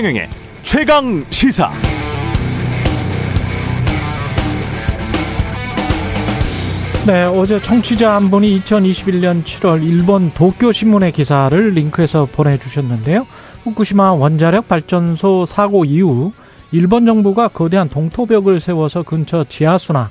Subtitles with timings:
[0.00, 0.30] 최경영의
[0.62, 1.70] 최강 시사.
[7.06, 13.26] 네, 어제 청취자 한 분이 2021년 7월 일본 도쿄 신문의 기사를 링크해서 보내주셨는데요.
[13.64, 16.32] 후쿠시마 원자력 발전소 사고 이후
[16.72, 20.08] 일본 정부가 거대한 동토벽을 세워서 근처 지하수나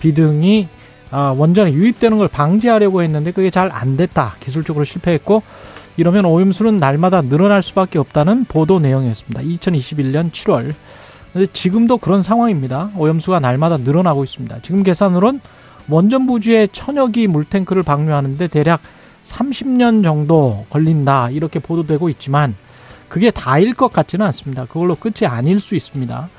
[0.00, 0.68] 비등이
[1.12, 4.34] 아, 원전에 유입되는 걸 방지하려고 했는데 그게 잘 안 됐다.
[4.40, 5.42] 기술적으로 실패했고
[6.00, 9.42] 이러면 오염수는 날마다 늘어날 수밖에 없다는 보도 내용이었습니다.
[9.42, 10.72] 2021년 7월.
[11.34, 12.90] 근데 지금도 그런 상황입니다.
[12.96, 14.60] 오염수가 날마다 늘어나고 있습니다.
[14.62, 15.42] 지금 계산으론
[15.90, 18.80] 원전 부지에 천여기 물탱크를 방류하는데 대략
[19.22, 21.28] 30년 정도 걸린다.
[21.32, 22.54] 이렇게 보도되고 있지만
[23.10, 24.64] 그게 다일 것 같지는 않습니다.
[24.64, 26.30] 그걸로 끝이 아닐 수 있습니다.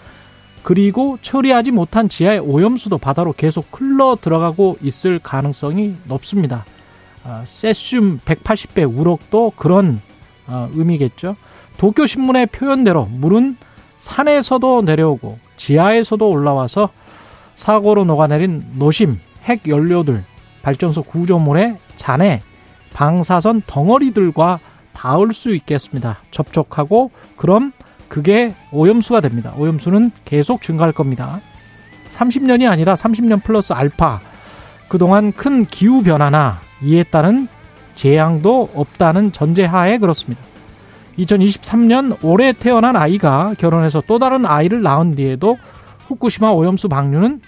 [0.64, 6.66] 그리고 처리하지 못한 지하의 오염수도 바다로 계속 흘러 들어가고 있을 가능성이 높습니다.
[7.24, 10.02] 아, 세슘 180배 우럭도 그런
[10.48, 11.36] 어, 의미겠죠.
[11.78, 13.58] 도쿄 신문의 표현대로 물은
[13.98, 16.90] 산에서도 내려오고 지하에서도 올라와서
[17.56, 20.24] 사고로 녹아내린 노심, 핵 연료들,
[20.64, 22.42] 발전소 구조물의 잔해,
[22.94, 24.60] 방사선 덩어리들과
[24.94, 26.20] 닿을 수 있겠습니다.
[26.32, 27.72] 접촉하고 그럼
[28.08, 29.54] 그게 오염수가 됩니다.
[29.58, 31.40] 오염수는 계속 증가할 겁니다.
[32.08, 34.20] 30년이 아니라 30년 플러스 알파.
[34.90, 37.48] 그동안 큰 기후 변화나 이에 따른
[37.96, 40.42] 재앙도 없다는 전제하에 그렇습니다.
[41.18, 45.58] 2023년 올해 태어난 아이가 결혼해서 또 다른 아이를 낳은 뒤에도
[46.08, 47.42] 후쿠시마 오염수 방류는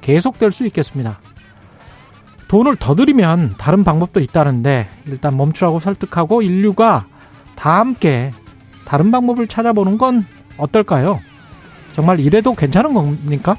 [0.00, 1.18] 계속될 수 있겠습니다.
[2.48, 7.06] 돈을 더 들이면 다른 방법도 있다는데 일단 멈추라고 설득하고 인류가
[7.56, 8.32] 다 함께
[8.84, 10.24] 다른 방법을 찾아보는 건
[10.56, 11.20] 어떨까요?
[11.94, 13.56] 정말 이래도 괜찮은 겁니까?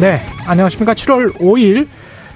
[0.00, 0.94] 네, 안녕하십니까.
[0.94, 1.86] 7월 5일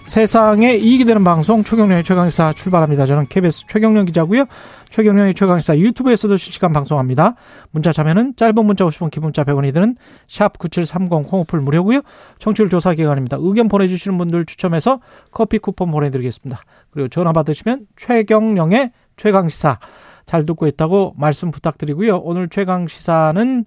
[0.05, 3.07] 세상에 이익이 되는 방송 최경련의 최강사 출발합니다.
[3.07, 4.45] 저는 KBS 최경련 기자고요.
[4.91, 7.35] 최경련의 최강사 유튜브에서도 실시간 방송합니다.
[7.71, 9.97] 문자 참여는 짧은 문자 50원, 기본 문자 100원이 드는
[10.29, 12.03] 샵 9730 콩오플 무료고요.
[12.39, 13.39] 청취율 조사 기간입니다.
[13.41, 15.01] 의견 보내주시는 분들 추첨해서
[15.33, 16.61] 커피 쿠폰 보내드리겠습니다.
[16.91, 19.79] 그리고 전화 받으시면 최경령의 최강시사
[20.27, 22.19] 잘 듣고 있다고 말씀 부탁드리고요.
[22.19, 23.65] 오늘 최강시사는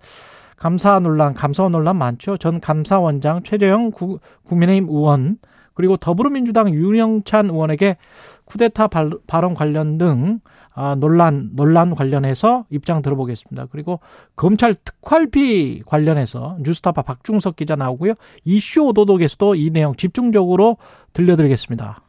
[0.59, 2.38] 감사 논란, 감사 논란 많죠.
[2.38, 5.38] 전 감사원장 최재형 구, 국민의힘 의원
[5.74, 7.96] 그리고 더불어민주당 윤영찬 의원에게
[8.44, 8.90] 쿠데타
[9.25, 10.42] 발언 관련 등
[10.74, 13.68] 아, 논란 논란 관련해서 입장 들어보겠습니다.
[13.72, 14.02] 그리고
[14.36, 18.14] 검찰 특활비 관련해서 뉴스타파 박중석 기자 나오고요.
[18.44, 20.78] 이슈 오도독에서도 이 내용 집중적으로
[21.14, 22.02] 들려드리겠습니다.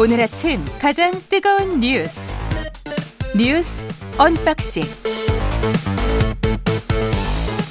[0.00, 2.34] 오늘 아침 가장 뜨거운 뉴스
[3.36, 3.84] 뉴스
[4.18, 4.82] unboxing.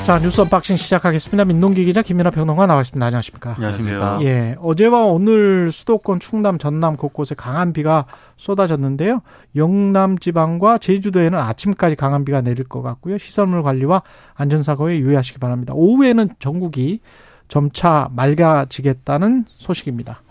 [0.05, 1.43] 자 뉴스 unboxing 시작하겠습니다.
[1.45, 3.03] 민동기 기자 김민아 평론가 나와있습니다.
[3.03, 3.55] 안녕하십니까?
[3.55, 4.19] 안녕하십니까?
[4.21, 8.05] 예, 어제와 오늘 수도권 충남, 전남 곳곳에 강한 비가
[8.37, 9.23] 쏟아졌는데요.
[9.55, 13.17] 영남 지방과 제주도에는 아침까지 강한 비가 내릴 것 같고요.
[13.17, 14.03] 시설물 관리와
[14.35, 15.73] 안전사고에 유의하시기 바랍니다.
[15.75, 16.99] 오후에는 전국이
[17.47, 20.21] 점차 맑아지겠다는 소식입니다.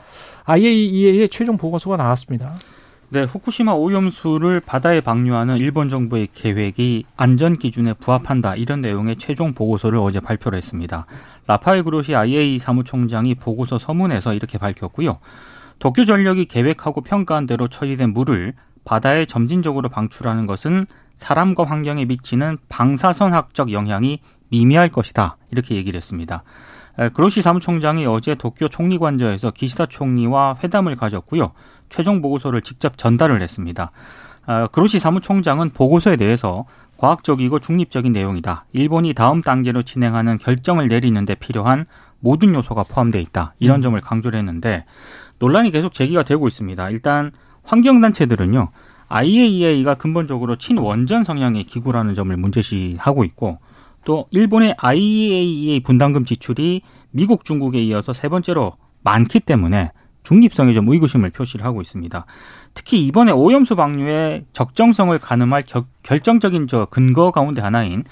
[0.44, 2.54] IAEA의 최종 보고서가 나왔습니다.
[3.10, 9.98] 네, 후쿠시마 오염수를 바다에 방류하는 일본 정부의 계획이 안전 기준에 부합한다 이런 내용의 최종 보고서를
[9.98, 11.06] 어제 발표를 했습니다.
[11.46, 15.20] 라파엘 그로시 IAEA 사무총장이 보고서 서문에서 이렇게 밝혔고요.
[15.78, 18.52] 도쿄 전력이 계획하고 평가한 대로 처리된 물을
[18.84, 20.84] 바다에 점진적으로 방출하는 것은
[21.16, 24.20] 사람과 환경에 미치는 방사선학적 영향이
[24.50, 26.42] 미미할 것이다 이렇게 얘기를 했습니다.
[27.14, 31.53] 그로시 사무총장이 어제 도쿄 총리관저에서 기시다 총리와 회담을 가졌고요.
[31.88, 33.92] 최종 보고서를 직접 전달을 했습니다.
[34.72, 36.64] 그로시 사무총장은 보고서에 대해서
[36.97, 38.64] 과학적이고 중립적인 내용이다.
[38.72, 41.87] 일본이 다음 단계로 진행하는 결정을 내리는 데 필요한
[42.20, 43.54] 모든 요소가 포함되어 있다.
[43.60, 43.82] 이런 음.
[43.82, 44.84] 점을 강조를 했는데
[45.38, 46.91] 논란이 계속 제기가 되고 있습니다.
[46.91, 47.31] 일단
[47.62, 48.70] 환경단체들은요.
[49.08, 53.58] IAEA가 근본적으로 친원전 성향의 기구라는 점을 문제시하고 있고
[54.05, 58.72] 또 일본의 IAEA 분담금 지출이 미국, 중국에 이어서 세 번째로
[59.02, 62.26] 많기 때문에 중립성에 좀 의구심을 표시를 하고 있습니다.
[62.75, 68.05] 특히 이번에 오염수 방류의 적정성을 가늠할 겨, 결정적인 저 근거 가운데 하나인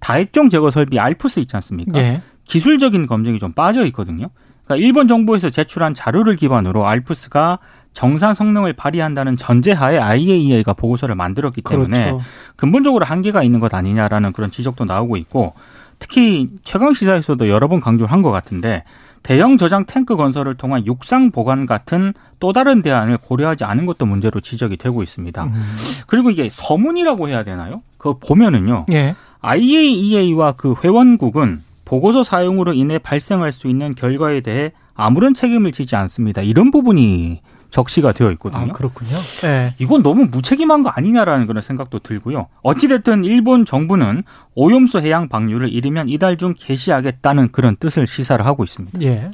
[0.00, 1.92] 다액종 제거 설비 알프스 있지 않습니까?
[1.92, 2.22] 네.
[2.44, 4.30] 기술적인 검증이 좀 빠져 있거든요.
[4.64, 7.58] 그러니까 일본 정부에서 제출한 자료를 기반으로 알프스가
[7.92, 12.20] 정상 성능을 발휘한다는 전제하에 IAEA가 보고서를 만들었기 때문에 그렇죠.
[12.56, 15.54] 근본적으로 한계가 있는 것 아니냐라는 그런 지적도 나오고 있고
[16.02, 18.82] 특히 최강 시사에서도 여러 번 강조를 한 것 같은데
[19.22, 24.40] 대형 저장 탱크 건설을 통한 육상 보관 같은 또 다른 대안을 고려하지 않은 것도 문제로
[24.40, 25.44] 지적이 되고 있습니다.
[25.44, 25.76] 음.
[26.08, 27.82] 그리고 이게 서문이라고 해야 되나요?
[27.98, 28.86] 그거 보면은요.
[28.90, 29.14] 예.
[29.42, 36.42] IAEA와 그 회원국은 보고서 사용으로 인해 발생할 수 있는 결과에 대해 아무런 책임을 지지 않습니다.
[36.42, 37.40] 이런 부분이
[37.72, 38.62] 적시가 되어 있거든요.
[38.62, 39.16] 아, 그렇군요.
[39.40, 39.74] 네.
[39.78, 42.46] 이건 너무 무책임한 거 아니냐라는 그런 생각도 들고요.
[42.62, 44.22] 어찌됐든 일본 정부는
[44.54, 49.00] 오염수 해양 방류를 이르면 이달 중 개시하겠다는 그런 뜻을 시사를 하고 있습니다.
[49.02, 49.30] 예.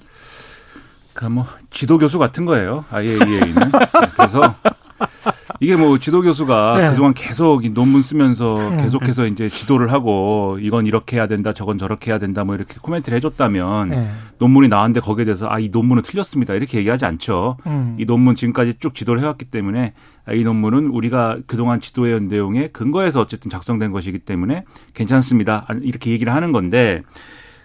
[1.13, 2.85] 그러니까 뭐 지도 교수 같은 거예요.
[2.91, 3.73] IAEA는.
[4.17, 4.55] 그래서
[5.61, 6.91] 이게 뭐 지도 교수가 네.
[6.91, 8.83] 그동안 계속 논문 쓰면서 네.
[8.83, 13.17] 계속해서 이제 지도를 하고 이건 이렇게 해야 된다, 저건 저렇게 해야 된다, 뭐 이렇게 코멘트를
[13.17, 14.11] 해줬다면 네.
[14.39, 17.57] 논문이 나왔는데 거기에 대해서 아 이 논문은 틀렸습니다 이렇게 얘기하지 않죠.
[17.67, 17.97] 음.
[17.99, 19.93] 이 논문 지금까지 쭉 지도를 해왔기 때문에
[20.25, 24.65] 아, 이 논문은 우리가 그동안 지도해온 내용에 근거해서 어쨌든 작성된 것이기 때문에
[24.95, 27.03] 괜찮습니다 이렇게 얘기를 하는 건데.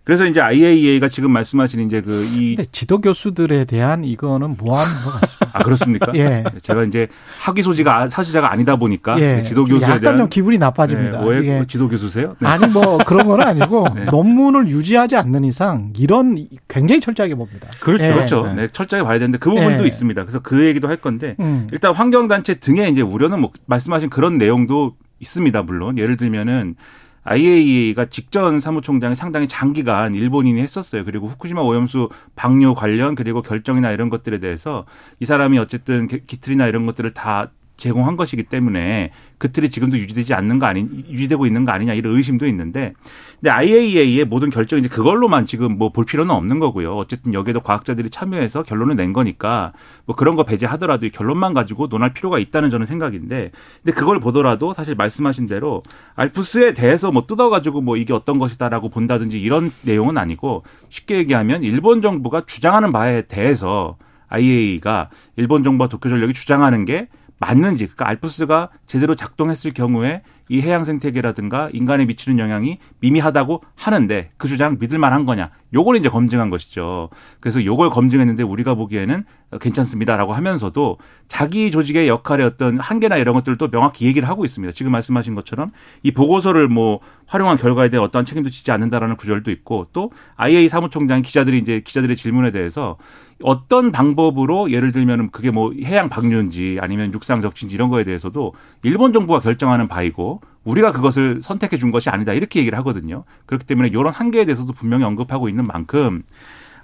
[0.04, 5.50] 그래서 이제 IAEA가 지금 말씀하신 이제 그 이 지도 교수들에 대한 이거는 모함인 것 같습니다.
[5.54, 6.12] 아 그렇습니까?
[6.16, 6.44] 예.
[6.62, 7.08] 제가 이제
[7.40, 9.44] 학위 소지가 사실자가 아니다 보니까 예.
[9.44, 11.22] 지도 교수에 약간 대한 좀 기분이 나빠집니다.
[11.22, 11.66] 네, 왜 예.
[11.68, 12.36] 지도 교수세요?
[12.40, 12.48] 네.
[12.48, 14.06] 아니 뭐 그런 건 아니고 네.
[14.06, 17.68] 논문을 유지하지 않는 이상 이런 굉장히 철저하게 봅니다.
[17.80, 18.04] 그렇죠.
[18.04, 18.14] 예.
[18.14, 18.54] 그렇죠.
[18.56, 18.68] 네.
[18.68, 19.88] 철저하게 봐야 되는데 그 부분도 예.
[19.88, 20.22] 있습니다.
[20.24, 21.68] 그래서 그 얘기도 할 건데 음.
[21.72, 25.62] 일단 환경단체 등의 이제 우려는 뭐 말씀하신 그런 내용도 있습니다.
[25.64, 26.76] 물론 예를 들면은
[27.26, 31.06] IAEA가 직전 사무총장이 상당히 장기간 일본인이 했었어요.
[31.06, 34.86] 그리고 후쿠시마 오염수 방류 관련 그리고 결정이나 이런 것들에 대해서
[35.20, 40.60] 이 사람이 어쨌든 기틀이나 이런 것들을 다 제공한 것이기 때문에 그 틀이 지금도 유지되지 않는
[40.60, 42.94] 거 아니 유지되고 있는 거 아니냐 이런 의심도 있는데
[43.42, 46.96] 근데 IAEA의 모든 결정이 이제 그걸로만 지금 뭐 볼 필요는 없는 거고요.
[46.96, 49.72] 어쨌든 여기에도 과학자들이 참여해서 결론을 낸 거니까
[50.06, 53.52] 뭐 그런 거 배제하더라도 이 결론만 가지고 논할 필요가 있다는 저는 생각인데
[53.84, 55.84] 근데 그걸 보더라도 사실 말씀하신 대로
[56.16, 61.64] 알프스에 대해서 뭐 뜯어 가지고 뭐 이게 어떤 것이다라고 본다든지 이런 내용은 아니고 쉽게 얘기하면
[61.64, 63.98] 일본 정부가 주장하는 바에 대해서
[64.30, 67.08] IAEA가 일본 정부와 도쿄 전력이 주장하는 게
[67.44, 74.48] 맞는지 그러니까 알프스가 제대로 작동했을 경우에 이 해양 생태계라든가 인간에 미치는 영향이 미미하다고 하는데 그
[74.48, 77.10] 주장 믿을 만한 거냐 요걸 이제 검증한 것이죠.
[77.40, 79.24] 그래서 요걸 검증했는데 우리가 보기에는
[79.60, 80.98] 괜찮습니다라고 하면서도
[81.28, 84.72] 자기 조직의 역할의 어떤 한계나 이런 것들도 명확히 얘기를 하고 있습니다.
[84.74, 89.86] 지금 말씀하신 것처럼 이 보고서를 뭐 활용한 결과에 대해 어떠한 책임도 지지 않는다라는 구절도 있고
[89.94, 92.98] 또 IA 사무총장 기자들이 이제 기자들의 질문에 대해서
[93.42, 98.54] 어떤 방법으로 예를 들면은 그게 뭐 해양 방류인지 아니면 육상 적진지 이런 거에 대해서도
[98.84, 100.33] 일본 정부가 결정하는 바이고
[100.64, 103.24] 우리가 그것을 선택해 준 것이 아니다 이렇게 얘기를 하거든요.
[103.46, 106.24] 그렇기 때문에 이런 한계에 대해서도 분명히 언급하고 있는 만큼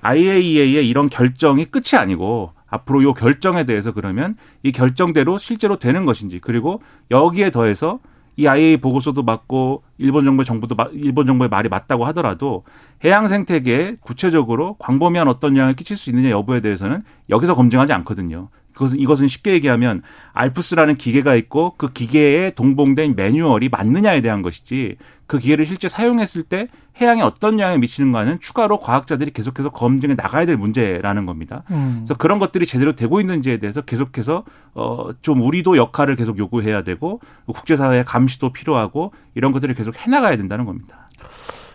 [0.01, 6.39] IAEA의 이런 결정이 끝이 아니고 앞으로 이 결정에 대해서 그러면 이 결정대로 실제로 되는 것인지
[6.39, 6.81] 그리고
[7.11, 7.99] 여기에 더해서
[8.37, 12.63] 이 IA 보고서도 맞고 일본 정부의 정부도 일본 정부의 말이 맞다고 하더라도
[13.03, 18.47] 해양 생태계에 구체적으로 광범위한 어떤 영향을 끼칠 수 있느냐 여부에 대해서는 여기서 검증하지 않거든요.
[18.79, 24.95] 그것은 이것은 쉽게 얘기하면 알프스라는 기계가 있고 그 기계에 동봉된 매뉴얼이 맞느냐에 대한 것이지
[25.27, 26.69] 그 기계를 실제 사용했을 때
[27.01, 31.63] 해양에 어떤 영향을 미치는가는 추가로 과학자들이 계속해서 검증해 나가야 될 문제라는 겁니다.
[31.71, 31.95] 음.
[31.99, 34.45] 그래서 그런 것들이 제대로 되고 있는지에 대해서 계속해서
[34.75, 41.05] 어좀 우리도 역할을 계속 요구해야 되고 국제사회의 감시도 필요하고 이런 것들을 계속 해나가야 된다는 겁니다.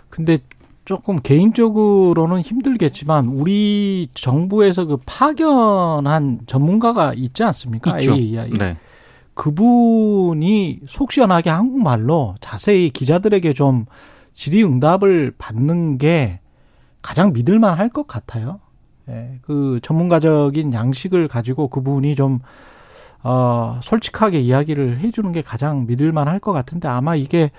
[0.09, 0.39] 근데
[0.85, 7.99] 조금 개인적으로는 힘들겠지만 우리 정부에서 그 파견한 전문가가 있지 않습니까?
[8.01, 8.15] 있죠.
[8.15, 8.51] AI.
[8.59, 8.77] 네.
[9.33, 13.87] 그분이 속 시원하게 한국말로 자세히 기자들에게 좀
[14.35, 16.41] 질의응답을 받는 게
[17.03, 18.61] 가장 믿을만 할 것 같아요.
[19.09, 22.41] 예, 그 전문가적인 양식을 가지고 그분이 좀,
[23.23, 27.51] 어, 솔직하게 이야기를 해주는 게 가장 믿을만 할 것 같은데 아마 이게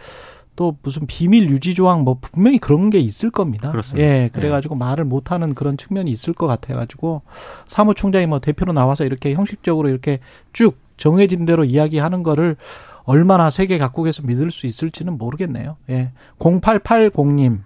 [0.55, 3.71] 또 무슨 비밀 유지 조항 뭐 분명히 그런 게 있을 겁니다.
[3.71, 4.07] 그렇습니다.
[4.07, 4.79] 예, 그래가지고 네.
[4.79, 7.21] 말을 못하는 그런 측면이 있을 것 같아가지고
[7.67, 10.19] 사무총장이 뭐 대표로 나와서 이렇게 형식적으로 이렇게
[10.53, 12.55] 쭉 정해진 대로 이야기하는 거를
[13.03, 15.77] 얼마나 세계 각국에서 믿을 수 있을지는 모르겠네요.
[15.89, 16.11] 예.
[16.39, 17.59] 0880님.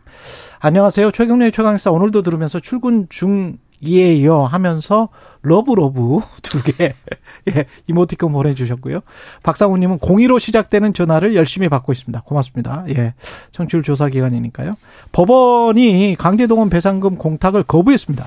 [0.59, 1.11] 안녕하세요.
[1.11, 5.09] 최경영의 최강시사 오늘도 들으면서 출근 중 이에요 하면서
[5.41, 6.93] love love 두 개.
[7.49, 8.99] 예, 이모티콘 보내주셨고요.
[9.43, 12.21] 박상우님은 02로 시작되는 전화를 열심히 받고 있습니다.
[12.21, 12.83] 고맙습니다.
[12.89, 13.13] 예,
[13.51, 14.75] 청취율 조사 기간이니까요.
[15.11, 18.25] 법원이 강제동원 배상금 공탁을 거부했습니다.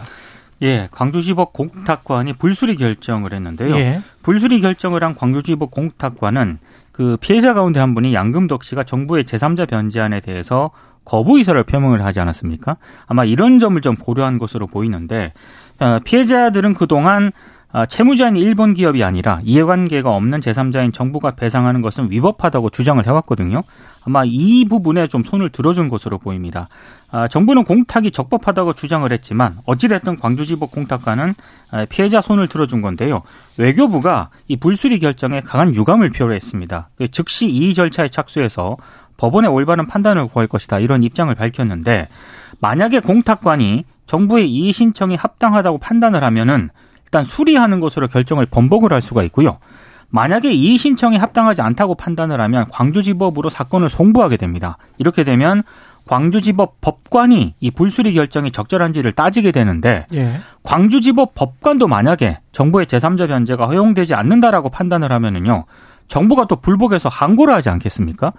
[0.63, 3.75] 예, 광주지법 공탁관이 불수리 결정을 했는데요.
[3.77, 4.01] 예.
[4.23, 6.59] 불수리 결정을 한 광주지법 공탁관은
[6.93, 10.71] 그 피해자 가운데 한 분이 양금덕 씨가 정부의 제3자 변제안에 대해서
[11.05, 12.77] 거부 의사를 표명을 하지 않았습니까?
[13.07, 15.33] 아마 이런 점을 좀 고려한 것으로 보이는데
[15.81, 17.33] 어, 피해자들은 그동안
[17.75, 23.63] 아, 채무자인 일본 기업이 아니라 이해관계가 없는 제3자인 정부가 배상하는 것은 위법하다고 주장을 해왔거든요.
[24.05, 26.69] 아마 이 부분에 좀 손을 들어준 것으로 보입니다.
[27.11, 31.35] 아, 정부는 공탁이 적법하다고 주장을 했지만 어찌됐든 광주지법 공탁과는
[31.71, 33.23] 아, 피해자 손을 들어준 건데요.
[33.57, 36.91] 외교부가 이 불수리 결정에 강한 유감을 표했습니다.
[36.97, 38.77] 그 즉시 이의 절차에 착수해서
[39.17, 42.09] 법원의 올바른 판단을 구할 것이다 이런 입장을 밝혔는데
[42.61, 46.71] 만약에 공탁관이 정부의 이의 신청이 합당하다고 판단을 하면은
[47.05, 49.59] 일단 수리하는 것으로 결정을 번복을 할 수가 있고요.
[50.09, 54.77] 만약에 이의 신청이 합당하지 않다고 판단을 하면 광주지법으로 사건을 송부하게 됩니다.
[54.99, 55.63] 이렇게 되면
[56.07, 60.41] 광주지법 법관이 이 불수리 결정이 적절한지를 따지게 되는데 예.
[60.63, 65.65] 광주지법 법관도 만약에 정부의 제3자 변제가 허용되지 않는다라고 판단을 하면은요.
[66.09, 68.33] 정부가 또 불복해서 항고를 하지 않겠습니까?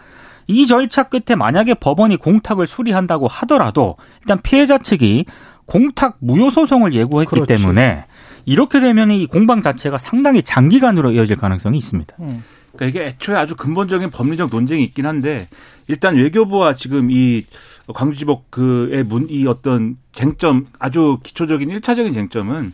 [0.47, 5.25] 이 절차 끝에 만약에 법원이 공탁을 수리한다고 하더라도 일단 피해자 측이
[5.65, 7.55] 공탁 무효 소송을 예고했기 그렇지.
[7.55, 8.05] 때문에
[8.45, 12.15] 이렇게 되면 이 공방 자체가 상당히 장기간으로 이어질 가능성이 있습니다.
[12.19, 12.43] 음.
[12.75, 15.47] 그러니까 이게 애초에 아주 근본적인 법리적 논쟁이 있긴 한데
[15.87, 17.45] 일단 외교부와 지금 이
[17.93, 22.73] 광주지법 그의 문 이 어떤 쟁점 아주 기초적인 일차적인 쟁점은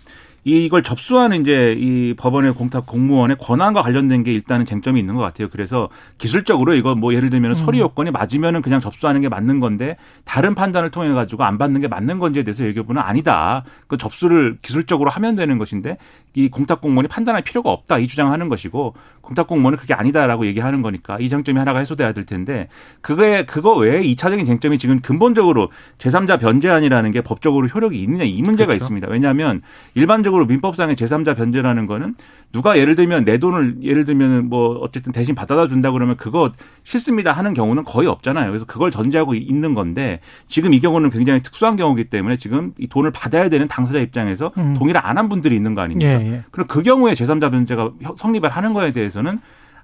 [0.49, 5.49] 이걸 접수하는 이제 이 법원의 공탁 공무원의 권한과 관련된 게 일단은 쟁점이 있는 것 같아요.
[5.49, 7.55] 그래서 기술적으로 이거 뭐 예를 들면 음.
[7.55, 11.87] 서류 요건이 맞으면은 그냥 접수하는 게 맞는 건데 다른 판단을 통해 가지고 안 받는 게
[11.87, 13.63] 맞는 건지에 대해서 외교부는 아니다.
[13.87, 15.97] 그 접수를 기술적으로 하면 되는 것인데
[16.35, 21.17] 이 공탁 공무원이 판단할 필요가 없다 이 주장하는 것이고 공탁 공무원은 그게 아니다라고 얘기하는 거니까
[21.19, 22.67] 이 쟁점이 하나가 해소돼야 될 텐데
[23.01, 28.67] 그거에 그거 외에 이차적인 쟁점이 지금 근본적으로 제3자 변제안이라는 게 법적으로 효력이 있느냐 이 문제가
[28.67, 28.85] 그렇죠.
[28.85, 29.07] 있습니다.
[29.09, 29.61] 왜냐하면
[29.95, 32.15] 일반적으로 민법상의 제3자 변제라는 거는
[32.51, 36.51] 누가 예를 들면 내 돈을 예를 들면 뭐 어쨌든 대신 받아다 준다 그러면 그거
[36.83, 38.49] 싫습니다 하는 경우는 거의 없잖아요.
[38.49, 43.11] 그래서 그걸 전제하고 있는 건데 지금 이 경우는 굉장히 특수한 경우이기 때문에 지금 이 돈을
[43.11, 44.73] 받아야 되는 당사자 입장에서 음.
[44.75, 46.09] 동의를 안 한 분들이 있는 거 아닙니까?
[46.09, 46.43] 예, 예.
[46.49, 49.37] 그럼 그 경우에 제3자 변제가 성립을 하는 거에 대해서는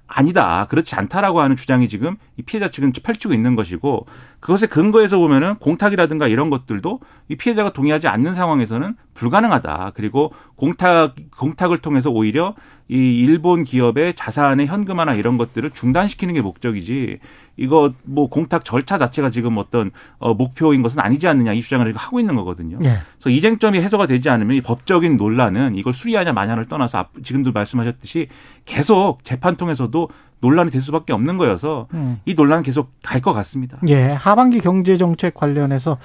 [0.06, 0.66] 아니다.
[0.70, 4.06] 그렇지 않다라고 하는 주장이 지금 이 피해자 측은 펼치고 있는 것이고
[4.40, 9.92] 그것에 근거해서 보면은 공탁이라든가 이런 것들도 이 피해자가 동의하지 않는 상황에서는 불가능하다.
[9.94, 12.54] 그리고 공탁 공탁을 통해서 오히려
[12.88, 17.18] 이 일본 기업의 자산의 현금화나 이런 것들을 중단시키는 게 목적이지
[17.56, 22.20] 이거 뭐 공탁 절차 자체가 지금 어떤 어 목표인 것은 아니지 않느냐 이 주장을 하고
[22.20, 22.78] 있는 거거든요.
[22.78, 22.98] 네.
[23.14, 28.28] 그래서 이 쟁점이 해소가 되지 않으면 이 법적인 논란은 이걸 수리하냐 마냐를 떠나서 지금도 말씀하셨듯이
[28.66, 30.08] 계속 재판 통해서도
[30.40, 32.20] 논란이 될 수밖에 없는 거여서 음.
[32.24, 33.78] 이 논란은 계속 갈 것 같습니다.
[33.88, 35.98] 예, 하반기 경제 정책 관련해서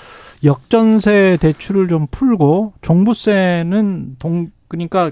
[0.43, 5.11] 역전세 대출을 좀 풀고 종부세는 동 그러니까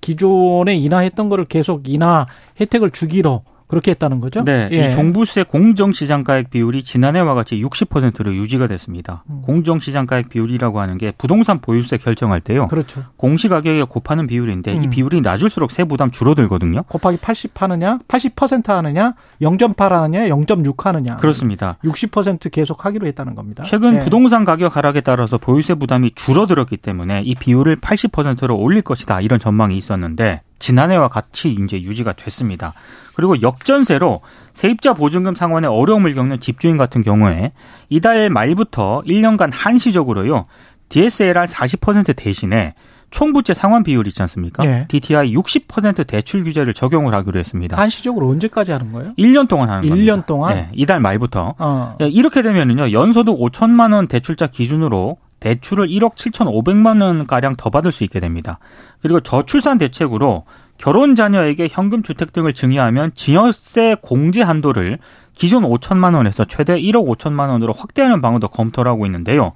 [0.00, 2.26] 기존에 인하했던 거를 계속 인하
[2.60, 4.42] 혜택을 주기로 그렇게 했다는 거죠?
[4.44, 4.68] 네.
[4.72, 4.88] 예.
[4.88, 9.24] 이 종부세 공정시장가액 비율이 지난해와 같이 60%로 유지가 됐습니다.
[9.28, 9.42] 음.
[9.42, 12.66] 공정시장가액 비율이라고 하는 게 부동산 보유세 결정할 때요.
[12.66, 13.04] 그렇죠.
[13.16, 14.82] 공시가격에 곱하는 비율인데 음.
[14.82, 16.82] 이 비율이 낮을수록 세 부담 줄어들거든요.
[16.84, 21.16] 곱하기 80 하느냐, 80% 하느냐, 0.8 하느냐, 0.6 하느냐.
[21.16, 21.76] 그렇습니다.
[21.84, 23.64] 60% 계속 하기로 했다는 겁니다.
[23.64, 24.00] 최근 예.
[24.00, 29.20] 부동산 가격 하락에 따라서 보유세 부담이 줄어들었기 때문에 이 비율을 80%로 올릴 것이다.
[29.20, 32.74] 이런 전망이 있었는데 지난해와 같이 이제 유지가 됐습니다.
[33.14, 34.20] 그리고 역전세로
[34.52, 37.52] 세입자 보증금 상환에 어려움을 겪는 집주인 같은 경우에
[37.88, 40.46] 이달 말부터 1년간 한시적으로요.
[40.88, 42.74] DSLR 40% 대신에
[43.10, 44.62] 총부채 상환 비율 있지 않습니까?
[44.64, 44.86] 네.
[44.88, 47.76] DTI 60% 대출 규제를 적용을 하기로 했습니다.
[47.76, 49.14] 한시적으로 언제까지 하는 거예요?
[49.18, 50.12] 1년 동안 하는 1년 겁니다.
[50.12, 50.54] 1년 동안?
[50.54, 51.54] 네, 이달 말부터.
[51.58, 51.96] 어.
[51.98, 52.92] 네, 이렇게 되면은요.
[52.92, 58.58] 연소득 5천만 원 대출자 기준으로 대출을 1억 7천5백만 원가량 더 받을 수 있게 됩니다.
[59.00, 60.44] 그리고 저출산 대책으로
[60.78, 64.98] 결혼 자녀에게 현금 주택 등을 증여하면 증여세 공제 한도를
[65.34, 69.52] 기존 5천만 원에서 최대 1억 5천만 원으로 확대하는 방안도 검토를 하고 있는데요.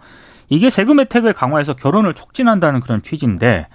[0.49, 3.69] 이게 세금 혜택을 강화해서 결혼을 촉진한다는 그런 취지인데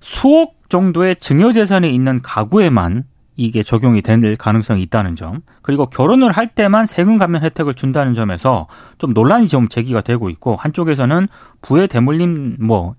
[0.00, 3.04] 수억 정도의 증여 재산이 있는 가구에만
[3.36, 8.66] 이게 적용이 될 가능성이 있다는 점 그리고 결혼을 할 때만 세금 감면 혜택을 준다는 점에서
[8.98, 11.28] 좀 논란이 좀 제기가 되고 있고 한쪽에서는
[11.62, 12.94] 부의 대물림 뭐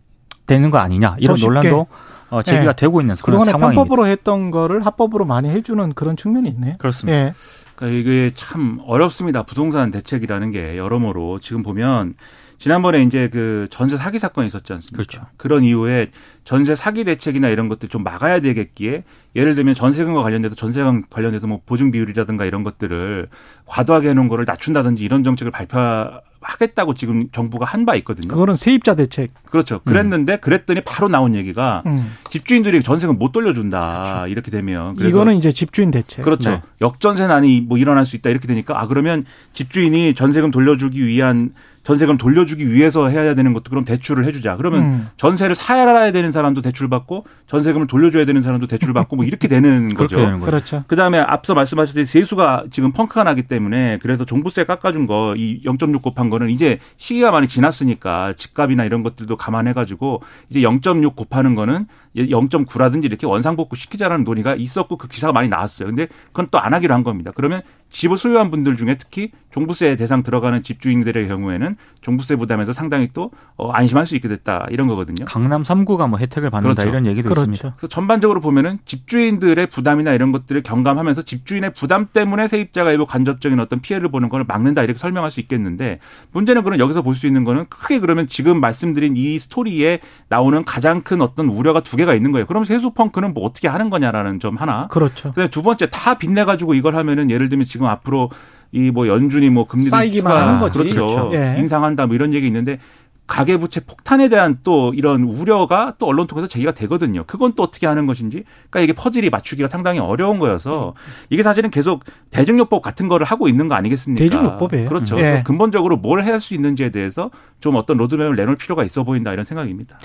[0.48, 1.88] 되는 거 아니냐 이런 논란도
[2.30, 2.75] 어, 제기가 네.
[2.75, 3.84] 되고 있는 그런 그동안에 상황입니다.
[3.84, 6.75] 편법으로 했던 거를 합법으로 많이 해주는 그런 측면이 있네요.
[6.80, 7.16] 그렇습니다.
[7.16, 7.34] 예.
[7.75, 9.44] 그러니까 이게 참 어렵습니다.
[9.44, 12.16] 부동산 대책이라는 게 여러모로 지금 보면
[12.60, 14.95] 지난번에 이제 그 전세 사기 사건이 있었지 않습니까?
[14.95, 15.27] 그렇죠.
[15.38, 16.07] 그런 이후에
[16.43, 19.03] 전세 사기 대책이나 이런 것들 좀 막아야 되겠기에
[19.36, 23.27] 예를 들면 전세금과 관련돼서 전세금 관련돼서 뭐 보증 비율이라든가 이런 것들을
[23.65, 28.29] 과도하게 해놓은 거를 낮춘다든지 이런 정책을 발표하겠다고 지금 정부가 한 바 있거든요.
[28.29, 29.31] 그거는 세입자 대책.
[29.50, 29.79] 그렇죠.
[29.83, 30.38] 그랬는데 음.
[30.39, 32.13] 그랬더니 바로 나온 얘기가 음.
[32.29, 34.27] 집주인들이 전세금 못 돌려준다 그렇죠.
[34.27, 36.24] 이렇게 되면 이거는 이제 집주인 대책.
[36.24, 36.50] 그렇죠.
[36.51, 36.62] 네.
[36.81, 41.51] 역전세 난이 뭐 일어날 수 있다 이렇게 되니까 아 그러면 집주인이 전세금 돌려주기 위한
[41.84, 44.56] 전세금 돌려주기 위해서 해야 되는 것도 그럼 대출을 해주자.
[44.56, 45.08] 그러면 음.
[45.18, 49.94] 전세를 사야 되는 사람도 대출 받고 전세금을 돌려줘야 되는 사람도 대출 받고 뭐 이렇게 되는
[49.94, 50.40] 거죠.
[50.40, 50.84] 그렇죠.
[50.88, 56.02] 그 다음에 앞서 말씀하셨듯이 세수가 지금 펑크가 나기 때문에 그래서 종부세 깎아준 거 이 0.6
[56.02, 63.05] 곱한 거는 이제 시기가 많이 지났으니까 집값이나 이런 것들도 감안해가지고 이제 0.6 곱하는 거는 0.9라든지
[63.05, 65.88] 이렇게 원상복구 시키자라는 논의가 있었고 그 기사가 많이 나왔어요.
[65.88, 67.32] 근데 그건 또 안 하기로 한 겁니다.
[67.36, 73.32] 그러면 집을 소유한 분들 중에 특히 종부세 대상 들어가는 집주인들의 경우에는 종부세 부담에서 상당히 또
[73.58, 75.25] 어, 안심할 수 있게 됐다 이런 거거든요.
[75.25, 76.89] 강남 3구가 뭐 혜택을 받는다 그렇죠.
[76.89, 77.41] 이런 얘기도 그렇죠.
[77.51, 77.75] 있습니다.
[77.75, 83.79] 그래서 전반적으로 보면은 집주인들의 부담이나 이런 것들을 경감하면서 집주인의 부담 때문에 세입자가 일부 간접적인 어떤
[83.82, 86.00] 피해를 보는 걸 막는다 이렇게 설명할 수 있겠는데
[86.32, 91.01] 문제는 그런 여기서 볼 수 있는 거는 크게 그러면 지금 말씀드린 이 스토리에 나오는 가장
[91.01, 92.45] 큰 어떤 우려가 두 개가 있는 거예요.
[92.45, 94.88] 그럼 세수 펑크는 뭐 어떻게 하는 거냐라는 점 하나.
[94.88, 95.29] 그렇죠.
[95.29, 98.29] 그다음에 두 번째 다 빚내 가지고 이걸 하면은 예를 들면 지금 앞으로
[98.75, 100.79] 이 뭐 연준이 뭐 금리를 쌓이기만 추가- 하는 거지.
[100.79, 101.05] 그렇죠.
[101.29, 101.31] 그렇죠.
[101.36, 101.60] 예.
[101.60, 102.79] 인상한다 뭐 이런 얘기 있는데
[103.25, 107.24] 가계부채 폭탄에 대한 또 이런 우려가 또 언론 통해서 제기가 되거든요.
[107.25, 108.44] 그건 또 어떻게 하는 것인지.
[108.70, 110.94] 그러니까 이게 퍼즐이 맞추기가 상당히 어려운 거여서
[111.30, 114.22] 이게 사실은 계속 대중요법 같은 거를 하고 있는 거 아니겠습니까?
[114.24, 114.89] 대중요법이에요.
[114.89, 115.18] 그렇죠.
[115.20, 115.42] 예.
[115.46, 119.98] 근본적으로 뭘할수 있는지에 대해서 좀 어떤 로드맵을 내놓을 필요가 있어 보인다 이런 생각입니다.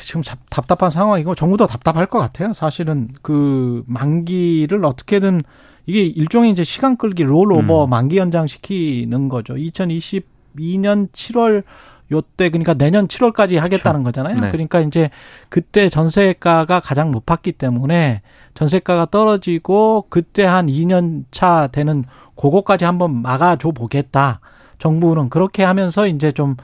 [0.00, 2.52] 지금 잡- 답답한 상황이고 정부도 답답할 것 같아요.
[2.54, 5.42] 사실은 그 만기를 어떻게든
[5.86, 7.90] 이게 일종의 이제 시간 끌기 롤오버 음.
[7.90, 9.54] 만기 연장 시키는 거죠.
[9.54, 11.62] 2022년 7월
[12.12, 14.36] 요때 그러니까 내년 7월까지 하겠다는 거잖아요.
[14.36, 14.50] 네.
[14.50, 15.10] 그러니까 이제
[15.48, 18.22] 그때 전세가가 가장 높았기 때문에
[18.54, 22.04] 전세가가 떨어지고 그때 한 2년 차 되는
[22.36, 24.40] 그거까지 한번 막아줘 보겠다.
[24.78, 26.56] 정부는 그렇게 하면서 이제 좀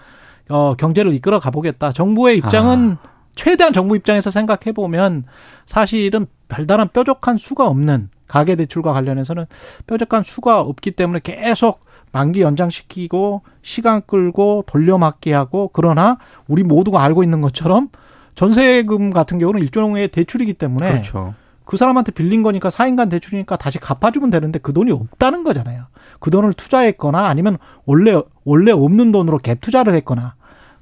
[0.48, 1.92] 어, 경제를 이끌어 가보겠다.
[1.92, 2.98] 정부의 입장은
[3.34, 5.24] 최대한 정부 입장에서 생각해 보면
[5.66, 9.46] 사실은 별다른 뾰족한 수가 없는 가계 대출과 관련해서는
[9.86, 11.80] 뾰족한 수가 없기 때문에 계속
[12.12, 17.88] 만기 연장시키고 시간 끌고 돌려막기 하고 그러나 우리 모두가 알고 있는 것처럼
[18.34, 21.34] 전세금 같은 경우는 일종의 대출이기 때문에 그렇죠.
[21.64, 25.84] 그 사람한테 빌린 거니까 4인간 대출이니까 다시 갚아주면 되는데 그 돈이 없다는 거잖아요.
[26.18, 30.34] 그 돈을 투자했거나 아니면 원래 원래 없는 돈으로 갭 투자를 했거나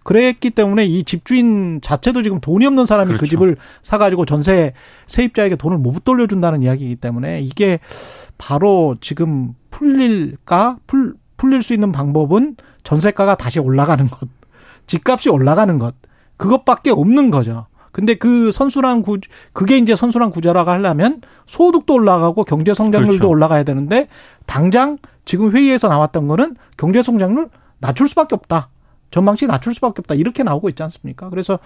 [0.02, 3.30] 그랬기 때문에 이 집주인 자체도 지금 돈이 없는 사람이 그 그렇죠.
[3.30, 4.72] 집을 사가지고 전세
[5.06, 7.78] 세입자에게 돈을 못 돌려준다는 이야기이기 때문에 이게
[8.38, 14.28] 바로 지금 풀릴까 풀 풀릴 수 있는 방법은 전세가가 다시 올라가는 것,
[14.86, 15.94] 집값이 올라가는 것
[16.36, 17.66] 그것밖에 없는 거죠.
[17.92, 19.18] 근데 그 선순환 구
[19.54, 23.30] 그게 이제 선순환 구조라고 하려면 소득도 올라가고 경제 성장률도 그렇죠.
[23.30, 24.06] 올라가야 되는데
[24.44, 27.48] 당장 지금 회의에서 나왔던 거는 경제 성장률
[27.78, 28.68] 낮출 수밖에 없다.
[29.10, 30.16] 전망치 낮출 수밖에 없다.
[30.16, 31.30] 이렇게 나오고 있지 않습니까?
[31.30, 31.58] 그래서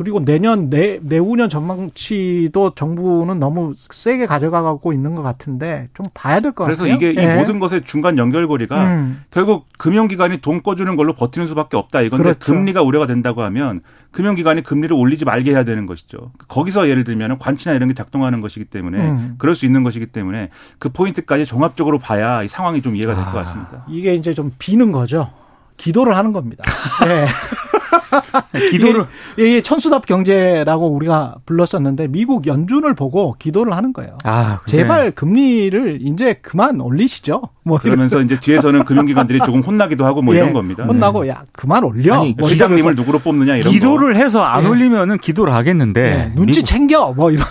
[0.00, 6.64] 그리고 내년 내 내후년 전망치도 정부는 너무 세게 가져가고 있는 것 같은데 좀 봐야 될것
[6.64, 6.96] 그래서 같아요.
[6.96, 7.34] 이게 예.
[7.34, 9.22] 이 모든 것의 중간 연결고리가 음.
[9.30, 12.00] 결국 금융기관이 돈 꺼주는 걸로 버티는 수밖에 없다.
[12.00, 12.50] 이건데 그렇죠.
[12.50, 16.32] 금리가 우려가 된다고 하면 금융기관이 금리를 올리지 말게 해야 되는 것이죠.
[16.48, 19.34] 거기서 예를 들면 관치나 이런 게 작동하는 것이기 때문에 음.
[19.36, 23.84] 그럴 수 있는 것이기 때문에 그 포인트까지 종합적으로 봐야 이 상황이 좀 이해가 될것 같습니다.
[23.86, 25.30] 이게 이제 좀 비는 거죠.
[25.76, 26.64] 기도를 하는 겁니다.
[27.04, 27.26] 예.
[28.70, 34.18] 기도를 이게, 이게 천수답 경제라고 우리가 불렀었는데 미국 연준을 보고 기도를 하는 거예요.
[34.24, 37.42] 아, 근데 제발 금리를 이제 그만 올리시죠.
[37.62, 40.84] 뭐 그러면서 이제 뒤에서는 금융기관들이 조금 혼나기도 하고 뭐 예, 이런 겁니다.
[40.84, 42.14] 혼나고 야 그만 올려.
[42.20, 44.68] 아니, 뭐 시장님을 누구로 뽑느냐 이런 기도를 해서 안 예.
[44.68, 47.44] 올리면은 기도를 하겠는데 예, 눈치 미, 챙겨 뭐 이런.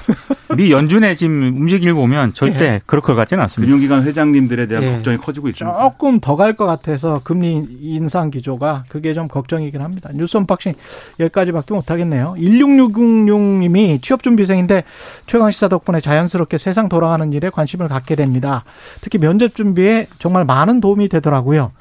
[0.57, 3.43] 미 연준의 지금 움직임을 보면 절대 그럴 것 같지는 거.
[3.43, 3.69] 않습니다.
[3.69, 4.91] 금융기관 회장님들에 대한 예.
[4.93, 5.79] 걱정이 커지고 있습니다.
[5.83, 10.09] 조금 더 갈 것 같아서 금리 인상 기조가 그게 좀 걱정이긴 합니다.
[10.13, 10.73] 뉴스 unboxing
[11.19, 12.35] 여기까지밖에 못하겠네요.
[12.37, 14.83] 1666님이 취업준비생인데
[15.27, 18.63] 최강시사 덕분에 자연스럽게 세상 돌아가는 일에 관심을 갖게 됩니다.
[19.01, 21.71] 특히 면접 준비에 정말 많은 도움이 되더라고요.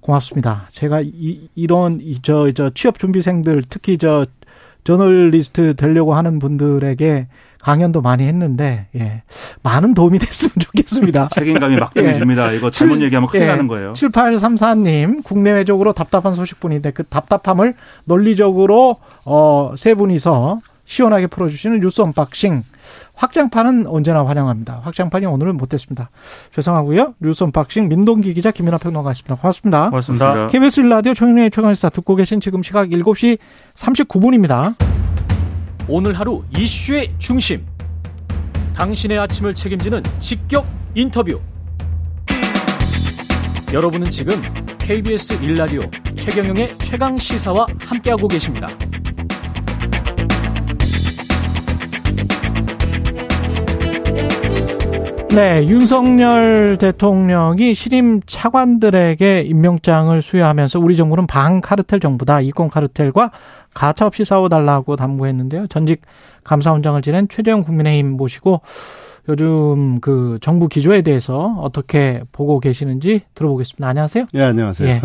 [0.00, 0.68] 고맙습니다.
[0.70, 4.26] 제가 이, 이런 이, 저, 저 취업 준비생들 특히 저
[4.84, 7.26] 저널리스트 되려고 하는 분들에게
[7.66, 9.22] 강연도 많이 했는데 예.
[9.64, 11.30] 많은 도움이 됐으면 좋겠습니다.
[11.34, 12.52] 책임감이 막중해집니다.
[12.52, 13.46] 이거 잘못 칠- 얘기하면 큰일 예.
[13.48, 13.92] 나는 거예요.
[13.94, 17.74] 7834님, 국내외적으로 답답한 소식뿐인데 그 답답함을
[18.04, 22.62] 논리적으로, 어, 세 분이서 시원하게 풀어주시는 뉴스 unboxing.
[23.16, 24.82] 확장판은 언제나 환영합니다.
[24.84, 26.10] 확장판이 오늘은 못됐습니다.
[26.54, 27.14] 죄송하고요.
[27.20, 29.34] 뉴스 unboxing 민동기 기자 김민아 평론가였습니다.
[29.34, 29.90] 고맙습니다.
[29.90, 30.46] 고맙습니다.
[30.46, 33.38] KBS 라디오 최경영의 최강시사 듣고 계신 지금 시각 7시
[33.74, 35.05] 39분입니다.
[35.88, 37.64] 오늘 하루 이슈의 중심.
[38.74, 41.40] 당신의 아침을 책임지는 직격 인터뷰.
[43.72, 44.42] 여러분은 지금
[44.78, 48.66] KBS 1라디오 최경영의 최강 시사와 함께하고 계십니다.
[55.36, 62.40] 네, 윤석열 대통령이 신임 차관들에게 임명장을 수여하면서 우리 정부는 반카르텔 정부다.
[62.40, 63.32] 이권 카르텔과
[63.76, 65.66] 가차없이 싸워달라고 당부했는데요.
[65.68, 66.00] 전직
[66.44, 68.62] 감사원장을 지낸 최재형 국민의힘 모시고
[69.28, 73.86] 요즘 그 정부 기조에 대해서 어떻게 보고 계시는지 들어보겠습니다.
[73.86, 74.26] 안녕하세요.
[74.34, 74.88] 예, 안녕하세요.
[74.88, 75.00] 예.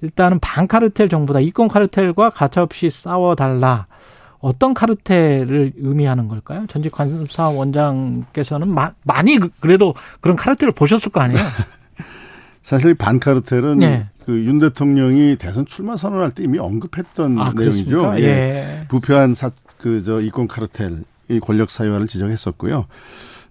[0.00, 1.40] 일단은 반카르텔 정부다.
[1.40, 3.86] 이권 카르텔과 가차없이 싸워달라.
[4.40, 6.66] 어떤 카르텔을 의미하는 걸까요?
[6.68, 11.40] 전직 관사 원장께서는 마, 많이 그, 그래도 그런 카르텔을 보셨을 거 아니에요?
[12.62, 14.06] 사실 반카르텔은 네.
[14.24, 18.14] 그윤 대통령이 대선 출마 선언할 때 이미 언급했던 아, 내용이죠.
[18.18, 18.22] 예.
[18.22, 18.80] 예.
[18.88, 19.34] 부패한
[19.78, 22.86] 그저 이권 카르텔 이 권력 사유화를 지적했었고요.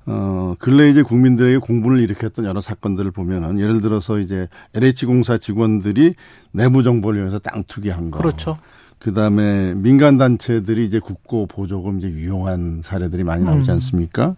[0.08, 6.16] 어, 근래 이제 국민들에게 공분을 일으켰던 여러 사건들을 보면은 예를 들어서 이제 LH공사 직원들이
[6.52, 8.20] 내부 정보를 이용해서 땅 투기한 거.
[8.20, 8.58] 그렇죠.
[8.98, 13.76] 그 다음에 민간 단체들이 이제 국고 보조금 이제 유용한 사례들이 많이 나오지 음.
[13.76, 14.36] 않습니까?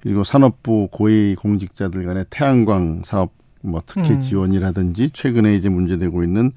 [0.00, 4.20] 그리고 산업부 고위 공직자들 간의 태양광 사업 뭐 특혜 음.
[4.20, 6.52] 지원이라든지 최근에 이제 문제되고 있는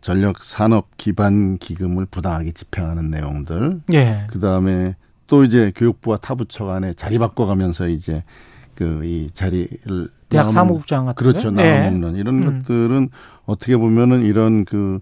[0.00, 3.80] 전력 산업 기반 기금을 부당하게 집행하는 내용들.
[3.92, 4.26] 예.
[4.30, 8.22] 그 다음에 또 이제 교육부와 타부처 간에 자리 바꿔가면서 이제
[8.74, 11.80] 그 이 자리를 대학 사무국장 같은 그렇죠 네.
[11.80, 12.20] 나눠 먹는 네.
[12.20, 12.58] 이런 음.
[12.62, 13.08] 것들은
[13.44, 15.00] 어떻게 보면은 이런 그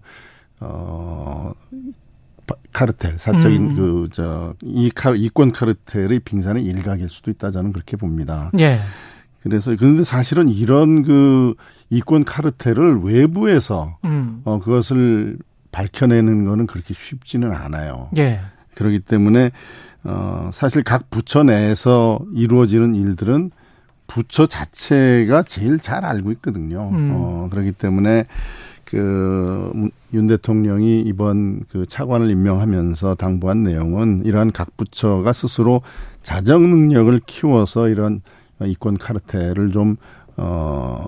[0.59, 1.51] 어.
[2.71, 3.75] 카르텔 사적인 음.
[3.75, 8.51] 그저 이카 이권 카르텔의 빙산의 일각일 수도 있다 저는 그렇게 봅니다.
[8.57, 8.79] 예.
[9.47, 11.55] 그래서 그런데 사실은 이런 그
[11.89, 14.41] 이권 카르텔을 외부에서 음.
[14.43, 15.37] 어 그것을
[15.71, 18.09] 밝혀내는 거는 그렇게 쉽지는 않아요.
[18.17, 18.41] 예.
[18.75, 19.51] 그렇기 때문에
[20.03, 23.51] 어, 사실 각 부처 내에서 이루어지는 일들은
[24.07, 26.89] 부처 자체가 제일 잘 알고 있거든요.
[26.89, 27.11] 음.
[27.13, 28.25] 어, 그렇기 때문에
[28.85, 35.81] 그윤 대통령이 이번 그 차관을 임명하면서 당부한 내용은 이러한 각 부처가 스스로
[36.23, 38.21] 자정 능력을 키워서 이런
[38.65, 39.97] 이권 카르텔을 좀
[40.35, 41.05] 어,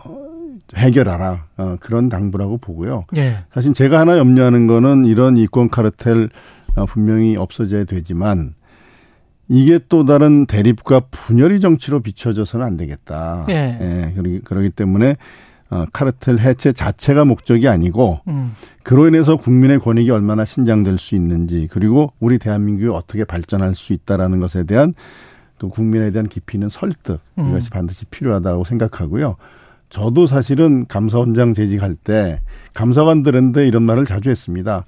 [0.76, 3.06] 해결하라 어, 그런 당부라고 보고요.
[3.18, 3.40] 예.
[3.54, 6.30] 사실 제가 하나 염려하는 거는 이런 이권 카르텔
[6.76, 8.54] 어, 분명히 없어져야 되지만
[9.48, 13.46] 이게 또 다른 대립과 분열의 정치로 비춰져서는 안 되겠다.
[13.50, 13.78] 예.
[13.82, 15.16] 예 그러기, 그러기 때문에
[15.72, 18.54] 어, 카르텔 해체 자체가 목적이 아니고 음.
[18.84, 24.40] 그로 인해서 국민의 권익이 얼마나 신장될 수 있는지 그리고 우리 대한민국이 어떻게 발전할 수 있다라는
[24.40, 24.94] 것에 대한
[25.60, 27.50] 그 국민에 대한 깊이 있는 설득 음.
[27.50, 29.36] 이것이 반드시 필요하다고 생각하고요.
[29.90, 32.42] 저도 사실은 감사원장 재직할 때
[32.74, 34.86] 감사관들한테 이런 말을 자주 했습니다.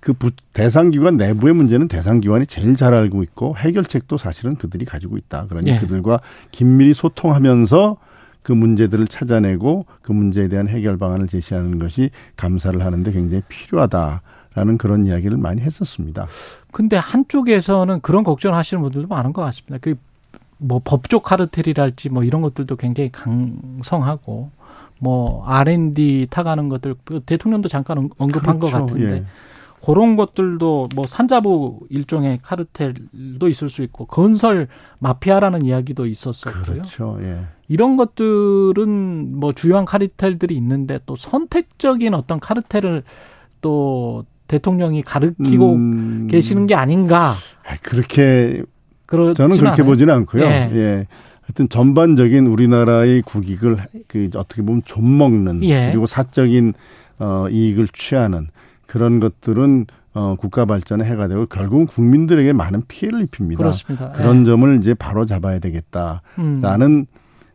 [0.00, 5.46] 그 부, 대상기관 내부의 문제는 대상기관이 제일 잘 알고 있고 해결책도 사실은 그들이 가지고 있다.
[5.46, 5.78] 그러니 예.
[5.78, 7.96] 그들과 긴밀히 소통하면서
[8.42, 14.22] 그 문제들을 찾아내고 그 문제에 대한 해결 방안을 제시하는 것이 감사를 하는데 굉장히 필요하다
[14.54, 16.26] 라는 그런 이야기를 많이 했었습니다.
[16.72, 19.78] 근데 한쪽에서는 그런 걱정을 하시는 분들도 많은 것 같습니다.
[19.80, 19.94] 그
[20.60, 24.50] 뭐 법조 카르텔이랄지 뭐 이런 것들도 굉장히 강성하고
[25.00, 28.60] 뭐 R&D 타가는 것들 그 대통령도 잠깐 언급한 그렇죠.
[28.60, 29.24] 것 같은데 예.
[29.82, 34.68] 그런 것들도 뭐 산자부 일종의 카르텔도 있을 수 있고 건설
[34.98, 36.62] 마피아라는 이야기도 있었었고요.
[36.62, 37.18] 그렇죠.
[37.22, 37.46] 예.
[37.68, 43.04] 이런 것들은 뭐 주요한 카르텔들이 있는데 또 선택적인 어떤 카르텔을
[43.62, 46.26] 또 대통령이 가르치고 음...
[46.28, 47.36] 계시는 게 아닌가.
[47.64, 48.62] 아, 그렇게
[49.34, 49.82] 저는 그렇게?
[49.82, 50.44] 보지는 않고요.
[50.44, 50.70] 예.
[50.72, 51.06] 예.
[51.42, 55.88] 하여튼 전반적인 우리나라의 국익을 그 어떻게 보면 좀 먹는 예.
[55.90, 56.74] 그리고 사적인
[57.18, 58.46] 어 이익을 취하는
[58.86, 63.58] 그런 것들은 어, 국가 발전에 해가 되고 결국은 국민들에게 많은 피해를 입힙니다.
[63.58, 64.12] 그렇습니다.
[64.12, 64.44] 그런 예.
[64.44, 67.06] 점을 이제 바로 잡아야 되겠다라는 음.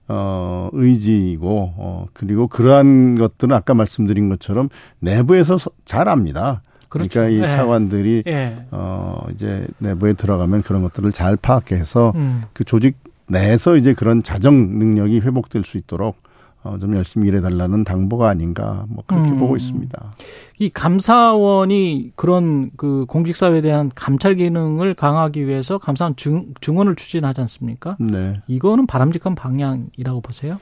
[0.07, 6.61] 어, 의지이고 어, 그리고 그러한 것들은 아까 말씀드린 것처럼 내부에서 잘 압니다.
[6.99, 7.09] 그렇죠.
[7.09, 7.55] 그러니까 이 예.
[7.55, 8.65] 차관들이 예.
[8.71, 12.43] 어, 이제 내부에 들어가면 그런 것들을 잘 파악해서 음.
[12.53, 16.15] 그 조직 내에서 이제 그런 자정 능력이 회복될 수 있도록
[16.63, 19.37] 어, 좀 열심히 일해달라는 당부가 아닌가 뭐 그렇게 음.
[19.37, 20.11] 보고 있습니다.
[20.59, 27.97] 이 감사원이 그런 그 공직사회에 대한 감찰 기능을 강화하기 위해서 감사원 증, 증언을 추진하지 않습니까?
[27.99, 28.41] 네.
[28.47, 30.59] 이거는 바람직한 방향이라고 보세요?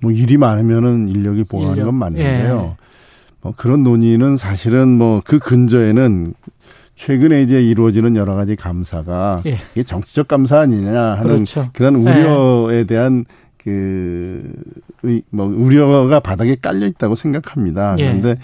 [0.00, 2.76] 뭐 일이 많으면은 인력이 보강하는 건 맞는데요.
[2.78, 2.85] 예.
[3.46, 6.34] 뭐 그런 논의는 사실은 뭐 그 근저에는
[6.96, 9.58] 최근에 이제 이루어지는 여러 가지 감사가 예.
[9.72, 11.68] 이게 정치적 감사 아니냐 하는 그렇죠.
[11.74, 12.84] 그런 우려에 예.
[12.84, 13.24] 대한
[13.62, 14.50] 그,
[15.30, 17.96] 뭐, 우려가 바닥에 깔려 있다고 생각합니다.
[17.98, 18.06] 예.
[18.06, 18.38] 그런데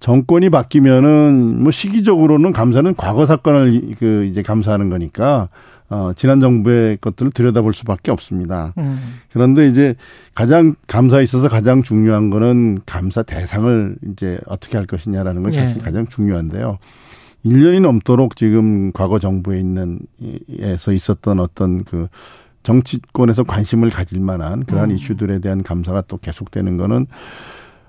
[0.00, 5.48] 정권이 바뀌면은 뭐 시기적으로는 감사는 과거 사건을 그 이제 감사하는 거니까
[5.90, 8.74] 어, 지난 정부의 것들을 들여다볼 수밖에 없습니다.
[8.78, 9.20] 음.
[9.32, 9.94] 그런데 이제
[10.34, 15.82] 가장 감사에 있어서 가장 중요한 거는 감사 대상을 이제 어떻게 할 것이냐라는 것이 사실 예.
[15.82, 16.78] 가장 중요한데요.
[17.44, 20.00] 1년이 넘도록 지금 과거 정부에 있는
[20.58, 22.08] 에서 있었던 어떤 그
[22.64, 24.96] 정치권에서 관심을 가질 만한 그러한 음.
[24.96, 27.06] 이슈들에 대한 감사가 또 계속되는 거는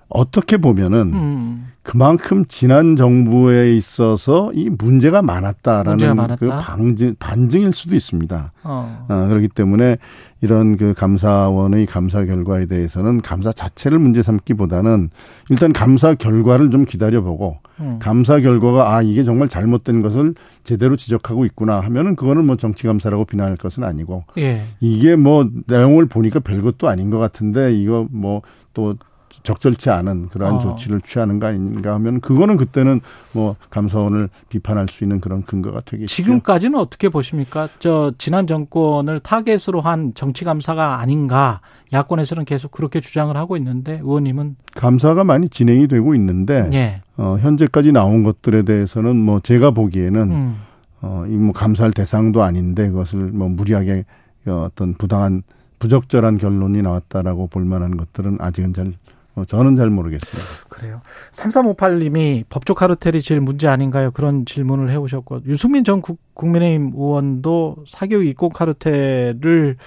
[0.08, 1.68] 어떻게 보면은 음.
[1.90, 6.36] 그만큼 지난 정부에 있어서 이 문제가 많았다라는 문제가 많았다?
[6.36, 8.52] 그 반증, 반증일 수도 있습니다.
[8.64, 9.06] 어.
[9.10, 9.28] 어.
[9.28, 9.98] 그렇기 때문에
[10.42, 15.10] 이런 그 감사원의 감사 결과에 대해서는 감사 자체를 문제 삼기보다는
[15.50, 17.98] 일단 감사 결과를 좀 기다려보고 음.
[18.00, 23.26] 감사 결과가 아 이게 정말 잘못된 것을 제대로 지적하고 있구나 하면은 그거는 뭐 정치 감사라고
[23.26, 24.62] 비난할 것은 아니고 예.
[24.80, 28.96] 이게 뭐 내용을 보니까 별 것도 아닌 것 같은데 이거 뭐 또
[29.44, 30.60] 적절치 않은 그러한 어.
[30.60, 33.02] 조치를 취하는 거 아닌가 하면 그거는 그때는
[33.34, 36.08] 뭐 감사원을 비판할 수 있는 그런 근거가 되겠죠.
[36.08, 37.70] 지금까지는 어떻게 보십니까?
[37.80, 41.62] 저 지난 정권을 타겟으로 한 정치 감사가 아닌가
[41.94, 47.02] 야권에서는 계속 그렇게 주장을 하고 있는데 의원님은 감사가 많이 진행이 되고 있는데 예.
[47.18, 50.56] 어, 현재까지 나온 것들에 대해서는 뭐 제가 보기에는 음.
[51.02, 54.06] 어, 이 뭐 감사할 대상도 아닌데 그것을 뭐 무리하게
[54.48, 55.44] 어떤 부당한
[55.80, 58.94] 부적절한 결론이 나왔다라고 볼 만한 것들은 아직은 잘
[59.40, 60.66] 어, 저는 잘 모르겠습니다.
[60.70, 61.02] 그래요.
[61.32, 64.12] 3358님이 법조 카르텔이 제일 문제 아닌가요?
[64.12, 69.78] 그런 질문을 해오셨고 유승민 전 국, 민의힘 의원도 사교육 이권 카르텔을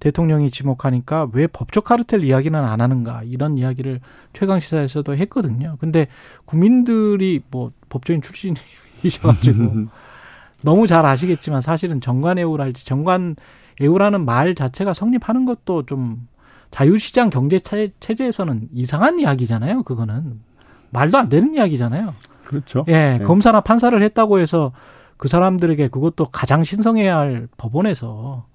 [0.00, 4.00] 대통령이 지목하니까 왜 법조 카르텔 이야기는 안 하는가 이런 이야기를
[4.32, 5.76] 최강 시사에서도 했거든요.
[5.78, 6.08] 근데
[6.44, 9.86] 국민들이 뭐 법조인 출신이셔가지고
[10.64, 13.36] 너무 잘 아시겠지만 사실은 정관 애우랄지 정관
[13.80, 16.26] 애우라는 말 자체가 성립하는 것도 좀
[16.72, 19.84] 자유시장 경제 체제에서는 이상한 이야기잖아요.
[19.84, 20.40] 그거는
[20.90, 22.12] 말도 안 되는 이야기잖아요.
[22.44, 22.84] 그렇죠.
[22.88, 23.24] 예, 네.
[23.24, 24.72] 검사나 판사를 했다고 해서
[25.16, 28.46] 그 사람들에게 그것도 가장 신성해야 할 법원에서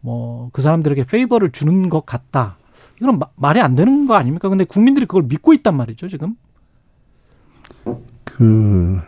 [0.00, 2.56] 뭐 그 사람들에게 페이버를 주는 것 같다.
[3.00, 4.48] 이건 마, 말이 안 되는 거 아닙니까?
[4.48, 6.34] 근데 국민들이 그걸 믿고 있단 말이죠, 지금.
[8.24, 9.00] 그,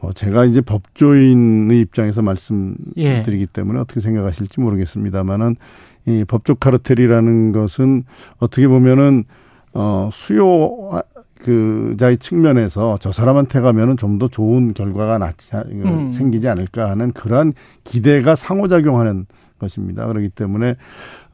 [0.00, 3.46] 뭐 제가 이제 법조인의 입장에서 말씀드리기 예.
[3.52, 5.56] 때문에 어떻게 생각하실지 모르겠습니다만은
[6.06, 8.04] 이 법적 카르텔이라는 것은
[8.38, 9.24] 어떻게 보면은
[9.72, 11.02] 어 수요
[11.36, 16.12] 그 자의 측면에서 저 사람한테 가면은 좀 더 좋은 결과가 낫지 음.
[16.12, 19.26] 생기지 않을까 하는 그러한 기대가 상호작용하는
[19.58, 20.06] 것입니다.
[20.06, 20.76] 그렇기 때문에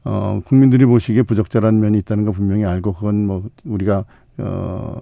[0.05, 4.05] 어 국민들이 보시기에 부적절한 면이 있다는 거 분명히 알고 그건 뭐 우리가
[4.37, 4.95] 어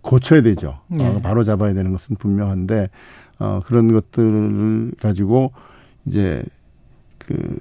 [0.00, 0.78] 고쳐야 되죠.
[0.88, 1.06] 네.
[1.06, 2.88] 어, 바로 잡아야 되는 것은 분명한데
[3.40, 5.52] 어 그런 것들을 가지고
[6.06, 6.42] 이제
[7.18, 7.58] 그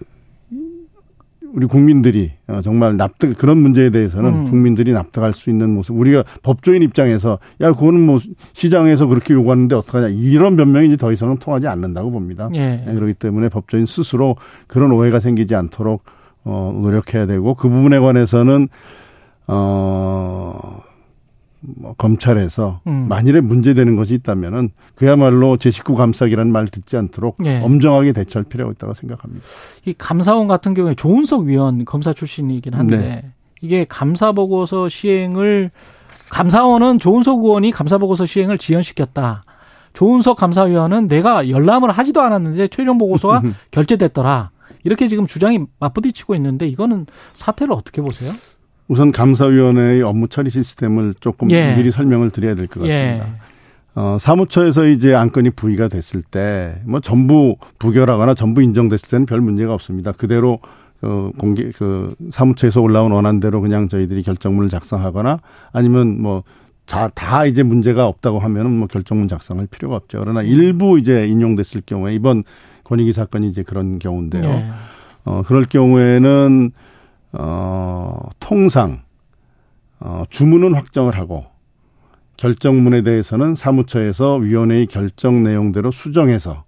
[1.54, 4.50] 우리 국민들이 어, 정말 납득 그런 문제에 대해서는 음.
[4.50, 8.20] 국민들이 납득할 수 있는 모습 우리가 법조인 입장에서 야 그거는 뭐
[8.54, 12.50] 시장에서 그렇게 요구하는데 어떡하냐 이런 변명이 이제 더 이상은 통하지 않는다고 봅니다.
[12.54, 12.84] 예.
[12.86, 14.36] 네, 그렇기 때문에 법조인 스스로
[14.68, 16.04] 그런 오해가 생기지 않도록
[16.44, 18.68] 어 노력해야 되고 그 부분에 관해서는
[19.48, 20.80] 어
[21.62, 23.08] 뭐 검찰에서 음.
[23.10, 27.62] 만일에 문제되는 것이 있다면은 그야말로 제 식구 감싸기라는 말 듣지 않도록 네.
[27.62, 29.46] 엄정하게 대처할 필요가 있다고 생각합니다.
[29.86, 33.32] 이 감사원 같은 경우에 조은석 위원 검사 출신이긴 한데 네.
[33.62, 35.72] 이게 감사 보고서 시행을
[36.30, 39.44] 감사원은 조은석 의원이 감사 보고서 시행을 지연시켰다.
[39.94, 43.42] 조은석 감사위원은 내가 열람을 하지도 않았는데 최종 보고서가
[43.72, 44.52] 결재됐더라.
[44.84, 48.34] 이렇게 지금 주장이 맞부딪히고 있는데 이거는 사태를 어떻게 보세요?
[48.88, 51.76] 우선 감사위원회의 업무 처리 시스템을 조금 예.
[51.76, 53.28] 미리 설명을 드려야 될 것 같습니다.
[53.28, 53.32] 예.
[53.96, 59.74] 어, 사무처에서 이제 안건이 부의가 됐을 때, 뭐 전부 부결하거나 전부 인정됐을 때는 별 문제가
[59.74, 60.12] 없습니다.
[60.12, 60.60] 그대로
[61.02, 65.40] 어, 공개, 그, 사무처에서 올라온 원안대로 그냥 저희들이 결정문을 작성하거나
[65.72, 66.44] 아니면 뭐,
[66.88, 70.20] 자, 다 이제 문제가 없다고 하면은 뭐 결정문 작성할 필요가 없죠.
[70.22, 72.44] 그러나 일부 이제 인용됐을 경우에 이번
[72.84, 74.42] 권익위 사건이 이제 그런 경우인데요.
[74.44, 74.70] 네.
[75.26, 76.72] 어, 그럴 경우에는
[77.40, 79.02] 어, 통상
[80.00, 81.46] 어, 주문은 확정을 하고
[82.38, 86.64] 결정문에 대해서는 사무처에서 위원회의 결정 내용대로 수정해서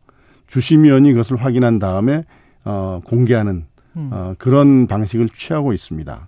[0.48, 2.26] 주심위원이 그것을 확인한 다음에
[2.66, 4.10] 어, 공개하는 음.
[4.12, 6.28] 어, 그런 방식을 취하고 있습니다.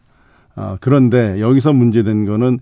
[0.56, 2.60] 어, 그런데 여기서 문제된 거는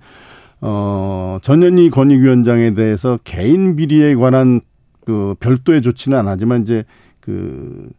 [0.62, 4.62] 어, 전현희 권익위원장에 대해서 개인 비리에 관한
[5.06, 6.86] 그 별도의 조치는 안 하지만 이제
[7.20, 7.90] 그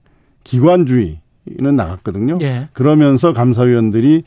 [0.45, 2.39] 기관주의 는 나갔거든요.
[2.43, 2.69] 예.
[2.73, 4.25] 그러면서 감사위원들이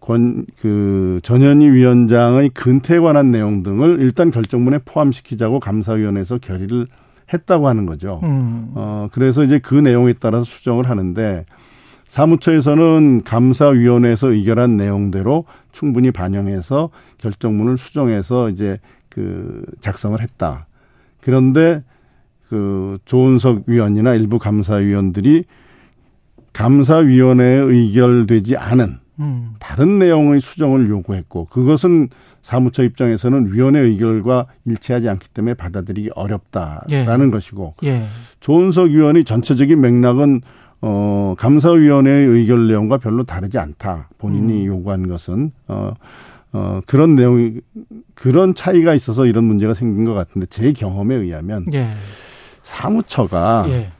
[0.00, 6.86] 권, 그, 전현희 위원장의 근태에 관한 내용 등을 일단 결정문에 포함시키자고 감사위원회에서 결의를
[7.32, 8.20] 했다고 하는 거죠.
[8.22, 8.72] 음.
[8.74, 11.44] 어, 그래서 이제 그 내용에 따라서 수정을 하는데
[12.06, 20.66] 사무처에서는 감사위원회에서 의결한 내용대로 충분히 반영해서 결정문을 수정해서 이제 그 작성을 했다.
[21.20, 21.82] 그런데
[22.48, 25.44] 그 조은석 위원이나 일부 감사위원들이
[26.56, 29.54] 감사위원회에 의결되지 않은 음.
[29.58, 32.08] 다른 내용의 수정을 요구했고 그것은
[32.40, 37.30] 사무처 입장에서는 위원회 의결과 일치하지 않기 때문에 받아들이기 어렵다라는 예.
[37.30, 38.06] 것이고 예.
[38.40, 40.40] 조은석 위원이 전체적인 맥락은
[40.82, 44.66] 어 감사위원회의 의결 내용과 별로 다르지 않다 본인이 음.
[44.66, 45.92] 요구한 것은 어,
[46.52, 47.60] 어, 그런 내용이,
[48.14, 51.88] 그런 차이가 있어서 이런 문제가 생긴 것 같은데 제 경험에 의하면 예.
[52.62, 53.90] 사무처가 예.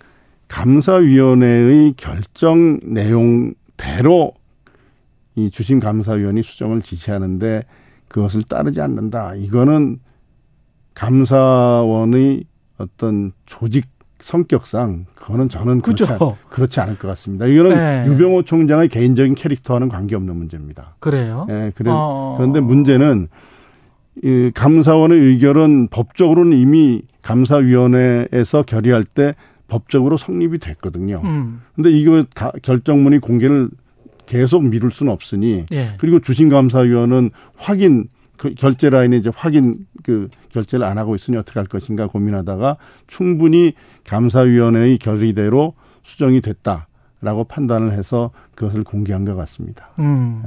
[0.48, 4.32] 감사위원회의 결정 내용대로
[5.34, 7.62] 이 주심 감사위원이 수정을 지시하는데
[8.08, 9.34] 그것을 따르지 않는다.
[9.34, 9.98] 이거는
[10.94, 12.44] 감사원의
[12.78, 13.86] 어떤 조직
[14.18, 16.36] 성격상 그거는 저는 그렇지, 그렇죠.
[16.48, 17.46] 그렇지 않을 것 같습니다.
[17.46, 18.06] 이거는 네.
[18.08, 20.96] 유병호 총장의 개인적인 캐릭터와는 관계없는 문제입니다.
[21.00, 21.44] 그래요?
[21.48, 22.34] 네, 그래, 어.
[22.38, 23.28] 그런데 문제는
[24.22, 29.34] 이 감사원의 의결은 법적으로는 이미 감사위원회에서 결의할 때
[29.68, 31.20] 법적으로 성립이 됐거든요.
[31.24, 31.62] 음.
[31.74, 33.68] 근데 이거 다 결정문이 공개를
[34.26, 35.94] 계속 미룰 수는 없으니 예.
[35.98, 41.66] 그리고 주신감사위원은 확인 그 결제 라인에 이제 확인 그 결제를 안 하고 있으니 어떻게 할
[41.66, 42.76] 것인가 고민하다가
[43.06, 43.72] 충분히
[44.04, 46.86] 감사위원회의 결의대로 수정이 됐다
[47.22, 49.88] 라고 판단을 해서 그것을 공개한 것 같습니다.
[49.98, 50.42] 음.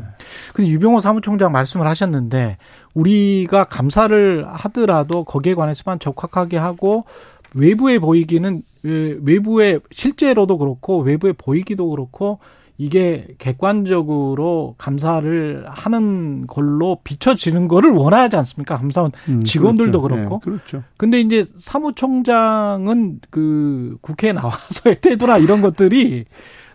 [0.53, 2.57] 근데 유병호 사무총장 말씀을 하셨는데
[2.93, 7.05] 우리가 감사를 하더라도 거기에 관해서만 적확하게 하고
[7.53, 12.39] 외부에 보이기는 외부에 실제로도 그렇고 외부에 보이기도 그렇고
[12.77, 18.77] 이게 객관적으로 감사를 하는 걸로 비춰지는 거를 원하지 않습니까?
[18.77, 20.17] 감사원 음, 직원들도 그렇죠.
[20.17, 20.35] 그렇고.
[20.39, 20.83] 네, 그렇죠.
[20.95, 26.23] 근데 이제 사무총장은 그 국회에 나와서의 태도나 이런 것들이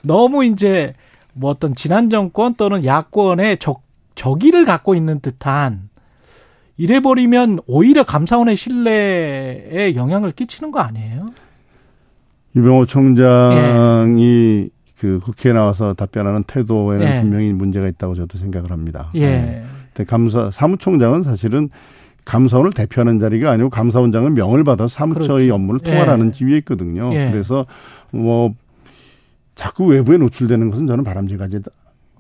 [0.02, 0.92] 너무 이제
[1.32, 3.82] 뭐 어떤 지난 정권 또는 야권의 적,
[4.14, 5.88] 적의를 갖고 있는 듯한
[6.76, 11.26] 이래버리면 오히려 감사원의 신뢰에 영향을 끼치는 거 아니에요?
[12.56, 14.68] 유병호 총장이 예.
[14.98, 17.20] 그 국회에 나와서 답변하는 태도에는 예.
[17.20, 19.10] 분명히 문제가 있다고 저도 생각을 합니다.
[19.14, 19.26] 예.
[19.26, 19.64] 네.
[19.92, 21.68] 근데 감사 사무총장은 사실은
[22.24, 25.54] 감사원을 대표하는 자리가 아니고 감사원장은 명을 받아서 사무처의 그렇죠.
[25.54, 26.30] 업무를 통할하는 예.
[26.32, 27.12] 지위에 있거든요.
[27.12, 27.30] 예.
[27.30, 27.66] 그래서
[28.10, 28.54] 뭐
[29.54, 31.60] 자꾸 외부에 노출되는 것은 저는 바람직하지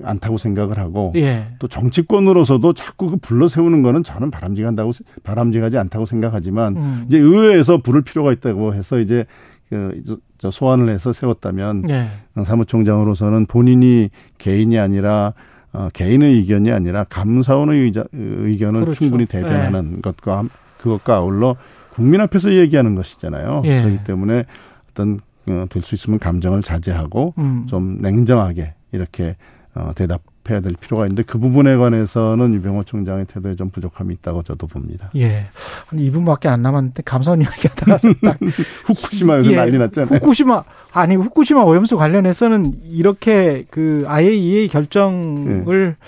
[0.02, 1.46] 않다고 생각을 하고 예.
[1.58, 4.90] 또 정치권으로서도 자꾸 그 불러 세우는 거는 저는 바람직한다고
[5.22, 7.04] 바람직하지 않다고 생각하지만 음.
[7.08, 9.24] 이제 의회에서 부를 필요가 있다고 해서 이제
[9.70, 10.02] 그
[10.50, 12.08] 소환을 해서 세웠다면 네.
[12.44, 15.32] 사무총장으로서는 본인이 개인이 아니라
[15.72, 18.98] 어, 개인의 의견이 아니라 감사원의 의자, 의견을 그렇죠.
[18.98, 20.00] 충분히 대변하는 네.
[20.00, 20.44] 것과
[20.78, 21.56] 그것과 아울러
[21.92, 23.62] 국민 앞에서 얘기하는 것이잖아요.
[23.64, 23.82] 예.
[23.82, 24.44] 그렇기 때문에
[24.90, 27.66] 어떤 어, 될 수 있으면 감정을 자제하고 음.
[27.68, 29.36] 좀 냉정하게 이렇게
[29.74, 34.42] 어, 대답 해야 될 필요가 있는데 그 부분에 관해서는 유병호 총장의 태도에 좀 부족함이 있다고
[34.42, 35.10] 저도 봅니다.
[35.16, 35.46] 예.
[35.86, 38.00] 한 2분밖에 안 남았는데 감사원 이야기하다가
[38.84, 39.56] 후쿠시마에서 예.
[39.56, 40.18] 난리 났잖아요.
[40.18, 46.06] 후쿠시마 아니 후쿠시마 오염수 관련해서는 이렇게 그 IAEA 결정을 예.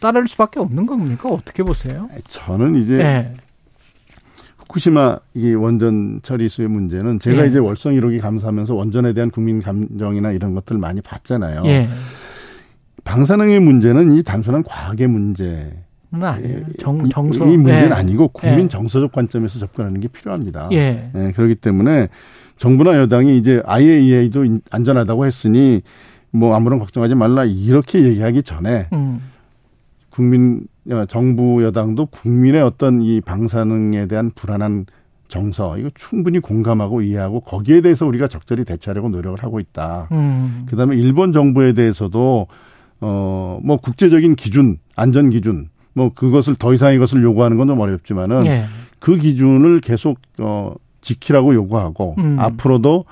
[0.00, 1.28] 따를 수밖에 없는 겁니까?
[1.28, 2.08] 어떻게 보세요?
[2.28, 3.32] 저는 이제 예.
[4.58, 7.48] 후쿠시마 이 원전 처리수의 문제는 제가 예.
[7.48, 11.64] 이제 월성 1호기 감사하면서 원전에 대한 국민 감정이나 이런 것들 많이 봤잖아요.
[13.02, 13.10] 예.
[13.10, 15.72] 방사능의 문제는 이 단순한 과학의 문제.
[16.12, 16.64] 아니에요.
[16.78, 17.46] 정, 정서.
[17.46, 17.92] 이 문제는 예.
[17.92, 18.68] 아니고 국민 예.
[18.68, 20.68] 정서적 관점에서 접근하는 게 필요합니다.
[20.72, 21.10] 예.
[21.14, 21.32] 예.
[21.32, 22.08] 그렇기 때문에
[22.58, 25.80] 정부나 여당이 이제 IAEA도 안전하다고 했으니
[26.30, 29.20] 뭐 아무런 걱정하지 말라 이렇게 얘기하기 전에 음.
[30.10, 34.86] 국민 어, 정부 여당도 국민의 어떤 이 방사능에 대한 불안한
[35.28, 40.08] 정서 이거 충분히 공감하고 이해하고 거기에 대해서 우리가 적절히 대처하려고 노력을 하고 있다.
[40.12, 40.66] 음.
[40.68, 42.48] 그다음에 일본 정부에 대해서도
[43.02, 48.46] 어, 뭐 국제적인 기준, 안전 기준, 뭐 그것을 더 이상의 것을 요구하는 건 좀 어렵지만은
[48.46, 48.64] 예.
[48.98, 52.38] 그 기준을 계속 어 지키라고 요구하고 음.
[52.38, 53.04] 앞으로도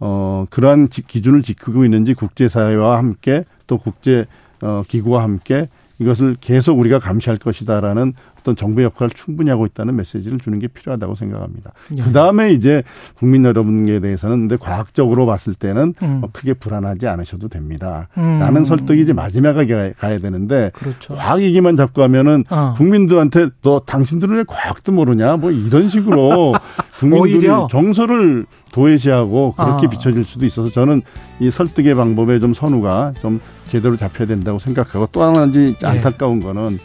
[0.00, 4.26] 어 그러한 기준을 지키고 있는지 국제사회와 함께 또 국제
[4.62, 5.68] 어 기구와 함께
[5.98, 8.14] 이것을 계속 우리가 감시할 것이다라는
[8.46, 11.72] 어떤 정부의 역할을 충분히 하고 있다는 메시지를 주는 게 필요하다고 생각합니다.
[11.90, 12.04] 네.
[12.04, 12.84] 그 다음에 이제
[13.16, 16.18] 국민 여러분에 대해서는 근데 과학적으로 봤을 때는 음.
[16.20, 18.08] 뭐 크게 불안하지 않으셔도 됩니다.
[18.16, 18.38] 음.
[18.38, 21.14] 라는 설득이 이제 마지막에 가야 되는데 그렇죠.
[21.14, 22.74] 과학 얘기만 잡고 하면은 어.
[22.76, 26.54] 국민들한테 너 당신들은 왜 과학도 모르냐 뭐 이런 식으로
[27.00, 29.90] 국민들이 정서를 도외시하고 그렇게 아.
[29.90, 31.02] 비춰질 수도 있어서 저는
[31.40, 35.86] 이 설득의 방법에 좀 선우가 좀 제대로 잡혀야 된다고 생각하고 또 하나 지 네.
[35.86, 36.78] 안타까운 거는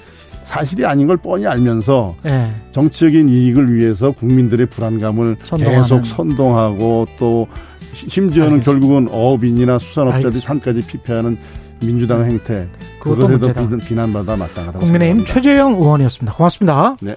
[0.44, 2.54] 사실이 아닌 걸 뻔히 알면서 네.
[2.72, 5.82] 정치적인 이익을 위해서 국민들의 불안감을 선동하는.
[5.82, 7.48] 계속 선동하고 또
[7.94, 8.66] 심지어는 알겠습니다.
[8.66, 11.38] 결국은 어업인이나 수산업자들이 산까지 피폐하는
[11.80, 12.68] 민주당 행태
[13.00, 16.36] 그것에도 비난받아 마땅하다고 국민의힘 최재형 의원이었습니다.
[16.36, 16.96] 고맙습니다.
[17.02, 17.16] 네.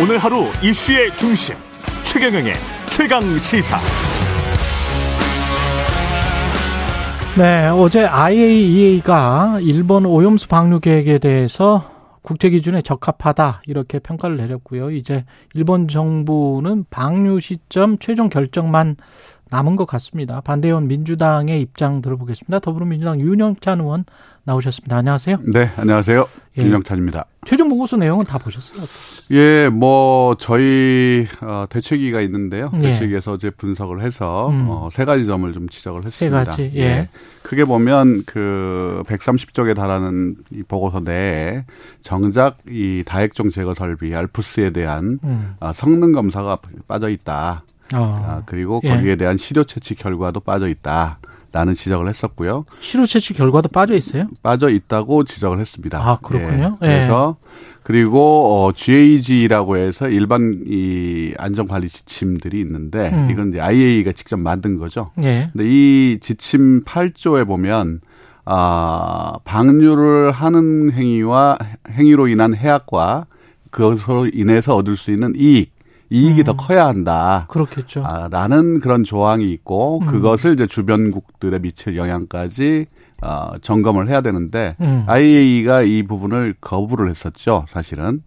[0.00, 1.56] 오늘 하루 이슈의 중심
[2.04, 2.54] 최경영의
[2.88, 3.80] 최강 시사.
[7.38, 11.88] 네, 어제 IAEA가 일본 오염수 방류 계획에 대해서
[12.20, 14.90] 국제 기준에 적합하다 이렇게 평가를 내렸고요.
[14.90, 15.24] 이제
[15.54, 18.96] 일본 정부는 방류 시점 최종 결정만
[19.50, 20.40] 남은 것 같습니다.
[20.40, 22.58] 반대원 민주당의 입장 들어보겠습니다.
[22.60, 24.04] 더불어민주당 윤영찬 의원
[24.44, 24.96] 나오셨습니다.
[24.96, 25.38] 안녕하세요.
[25.52, 26.26] 네, 안녕하세요.
[26.60, 26.66] 예.
[26.66, 27.26] 윤영찬입니다.
[27.46, 28.82] 최종 보고서 내용은 다 보셨어요?
[29.30, 32.70] 예, 뭐 저희 어, 대책위가 있는데요.
[32.74, 32.78] 예.
[32.78, 34.66] 대책위에서 어제 분석을 해서 음.
[34.68, 36.44] 어, 세 가지 점을 좀 지적을 했습니다.
[36.44, 36.70] 세 가지.
[36.76, 36.80] 예.
[36.80, 37.08] 예.
[37.42, 41.64] 크게 보면 그 130쪽에 달하는 이 보고서 내에
[42.00, 45.54] 정작 이 다액종 제거 설비 알프스에 대한 음.
[45.60, 47.64] 어, 성능 검사가 빠져 있다.
[47.94, 48.24] 어.
[48.26, 48.88] 아, 그리고 예.
[48.90, 51.18] 거기에 대한 시료 채취 결과도 빠져 있다.
[51.50, 52.66] 라는 지적을 했었고요.
[52.80, 54.26] 시료 채취 결과도 빠져 있어요?
[54.42, 55.98] 빠져 있다고 지적을 했습니다.
[55.98, 56.76] 아, 그렇군요.
[56.82, 56.86] 예.
[56.86, 57.36] 그래서
[57.84, 63.30] 그리고 어 GAG라고 해서 일반 이 안전 관리 지침들이 있는데 음.
[63.30, 65.10] 이건 이제 IAEA가 직접 만든 거죠.
[65.22, 65.48] 예.
[65.52, 68.02] 근데 이 지침 8조에 보면
[68.44, 71.56] 아, 방류를 하는 행위와
[71.90, 73.24] 행위로 인한 해악과
[73.70, 75.72] 그것으로 인해서 얻을 수 있는 이익
[76.10, 76.44] 이익이 음.
[76.44, 77.46] 더 커야 한다.
[77.48, 78.04] 그렇겠죠.
[78.04, 80.06] 아, 라는 그런 조항이 있고 음.
[80.06, 82.86] 그것을 이제 주변국들에 미칠 영향까지
[83.22, 85.04] 어, 점검을 해야 되는데 음.
[85.06, 88.22] IAEA가 이 부분을 거부를 했었죠, 사실은.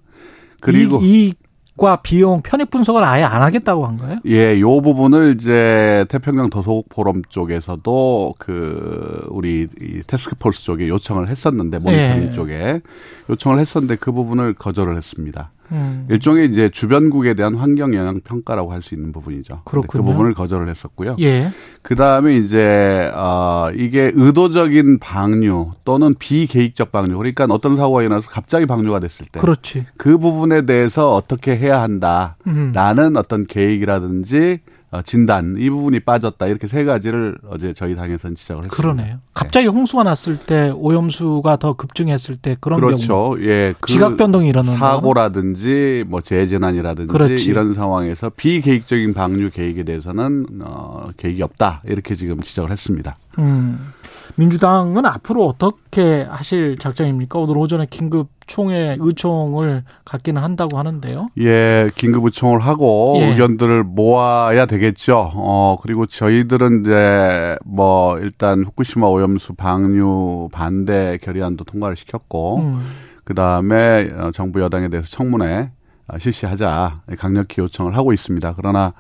[0.61, 1.33] 그리고 이,
[1.77, 4.19] 과 비용 편익 분석을 아예 안 하겠다고 한 거예요?
[4.27, 11.79] 예, 요 부분을 이제 태평양 도서국 포럼 쪽에서도 그 우리 이 테스크포스 쪽에 요청을 했었는데
[11.79, 12.31] 모니터링 예.
[12.33, 12.81] 쪽에
[13.29, 15.51] 요청을 했었는데 그 부분을 거절을 했습니다.
[15.71, 16.05] 음.
[16.09, 19.61] 일종의 이제 주변국에 대한 환경 영향 평가라고 할 수 있는 부분이죠.
[19.63, 20.03] 그 그렇군요.
[20.03, 21.15] 그 부분을 거절을 했었고요.
[21.19, 21.51] 예.
[21.83, 28.65] 그 다음에 이제 어 이게 의도적인 방류 또는 비계획적 방류 그러니까 어떤 사고가 일어나서 갑자기
[28.65, 29.85] 방류가 됐을 때, 그렇지.
[29.97, 33.15] 그 부분에 대해서 어떻게 해야 한다라는 음.
[33.15, 34.70] 어떤 계획이라든지 어,
[35.03, 38.75] 진단 이 부분이 빠졌다 이렇게 세 가지를 어제 저희 당에서는 지적을 했습니다.
[38.75, 39.19] 그러네요.
[39.33, 43.07] 갑자기 홍수가 났을 때 오염수가 더 급증했을 때 그런 그렇죠.
[43.07, 47.45] 경우 예, 그 지각 변동이 일어나는 사고라든지 뭐 재재난이라든지 그렇지.
[47.45, 53.17] 이런 상황에서 비계획적인 방류 계획에 대해서는 어, 계획이 없다 이렇게 지금 지적을 했습니다.
[53.39, 53.93] 음.
[54.35, 57.39] 민주당은 앞으로 어떻게 하실 작정입니까?
[57.39, 61.29] 오늘 오전에 긴급 총회 의총을 갖기는 한다고 하는데요.
[61.39, 63.27] 예, 긴급 의총을 하고 예.
[63.27, 65.31] 의견들을 모아야 되겠죠.
[65.35, 72.81] 어, 그리고 저희들은 이제 뭐 일단 후쿠시마 오염수 방류 반대 결의안도 통과를 시켰고 음.
[73.23, 75.71] 그 다음에 어, 정부 여당에 대해서 청문회
[76.19, 78.53] 실시하자 강력히 요청을 하고 있습니다.
[78.57, 78.93] 그러나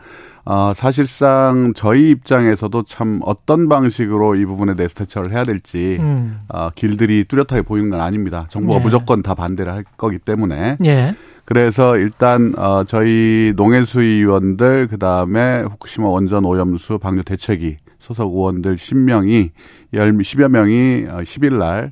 [0.43, 6.41] 어, 사실상 저희 입장에서도 참 어떤 방식으로 이 부분에 대해서 대처를 해야 될지 음.
[6.49, 8.47] 어, 길들이 뚜렷하게 보이는 건 아닙니다.
[8.49, 8.83] 정부가 예.
[8.83, 10.77] 무조건 다 반대를 할 거기 때문에.
[10.83, 11.15] 예.
[11.45, 19.49] 그래서 일단 어, 저희 농해수위원들 그다음에 후쿠시마 원전 오염수 방류 대책위 소속 의원들 10명이
[19.93, 21.91] 10여 명이 10일 어, 날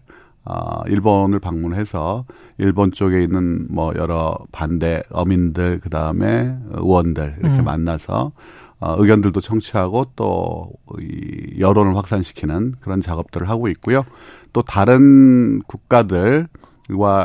[0.50, 2.26] 어, 일본을 방문해서
[2.58, 7.66] 일본 쪽에 있는 뭐 여러 반대 어민들 그 다음에 의원들 이렇게 음.
[7.66, 8.32] 만나서
[8.80, 14.06] 어, 의견들도 청취하고 또 이 여론을 확산시키는 그런 작업들을 하고 있고요.
[14.54, 16.48] 또 다른 국가들과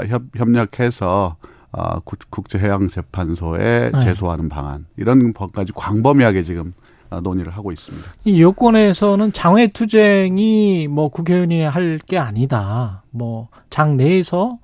[0.07, 1.37] 협, 협력해서
[1.73, 2.01] 어,
[2.31, 4.01] 국제해양재판소에 네.
[4.01, 6.84] 제소하는 방안 이런 것까지 광범위하게 지금 어,
[7.21, 8.09] 논의를 하고 있습니다.
[8.25, 13.03] 이 여권에서는 장외 투쟁이 뭐 국회의원이 할 게 아니다.
[13.11, 14.59] 뭐 장 내에서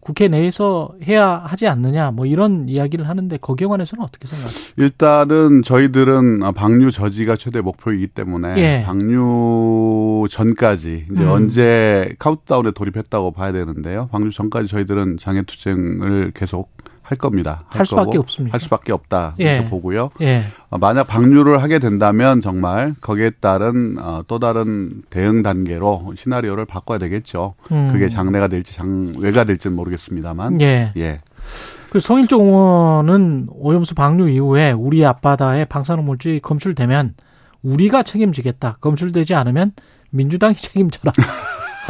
[0.00, 4.74] 국회 내에서 해야 하지 않느냐 뭐 이런 이야기를 하는데 거기에 관해서는 어떻게 생각하세요?
[4.76, 8.84] 일단은 저희들은 방류 저지가 최대 목표이기 때문에 예.
[8.86, 11.28] 방류 전까지 이제 음.
[11.28, 14.08] 언제 카운트다운에 돌입했다고 봐야 되는데요.
[14.12, 16.75] 방류 전까지 저희들은 장애 투쟁을 계속
[17.06, 17.62] 할 겁니다.
[17.68, 18.52] 할, 할 수밖에 없습니다.
[18.52, 19.54] 할 수밖에 없다 예.
[19.54, 20.10] 이렇게 보고요.
[20.22, 20.42] 예.
[20.70, 26.98] 어, 만약 방류를 하게 된다면 정말 거기에 따른 어, 또 다른 대응 단계로 시나리오를 바꿔야
[26.98, 27.54] 되겠죠.
[27.70, 27.90] 음.
[27.92, 30.60] 그게 장래가 될지 장외가 될지는 모르겠습니다만.
[30.60, 30.92] 예.
[30.96, 31.18] 예.
[31.90, 36.08] 그 성일종 의원은 오염수 방류 이후에 우리 앞바다에 방사능
[36.42, 37.14] 검출되면
[37.62, 38.78] 우리가 책임지겠다.
[38.80, 39.72] 검출되지 않으면
[40.10, 41.12] 민주당이 책임져라.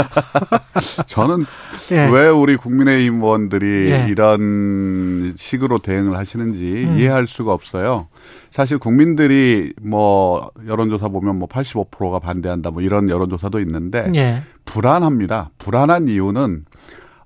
[1.07, 1.44] 저는
[1.92, 2.09] 예.
[2.11, 4.07] 왜 우리 국민의힘 의원들이 예.
[4.09, 6.99] 이런 식으로 대응을 하시는지 음.
[6.99, 8.09] 이해할 수가 없어요.
[8.51, 14.42] 사실 국민들이 뭐 여론조사 보면 뭐 85%가 반대한다 뭐 이런 여론조사도 있는데 예.
[14.64, 15.51] 불안합니다.
[15.59, 16.64] 불안한 이유는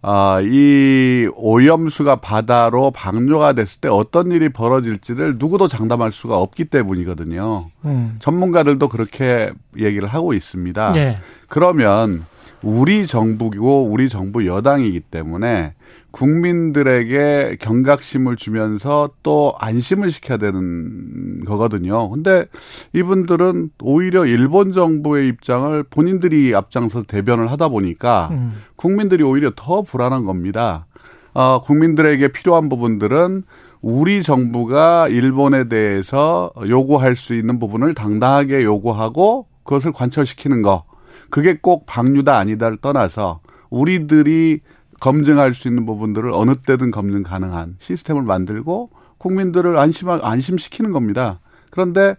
[0.03, 7.71] 아, 이 오염수가 바다로 방류가 됐을 때 어떤 일이 벌어질지를 누구도 장담할 수가 없기 때문이거든요.
[7.85, 8.16] 음.
[8.18, 10.97] 전문가들도 그렇게 얘기를 하고 있습니다.
[10.97, 11.18] 예.
[11.49, 12.25] 그러면
[12.63, 15.75] 우리 정부고 우리 정부 여당이기 때문에
[16.11, 22.11] 국민들에게 경각심을 주면서 또 안심을 시켜야 되는 거거든요.
[22.11, 22.47] 근데
[22.93, 28.63] 이분들은 오히려 일본 정부의 입장을 본인들이 앞장서 대변을 하다 보니까 음.
[28.77, 30.87] 국민들이 오히려 더 불안한 겁니다.
[31.33, 33.45] 어, 국민들에게 필요한 부분들은
[33.81, 40.85] 우리 정부가 일본에 대해서 요구할 수 있는 부분을 당당하게 요구하고 그것을 관철시키는 거.
[41.31, 44.61] 그게 꼭 방류다 아니다를 떠나서 우리들이
[45.01, 51.41] 검증할 수 있는 부분들을 어느 때든 검증 가능한 시스템을 만들고 국민들을 안심 안심시키는 겁니다.
[51.70, 52.16] 그런데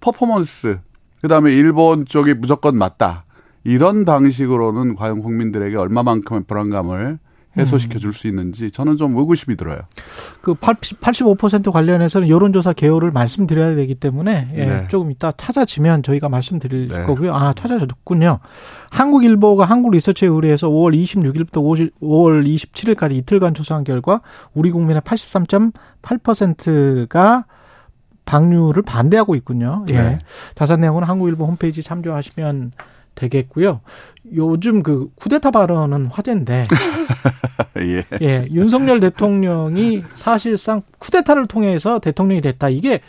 [0.00, 0.78] 퍼포먼스
[1.22, 3.24] 그다음에 일본 쪽이 무조건 맞다.
[3.62, 7.18] 이런 방식으로는 과연 국민들에게 얼마만큼의 불안감을
[7.56, 9.80] 해소시켜 줄 수 있는지 저는 좀 의구심이 들어요.
[10.42, 14.88] 그85% 관련해서는 여론조사 개요를 말씀드려야 되기 때문에 예, 네.
[14.88, 17.04] 조금 이따 찾아지면 저희가 말씀드릴 네.
[17.04, 17.34] 거고요.
[17.34, 18.38] 아, 찾아졌군요.
[18.90, 21.54] 한국일보가 한국리서치에 의뢰해서 5월 26일부터
[22.00, 24.20] 5월 27일까지 이틀간 조사한 결과
[24.54, 27.44] 우리 국민의 83.8%가
[28.24, 29.84] 방류를 반대하고 있군요.
[29.90, 29.94] 예.
[29.94, 30.18] 네.
[30.54, 32.72] 자세한 내용은 한국일보 홈페이지 참조하시면
[33.14, 33.80] 되겠고요.
[34.34, 36.64] 요즘 그 쿠데타 발언은 화제인데,
[37.78, 38.04] 예.
[38.22, 42.68] 예, 윤석열 대통령이 사실상 쿠데타를 통해서 대통령이 됐다.
[42.68, 43.00] 이게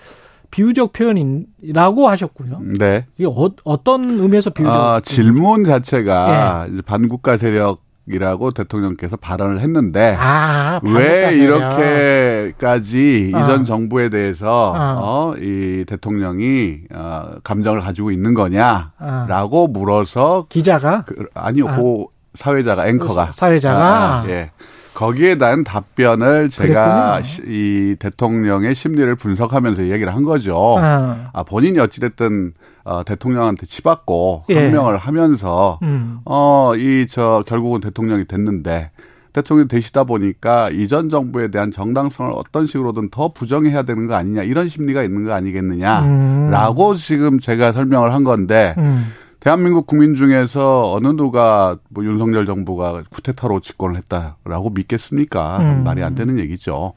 [0.51, 2.61] 비유적 표현이라고 하셨고요.
[2.79, 3.05] 네.
[3.17, 4.73] 이게 어, 떤 의미에서 비유적?
[4.73, 6.81] 아, 질문 자체가 예.
[6.81, 13.39] 반국가 세력 이라고 대통령께서 발언을 했는데 아, 왜 이렇게까지 어.
[13.39, 14.99] 이전 정부에 대해서 어.
[15.01, 19.67] 어, 이 대통령이 어, 감정을 가지고 있는 거냐라고 어.
[19.67, 21.75] 물어서 기자가 그, 아니요 아.
[21.77, 24.51] 고 사회자가 앵커가 사회자가 아, 아, 예
[24.95, 27.53] 거기에 대한 답변을 제가 그랬군요.
[27.53, 30.77] 이 대통령의 심리를 분석하면서 얘기를 한 거죠.
[30.79, 32.53] 아, 아 본인이 어찌됐든
[32.85, 34.55] 어, 대통령한테 치받고 예.
[34.55, 36.19] 항명을 하면서 음.
[36.23, 38.91] 어이 저 결국은 대통령이 됐는데
[39.33, 44.69] 대통령이 되시다 보니까 이전 정부에 대한 정당성을 어떤 식으로든 더 부정해야 되는 거 아니냐 이런
[44.69, 46.95] 심리가 있는 거 아니겠느냐라고 음.
[46.95, 49.11] 지금 제가 설명을 한 건데 음.
[49.45, 55.57] 대한민국 국민 중에서 어느 누가 뭐 윤석열 정부가 쿠데타로 집권을 했다라고 믿겠습니까?
[55.59, 55.83] 음.
[55.83, 56.93] 말이 안 되는 얘기죠.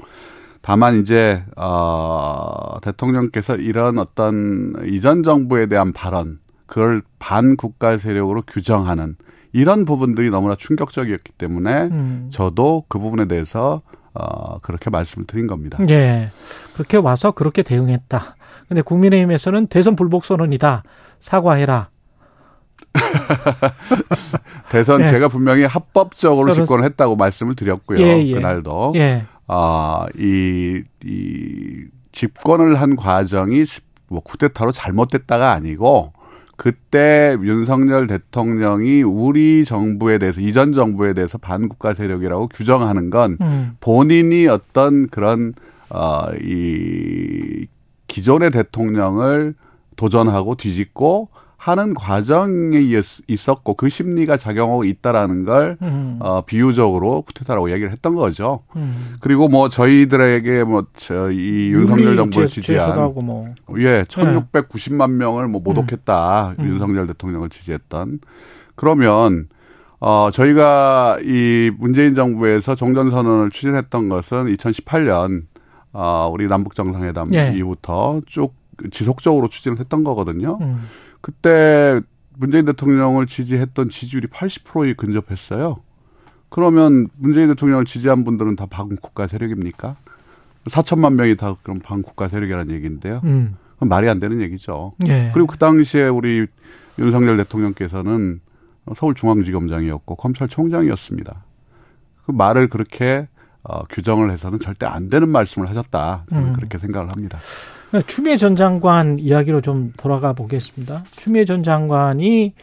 [0.63, 9.17] 다만 이제 어 대통령께서 이런 어떤 이전 정부에 대한 발언 그걸 반국가 세력으로 규정하는
[9.53, 12.29] 이런 부분들이 너무나 충격적이었기 때문에 음.
[12.33, 13.83] 저도 그 부분에 대해서
[14.15, 15.77] 어 그렇게 말씀을 드린 겁니다.
[15.91, 16.31] 예.
[16.73, 18.37] 그렇게 와서 그렇게 대응했다.
[18.69, 20.83] 근데 국민의힘에서는 대선 불복 선언이다.
[21.21, 21.91] 사과해라.
[24.71, 25.07] 대선 예.
[25.07, 28.01] 제가 분명히 합법적으로 집권을 했다고 말씀을 드렸고요.
[28.01, 28.35] 예, 예.
[28.35, 28.93] 그날도.
[28.97, 29.25] 예.
[29.47, 33.65] 아, 이, 이 집권을 한 과정이
[34.09, 36.13] 뭐 쿠데타로 잘못됐다가 아니고
[36.57, 43.77] 그때 윤석열 대통령이 우리 정부에 대해서 이전 정부에 대해서 반국가 세력이라고 규정하는 건 음.
[43.81, 45.55] 본인이 어떤 그런
[45.91, 47.67] 어이
[48.09, 49.55] 기존의 대통령을
[49.95, 51.29] 도전하고 뒤집고
[51.59, 52.79] 하는 과정에
[53.27, 56.17] 있었고 그 심리가 작용하고 있다라는 걸 음.
[56.21, 58.63] 어, 비유적으로 쿠데타라고 얘기를 했던 거죠.
[58.77, 59.17] 음.
[59.21, 63.49] 그리고 뭐 저희들에게 뭐저이 윤석열 정부를 지지한 뭐.
[63.79, 66.55] 예, 1,690만 명을 뭐 모독했다.
[66.61, 66.65] 음.
[66.65, 68.21] 윤석열 대통령을 지지했던.
[68.77, 69.49] 그러면
[69.99, 75.43] 어 저희가 이 문재인 정부에서 종전 선언을 추진했던 것은 2018년
[75.93, 77.53] 어 우리 남북 정상회담 예.
[77.57, 78.55] 이후부터 쭉
[78.93, 80.57] 지속적으로 추진을 했던 거거든요.
[80.61, 80.85] 음.
[81.29, 82.01] 그때
[82.39, 85.77] 문재인 대통령을 지지했던 지지율이 80%에 근접했어요.
[86.49, 89.97] 그러면 문재인 대통령을 지지한 분들은 다 반국가 세력입니까?
[90.71, 93.21] 4천만 명이 다 그럼 반국가 세력이라는 얘기인데요.
[93.25, 93.57] 음.
[93.75, 94.95] 그건 말이 안 되는 얘기죠.
[95.07, 95.31] 예.
[95.35, 96.47] 그리고 그 당시에 우리
[96.99, 98.41] 윤석열 대통령께서는
[98.97, 101.45] 서울중앙지검장이었고 검찰총장이었습니다.
[102.25, 103.29] 그 말을 그렇게
[103.65, 106.25] 어, 규정을 해서는 절대 안 되는 말씀을 하셨다.
[106.33, 106.55] 음.
[106.55, 107.39] 그렇게 생각을 합니다.
[108.07, 111.05] 추미애 전 장관 이야기로 좀 돌아가 보겠습니다.
[111.13, 112.55] 추미애 전 장관이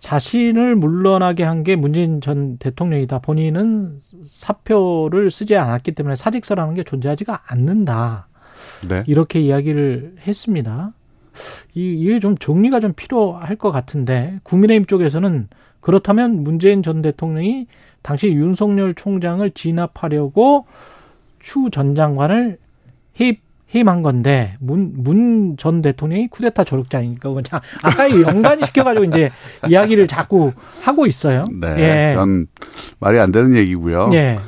[0.00, 3.20] 자신을 물러나게 한 게 문재인 전 대통령이다.
[3.20, 8.28] 본인은 사표를 쓰지 않았기 때문에 사직서라는 게 존재하지가 않는다.
[8.86, 9.02] 네.
[9.06, 10.92] 이렇게 이야기를 했습니다.
[11.74, 15.48] 이게 좀 정리가 좀 필요할 것 같은데 국민의힘 쪽에서는
[15.80, 17.66] 그렇다면 문재인 전 대통령이
[18.02, 20.66] 당시 윤석열 총장을 진압하려고
[21.40, 22.58] 추 전 장관을
[23.20, 23.40] 해입
[23.74, 29.30] 해임한 건데 문문전 대통령이 쿠데타 조력자니까 그건 참 아까 연관시켜가지고 이제
[29.68, 30.52] 이야기를 자꾸
[30.82, 31.44] 하고 있어요.
[31.60, 32.16] 네, 예.
[33.00, 34.10] 말이 안 되는 얘기고요.
[34.14, 34.38] 예.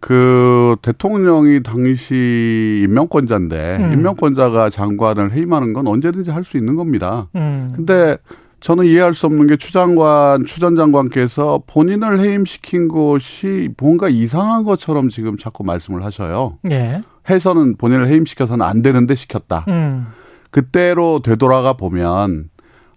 [0.00, 3.92] 그 대통령이 당시 임명권자인데 음.
[3.94, 7.26] 임명권자가 장관을 해임하는 건 언제든지 할 수 있는 겁니다.
[7.34, 7.72] 음.
[7.74, 8.16] 근데
[8.60, 15.36] 저는 이해할 수 없는 게 추장관, 추전 장관께서 본인을 해임시킨 것이 뭔가 이상한 것처럼 지금
[15.36, 16.58] 자꾸 말씀을 하셔요.
[16.70, 17.02] 예.
[17.30, 19.64] 해서는 본인을 해임시켜서는 안 되는데 시켰다.
[19.68, 20.06] 음.
[20.50, 22.50] 그때로 되돌아가 보면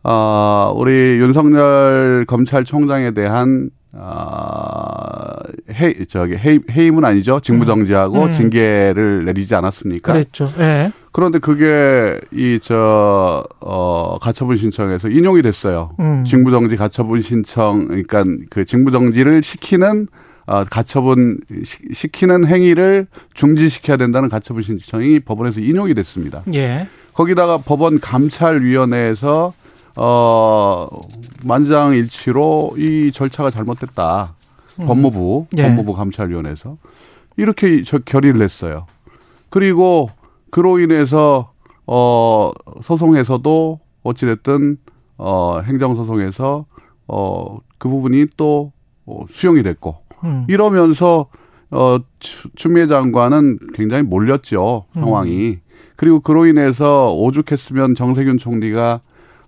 [0.03, 5.33] 어, 우리 윤석열 검찰총장에 대한 아,
[5.73, 7.39] 해, 저기, 해, 해임은 아니죠.
[7.41, 8.31] 직무정지하고 음.
[8.31, 10.13] 징계를 내리지 않았습니까?
[10.13, 10.51] 그랬죠.
[10.59, 10.91] 예.
[11.11, 15.91] 그런데 그게 이, 저, 어, 가처분 신청에서 인용이 됐어요.
[15.99, 16.23] 음.
[16.23, 20.07] 직무정지 가처분 신청, 그러니까 그 직무정지를 시키는
[20.47, 21.39] 어, 가처분
[21.93, 26.43] 시 키는 행위를 중지시켜야 된다는 가처분 신청이 법원에서 인용이 됐습니다.
[26.53, 26.87] 예.
[27.13, 29.53] 거기다가 법원 감찰위원회에서
[29.95, 30.87] 어,
[31.43, 34.35] 만장일치로 이 절차가 잘못됐다.
[34.79, 34.85] 음.
[34.85, 35.63] 법무부, 예.
[35.63, 36.77] 법무부 감찰위원회에서
[37.37, 38.85] 이렇게 저 결의를 했어요.
[39.49, 40.09] 그리고
[40.49, 41.51] 그로 인해서
[41.85, 42.51] 어,
[42.83, 44.77] 소송에서도 어찌 됐든
[45.17, 46.65] 어, 행정 소송에서
[47.07, 48.71] 어, 그 부분이 또
[49.05, 50.45] 어, 수용이 됐고 음.
[50.47, 51.27] 이러면서
[51.69, 55.49] 어, 추미애 장관은 굉장히 몰렸죠 상황이.
[55.49, 55.61] 음.
[55.95, 59.01] 그리고 그로 인해서 오죽했으면 정세균 총리가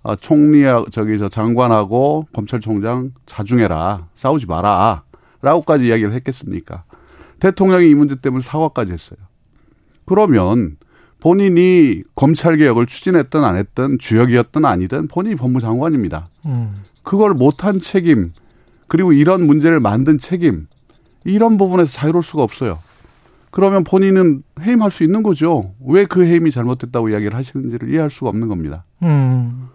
[0.04, 6.84] 아, 총리 저기 저 장관하고 검찰총장 자중해라 싸우지 마라라고까지 이야기를 했겠습니까?
[7.40, 9.18] 대통령이 이 문제 때문에 사과까지 했어요.
[10.04, 10.76] 그러면
[11.20, 16.28] 본인이 검찰 개혁을 추진했든 안 했든 주역이었든 아니든 본인이 법무장관입니다.
[16.46, 16.74] 음.
[17.02, 18.32] 그걸 못한 책임
[18.88, 20.66] 그리고 이런 문제를 만든 책임
[21.24, 22.78] 이런 부분에서 자유로울 수가 없어요.
[23.54, 25.70] 그러면 본인은 해임할 수 있는 거죠.
[25.86, 28.84] 왜 그 해임이 잘못됐다고 이야기를 하시는지를 이해할 수가 없는 겁니다.
[29.04, 29.68] 음.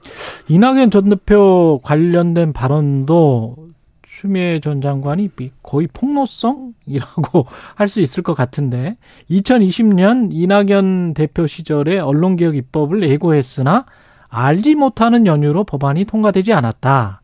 [0.50, 3.56] 이낙연 전 대표 관련된 발언도
[4.02, 5.30] 추미애 전 장관이
[5.64, 8.98] 거의 폭로성이라고 할 수 있을 것 같은데
[9.32, 13.86] 2020년 이낙연 대표 시절에 언론개혁 입법을 예고했으나
[14.28, 17.22] 알지 못하는 연유로 법안이 통과되지 않았다.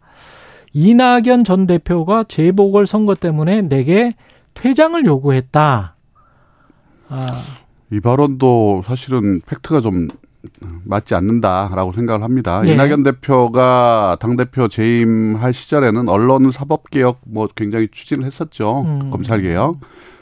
[0.72, 4.16] 이낙연 전 대표가 재보궐 선거 때문에 내게
[4.54, 5.95] 퇴장을 요구했다.
[7.10, 7.42] 아.
[7.92, 10.08] 이 발언도 사실은 팩트가 좀
[10.84, 12.62] 맞지 않는다라고 생각을 합니다.
[12.66, 12.74] 예.
[12.74, 18.82] 이낙연 대표가 당 대표 재임할 시절에는 언론 사법 개혁 뭐 굉장히 추진을 했었죠.
[18.84, 19.10] 음.
[19.12, 19.80] 검찰 개혁.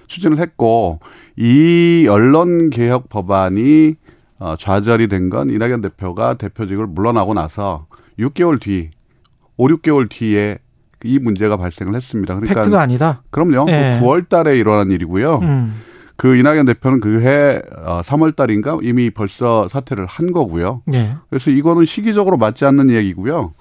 [0.08, 1.00] 추진을 했고,
[1.38, 3.96] 이 언론 개혁 법안이
[4.40, 7.88] 어, 좌절이 된 건 이낙연 대표가 대표직을 물러나고 나서
[8.20, 8.92] 6개월 뒤,
[9.58, 10.58] 5, 6개월 뒤에
[11.06, 12.36] 이 문제가 발생을 했습니다.
[12.36, 13.24] 그러니까 팩트가 아니다.
[13.30, 13.66] 그럼요.
[13.70, 14.00] 예.
[14.02, 15.40] 9월 달에 일어난 일이고요.
[15.40, 15.82] 음.
[16.16, 17.62] 그 이낙연 대표는 그해
[18.04, 20.82] 3월 어, 달인가 이미 벌써 사퇴를 한 거고요.
[20.86, 21.16] 네.
[21.30, 23.54] 그래서 이거는 시기적으로 맞지 않는 얘기고요.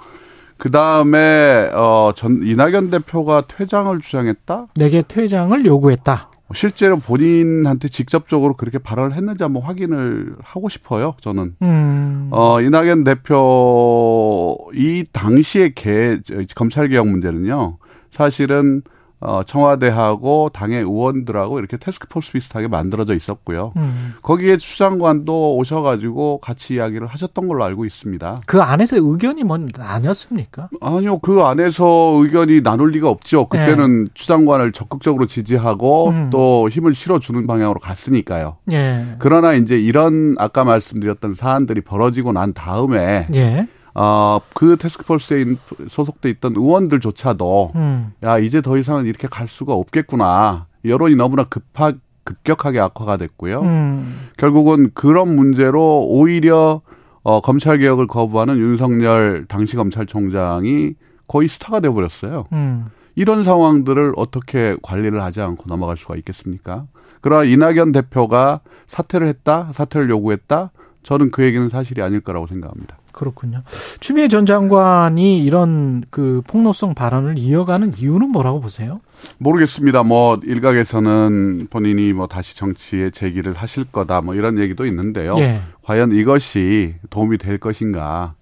[0.58, 4.68] 그 다음에 어전 이낙연 대표가 퇴장을 주장했다.
[4.76, 6.30] 내게 퇴장을 요구했다.
[6.54, 11.14] 실제로 본인한테 직접적으로 그렇게 발언을 했는지 한번 확인을 하고 싶어요.
[11.20, 12.28] 저는 음.
[12.30, 16.18] 어 이낙연 대표 이 당시의 개
[16.54, 17.78] 검찰 개혁 문제는요.
[18.10, 18.82] 사실은
[19.22, 23.72] 어, 청와대하고 당의 의원들하고 이렇게 테스크포스 비슷하게 만들어져 있었고요.
[23.76, 24.14] 음.
[24.22, 28.36] 거기에 추장관도 오셔가지고 같이 이야기를 하셨던 걸로 알고 있습니다.
[28.46, 30.70] 그 안에서 의견이 뭔 나뉘었습니까?
[30.80, 33.46] 아니요, 그 안에서 의견이 나눌 리가 없죠.
[33.48, 34.10] 그때는 네.
[34.14, 36.30] 추장관을 적극적으로 지지하고 음.
[36.30, 38.56] 또 힘을 실어주는 방향으로 갔으니까요.
[38.72, 39.16] 예.
[39.18, 43.68] 그러나 이제 이런 아까 말씀드렸던 사안들이 벌어지고 난 다음에 예.
[43.94, 45.44] 어, 그 테스크포스에
[45.88, 48.12] 소속돼 있던 의원들조차도 음.
[48.22, 51.92] 야 이제 더 이상은 이렇게 갈 수가 없겠구나 여론이 너무나 급하
[52.24, 53.60] 급격하게 악화가 됐고요.
[53.62, 54.28] 음.
[54.36, 56.80] 결국은 그런 문제로 오히려
[57.22, 60.94] 어, 검찰 개혁을 거부하는 윤석열 당시 검찰총장이
[61.26, 62.46] 거의 스타가 돼버렸어요.
[62.52, 62.86] 음.
[63.14, 66.86] 이런 상황들을 어떻게 관리를 하지 않고 넘어갈 수가 있겠습니까?
[67.20, 70.72] 그러나 이낙연 대표가 사퇴를 했다, 사퇴를 요구했다.
[71.02, 72.96] 저는 그 얘기는 사실이 아닐 거라고 생각합니다.
[73.12, 73.62] 그렇군요.
[74.00, 79.00] 추미애 전 장관이 이런 그 폭로성 발언을 이어가는 이유는 뭐라고 보세요?
[79.38, 80.02] 모르겠습니다.
[80.02, 85.36] 뭐 일각에서는 본인이 뭐 다시 정치에 재기를 하실 거다 뭐 이런 얘기도 있는데요.
[85.38, 85.60] 예.
[85.82, 88.34] 과연 이것이 도움이 될 것인가?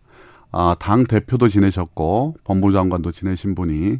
[0.52, 3.98] 아, 당 대표도 지내셨고 법무장관도 지내신 분이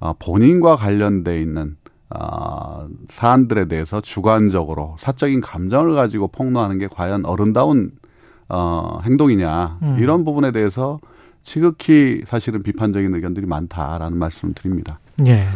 [0.00, 1.76] 아, 본인과 관련돼 있는
[2.10, 7.92] 아, 사안들에 대해서 주관적으로 사적인 감정을 가지고 폭로하는 게 과연 어른다운
[8.52, 9.96] 어, 행동이냐 음.
[9.98, 11.00] 이런 부분에 대해서
[11.42, 15.00] 지극히 사실은 비판적인 의견들이 많다라는 말씀을 드립니다.
[15.26, 15.46] 예.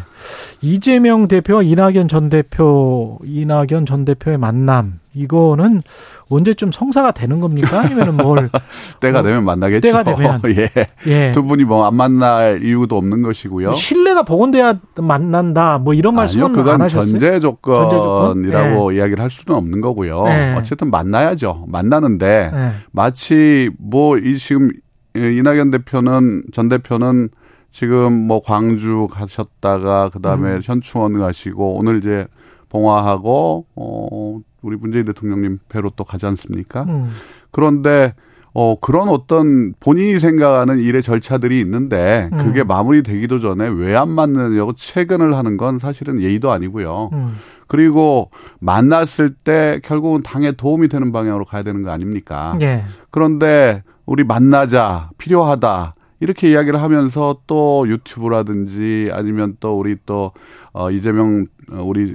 [0.62, 5.82] 이재명 대표와 이낙연 전 대표, 이낙연 전 대표의 만남, 이거는
[6.28, 7.80] 언제쯤 성사가 되는 겁니까?
[7.80, 8.50] 아니면은 뭘.
[9.00, 9.80] 때가 어, 되면 만나겠죠.
[9.80, 10.40] 때가 되면.
[10.56, 10.68] 예.
[11.06, 11.32] 예.
[11.32, 13.74] 두 분이 뭐 안 만날 이유도 없는 것이고요.
[13.74, 18.96] 신뢰가 복원돼야 만난다, 뭐 이런 말씀은 아니요, 그건 전제 조건이라고 예.
[18.98, 20.24] 이야기를 할 수는 없는 거고요.
[20.28, 20.54] 예.
[20.58, 21.64] 어쨌든 만나야죠.
[21.68, 22.70] 만나는데 예.
[22.92, 24.70] 마치 뭐 이 지금
[25.14, 27.28] 이낙연 대표는 전 대표는
[27.70, 30.60] 지금 뭐 광주 가셨다가 그다음에 음.
[30.62, 32.26] 현충원 가시고 오늘 이제
[32.68, 36.82] 봉화하고 어 우리 문재인 대통령님 배로 또 가지 않습니까?
[36.84, 37.12] 음.
[37.50, 38.14] 그런데
[38.52, 42.66] 어, 그런 어떤 본인이 생각하는 일의 절차들이 있는데 그게 음.
[42.66, 47.10] 마무리되기도 전에 왜 안 만나냐고 채근을 하는 건 사실은 예의도 아니고요.
[47.12, 47.36] 음.
[47.68, 52.56] 그리고 만났을 때 결국은 당에 도움이 되는 방향으로 가야 되는 거 아닙니까?
[52.60, 52.84] 예.
[53.10, 55.94] 그런데 우리 만나자, 필요하다.
[56.20, 60.32] 이렇게 이야기를 하면서 또 유튜브라든지 아니면 또 우리 또,
[60.72, 62.14] 어, 이재명, 어, 우리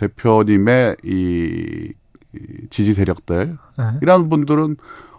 [0.00, 1.92] 대표님의 이
[2.70, 3.58] 지지 세력들.
[3.78, 3.84] 네.
[4.00, 4.76] 이런 분들은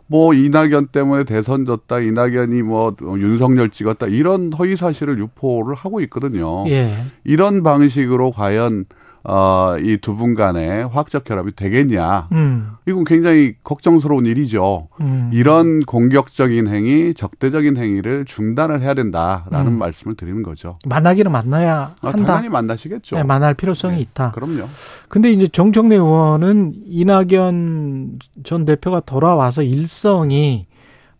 [0.07, 6.67] 뭐 이낙연 때문에 대선 졌다, 이낙연이 뭐 윤석열 찍었다 이런 허위 사실을 유포를 하고 있거든요.
[6.67, 7.05] 예.
[7.23, 8.85] 이런 방식으로 과연
[9.23, 12.27] 어, 이 두 분 간의 화학적 결합이 되겠냐.
[12.31, 12.71] 음.
[12.87, 14.87] 이건 굉장히 걱정스러운 일이죠.
[14.99, 15.29] 음.
[15.31, 19.77] 이런 공격적인 행위, 적대적인 행위를 중단을 해야 된다라는 음.
[19.79, 20.73] 말씀을 드리는 거죠.
[20.87, 22.25] 만나기는 만나야 아, 한다.
[22.25, 23.17] 당연히 만나시겠죠.
[23.17, 24.31] 네, 만날 필요성이 네, 있다.
[24.31, 24.67] 그럼요.
[25.07, 30.65] 근데 이제 정청래 의원은 이낙연 전 대표가 돌아와서 일성이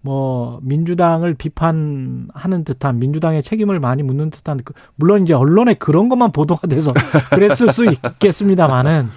[0.02, 6.32] 뭐 민주당을 비판하는 듯한 민주당의 책임을 많이 묻는 듯한 그 물론 이제 언론에 그런 것만
[6.32, 6.92] 보도가 돼서
[7.32, 9.10] 그랬을 수 있겠습니다만은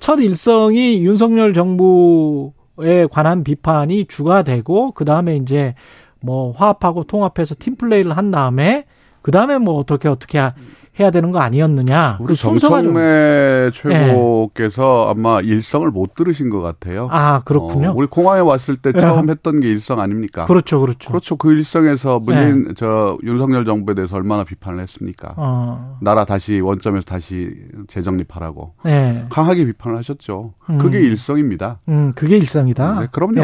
[0.00, 5.74] 첫 일성이 윤석열 정부에 관한 비판이 주가 되고 그 다음에 이제
[6.20, 8.86] 뭐 화합하고 통합해서 팀 플레이를 한 다음에
[9.22, 10.38] 그 다음에 뭐 어떻게 어떻게
[10.98, 12.18] 해야 되는 거 아니었느냐.
[12.20, 15.20] 우리 그 정성래 최고께서 네.
[15.20, 17.08] 아마 일성을 못 들으신 것 같아요.
[17.10, 17.90] 아 그렇군요.
[17.90, 19.32] 어, 우리 공항에 왔을 때 처음 네.
[19.32, 20.44] 했던 게 일성 아닙니까?
[20.44, 21.08] 그렇죠, 그렇죠.
[21.08, 21.36] 그렇죠.
[21.36, 22.74] 그 일성에서 문재인 네.
[22.76, 25.34] 저 윤석열 정부에 대해서 얼마나 비판을 했습니까?
[25.36, 25.98] 어.
[26.00, 27.50] 나라 다시 원점에서 다시
[27.88, 29.24] 재정립하라고 네.
[29.30, 30.54] 강하게 비판을 하셨죠.
[30.70, 30.78] 음.
[30.78, 31.80] 그게 일성입니다.
[31.88, 33.00] 음, 그게 일성이다.
[33.00, 33.40] 네, 그럼요.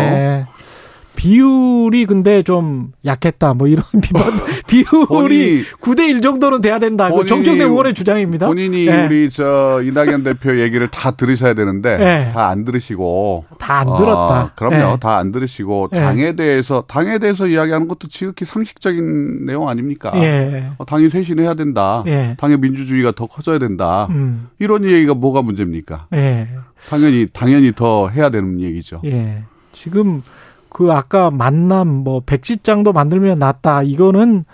[1.21, 1.29] 네.
[1.29, 3.55] 비율이 근데 좀 약했다.
[3.55, 4.33] 뭐 이런 비판.
[4.67, 7.11] 비율이 9대 1 정도는 돼야 된다.
[7.11, 8.47] 정청래 의원의 주장입니다.
[8.47, 9.07] 본인이 네.
[9.07, 12.31] 우리 저 이낙연 대표 얘기를 다 들으셔야 되는데 네.
[12.33, 14.45] 다안 들으시고 다 안 들었다.
[14.45, 14.77] 어, 그럼요.
[14.95, 14.97] 네.
[15.01, 20.13] 다안 들으시고 당에 대해서 당에 대해서 이야기하는 것도 지극히 상식적인 내용 아닙니까?
[20.17, 20.71] 예.
[20.79, 22.03] 어, 당이 쇄신해야 된다.
[22.07, 22.37] 예.
[22.39, 24.07] 당의 민주주의가 더 커져야 된다.
[24.11, 24.49] 음.
[24.59, 26.07] 이런 얘기가 뭐가 문제입니까?
[26.15, 26.49] 예.
[26.89, 29.01] 당연히 당연히 더 해야 되는 얘기죠.
[29.07, 29.45] 예.
[29.73, 30.23] 지금
[30.71, 33.83] 그 아까 만남 뭐 백지장도 만들면 낫다.
[33.83, 34.45] 이거는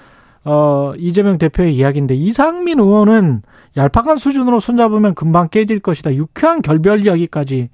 [0.45, 3.43] 어 이재명 대표의 이야기인데 이상민 의원은
[3.77, 6.15] 얄팍한 수준으로 손잡으면 금방 깨질 것이다.
[6.15, 7.69] 유쾌한 결별 이야기까지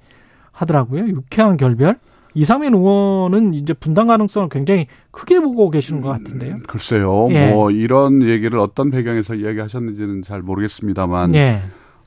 [0.51, 1.07] 하더라고요.
[1.07, 1.97] 유쾌한 결별?
[2.35, 6.55] 이상민 의원은 이제 분당 가능성을 굉장히 크게 보고 계시는 것 같은데요.
[6.55, 7.27] 음, 글쎄요.
[7.31, 7.51] 예.
[7.51, 11.61] 뭐 이런 얘기를 어떤 배경에서 이야기하셨는지는 잘 모르겠습니다만 예.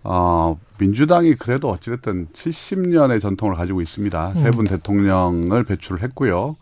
[0.09, 4.29] 어, 민주당이 그래도 어찌됐든 70년의 전통을 가지고 있습니다.
[4.29, 4.35] 음.
[4.35, 6.57] 세분 대통령을 배출을 했고요.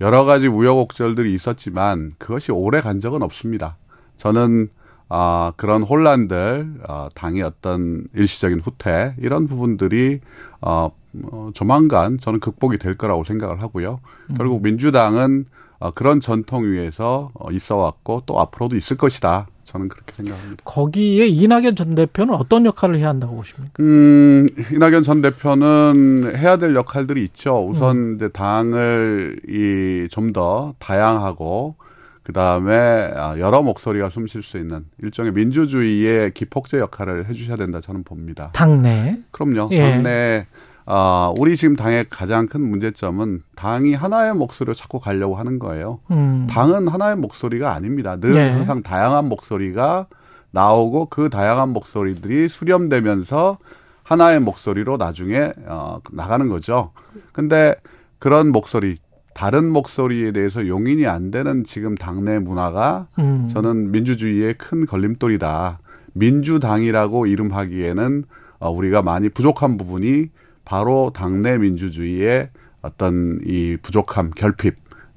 [0.00, 3.76] 여러 가지 우여곡절들이 있었지만 그것이 오래 간 적은 없습니다.
[4.16, 4.68] 저는
[5.08, 10.20] 아, 그런 혼란들, 어, 당의 어떤 일시적인 후퇴, 이런 부분들이,
[10.62, 10.90] 어,
[11.24, 14.00] 어, 조만간 저는 극복이 될 거라고 생각을 하고요.
[14.30, 14.34] 음.
[14.36, 15.44] 결국 민주당은
[15.80, 19.48] 어, 그런 전통 위에서 어, 있어 왔고 또 앞으로도 있을 것이다.
[19.72, 20.62] 저는 그렇게 생각합니다.
[20.64, 23.72] 거기에 이낙연 전 대표는 어떤 역할을 해야 한다고 보십니까?
[23.80, 27.66] 음, 이낙연 전 대표는 해야 될 역할들이 있죠.
[27.66, 28.14] 우선 음.
[28.16, 31.74] 이제 당을 이 좀 더 다양하고
[32.22, 32.72] 그 다음에
[33.16, 38.50] 아, 여러 목소리가 숨 쉴 수 있는 일종의 민주주의의 기폭제 역할을 해주셔야 된다 저는 봅니다.
[38.54, 39.18] 당내?
[39.32, 39.68] 그럼요.
[39.72, 39.80] 예.
[39.80, 40.46] 당내
[40.84, 46.00] 아, 우리 지금 당의 가장 큰 문제점은 당이 하나의 목소리로 자꾸 가려고 하는 거예요.
[46.10, 46.46] 음.
[46.50, 48.16] 당은 하나의 목소리가 아닙니다.
[48.16, 48.50] 늘 네.
[48.50, 50.06] 항상 다양한 목소리가
[50.50, 53.58] 나오고 그 다양한 목소리들이 수렴되면서
[54.02, 56.90] 하나의 목소리로 나중에 어, 나가는 거죠.
[57.32, 57.74] 근데
[58.18, 58.96] 그런 목소리,
[59.34, 63.48] 다른 목소리에 대해서 용인이 안 되는 지금 당내 문화가 음.
[63.50, 65.78] 저는 민주주의의 큰 걸림돌이다.
[66.14, 68.24] 민주당이라고 이름하기에는
[68.58, 70.28] 어, 우리가 많이 부족한 부분이
[70.64, 72.48] 바로 당내 민주주의의
[72.82, 74.74] 어떤 이 부족함, 결핍,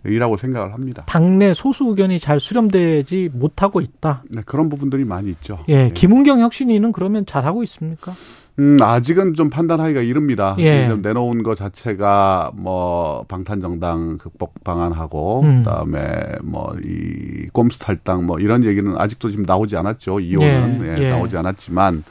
[0.08, 1.04] 이라고 생각을 합니다.
[1.08, 4.24] 당내 소수 의견이 잘 수렴되지 못하고 있다.
[4.30, 5.60] 네, 그런 부분들이 많이 있죠.
[5.68, 5.92] 예, 네.
[5.92, 8.14] 김은경 혁신위는 그러면 잘 하고 있습니까?
[8.60, 10.56] 음, 아직은 좀 판단하기가 이릅니다.
[10.60, 10.88] 예.
[10.88, 15.58] 내놓은 것 자체가 뭐 방탄정당 극복 방안하고 음.
[15.64, 20.20] 그다음에 뭐 이 꼼수 탈당 뭐 이런 얘기는 아직도 지금 나오지 않았죠.
[20.20, 21.04] 이혼은 예.
[21.04, 22.04] 예, 나오지 않았지만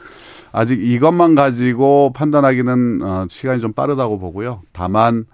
[0.57, 4.61] 아직 이것만 가지고 판단하기는 어, 시간이 좀 빠르다고 보고요.
[4.71, 5.25] 다만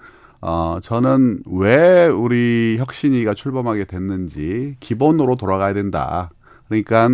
[0.41, 6.31] 어, 저는 왜 우리 혁신이가 출범하게 됐는지 기본으로 돌아가야 된다.
[6.67, 7.07] 그러니까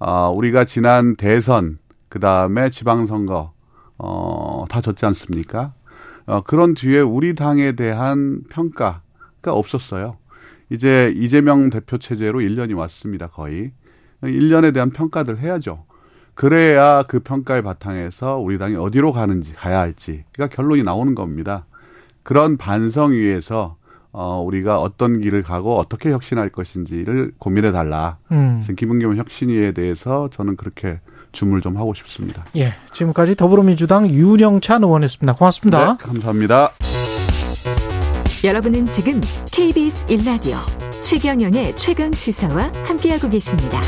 [0.00, 1.78] 어, 우리가 지난 대선
[2.08, 3.52] 그 다음에 지방선거
[3.98, 5.72] 어, 다 졌지 않습니까?
[6.26, 9.00] 어, 그런 뒤에 우리 당에 대한 평가가
[9.46, 10.16] 없었어요.
[10.68, 13.70] 이제 이재명 대표 체제로 1년이 왔습니다, 거의.
[14.22, 15.84] 1년에 대한 평가들 해야죠.
[16.36, 21.64] 그래야 그 평가의 바탕에서 우리 당이 어디로 가는지 가야 할지가 결론이 나오는 겁니다.
[22.22, 23.76] 그런 반성 위에서
[24.12, 28.18] 어, 우리가 어떤 길을 가고 어떻게 혁신할 것인지를 고민해 달라.
[28.32, 28.60] 음.
[28.60, 31.00] 지금 김은겸 혁신위에 대해서 저는 그렇게
[31.32, 32.44] 주문을 좀 하고 싶습니다.
[32.56, 32.74] 예.
[32.92, 35.34] 지금까지 더불어민주당 윤영찬 의원이었습니다.
[35.34, 35.96] 고맙습니다.
[35.96, 36.70] 네, 감사합니다.
[38.44, 39.20] 여러분은 지금
[39.50, 40.56] KBS 1라디오
[41.00, 43.80] 최경영의 최강 시사와 함께하고 계십니다.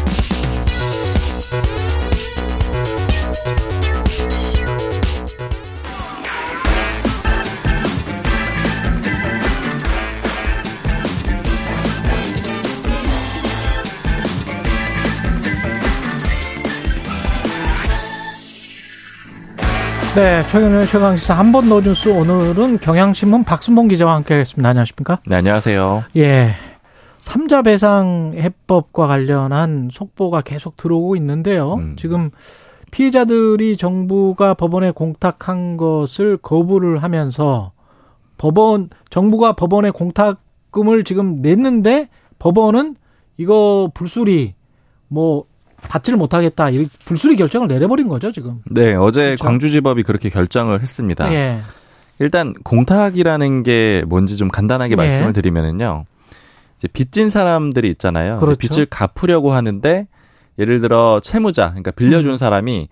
[20.18, 24.68] 네, 최근의 최강시사 한번 노뉴스 오늘은 경향신문 박순봉 기자와 함께하겠습니다.
[24.68, 25.20] 안녕하십니까?
[25.24, 26.06] 네, 안녕하세요.
[26.16, 26.54] 예,
[27.18, 31.74] 삼자 배상 해법과 관련한 속보가 계속 들어오고 있는데요.
[31.74, 31.94] 음.
[31.96, 32.30] 지금
[32.90, 37.70] 피해자들이 정부가 법원에 공탁한 것을 거부를 하면서
[38.38, 42.08] 법원 정부가 법원에 공탁금을 지금 냈는데
[42.40, 42.96] 법원은
[43.36, 44.54] 이거 불수리
[45.06, 45.44] 뭐
[45.82, 46.70] 받지를 못하겠다.
[46.70, 48.60] 이 불수리 결정을 내려버린 거죠, 지금.
[48.70, 49.44] 네, 어제 그렇죠?
[49.44, 51.32] 광주지법이 그렇게 결정을 했습니다.
[51.32, 51.60] 예.
[52.18, 54.96] 일단 공탁이라는 게 뭔지 좀 간단하게 예.
[54.96, 56.04] 말씀을 드리면은요.
[56.76, 58.38] 이제 빚진 사람들이 있잖아요.
[58.38, 58.58] 그렇죠.
[58.58, 60.06] 빚을 갚으려고 하는데
[60.58, 62.36] 예를 들어 채무자, 그러니까 빌려준 음.
[62.36, 62.88] 사람이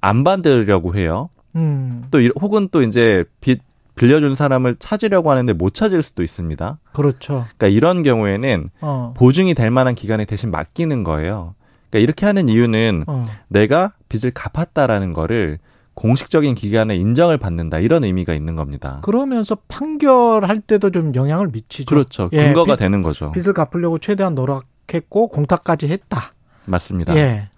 [0.00, 1.30] 안 받으려고 해요.
[1.56, 2.04] 음.
[2.10, 3.60] 또 혹은 또 이제 빚
[3.96, 6.78] 빌려준 사람을 찾으려고 하는데 못 찾을 수도 있습니다.
[6.92, 7.46] 그렇죠.
[7.56, 9.14] 그러니까 이런 경우에는 어.
[9.16, 11.54] 보증이 될 만한 기간에 대신 맡기는 거예요.
[11.94, 13.22] 그러니까 이렇게 하는 이유는 어.
[13.46, 15.58] 내가 빚을 갚았다라는 거를
[15.94, 18.98] 공식적인 기관에 인정을 받는다 이런 의미가 있는 겁니다.
[19.02, 21.88] 그러면서 판결할 때도 좀 영향을 미치죠.
[21.88, 22.28] 그렇죠.
[22.32, 23.30] 예, 근거가 빚, 되는 거죠.
[23.30, 26.34] 빚을 갚으려고 최대한 노력했고 공탁까지 했다.
[26.64, 27.16] 맞습니다.
[27.16, 27.48] 예.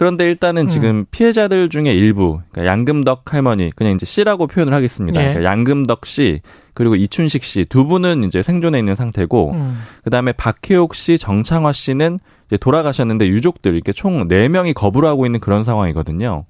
[0.00, 0.68] 그런데 일단은 음.
[0.68, 5.20] 지금 피해자들 중에 일부, 그러니까 양금덕 할머니, 그냥 이제 씨라고 표현을 하겠습니다.
[5.20, 5.24] 예.
[5.26, 6.40] 그러니까 양금덕 씨,
[6.72, 9.82] 그리고 이춘식 씨 두 분은 이제 생존해 있는 상태고, 음.
[10.02, 15.38] 그 다음에 박혜옥 씨, 정창화 씨는 이제 돌아가셨는데 유족들 이렇게 총 4명이 거부를 하고 있는
[15.38, 16.46] 그런 상황이거든요.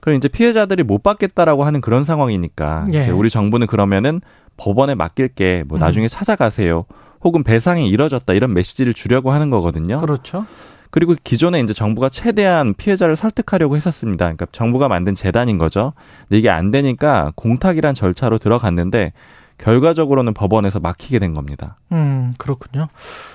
[0.00, 3.00] 그럼 이제 피해자들이 못 받겠다라고 하는 그런 상황이니까 예.
[3.00, 4.20] 이제 우리 정부는 그러면은
[4.56, 5.80] 법원에 맡길게 뭐 음.
[5.80, 6.08] 나중에 음.
[6.08, 6.84] 찾아가세요.
[7.24, 10.00] 혹은 배상이 이뤄졌다 이런 메시지를 주려고 하는 거거든요.
[10.00, 10.46] 그렇죠.
[10.90, 14.24] 그리고 기존에 이제 정부가 최대한 피해자를 설득하려고 했었습니다.
[14.24, 15.92] 그러니까 정부가 만든 재단인 거죠.
[16.28, 19.12] 근데 이게 안 되니까 공탁이란 절차로 들어갔는데
[19.58, 21.78] 결과적으로는 법원에서 막히게 된 겁니다.
[21.92, 22.88] 음, 그렇군요.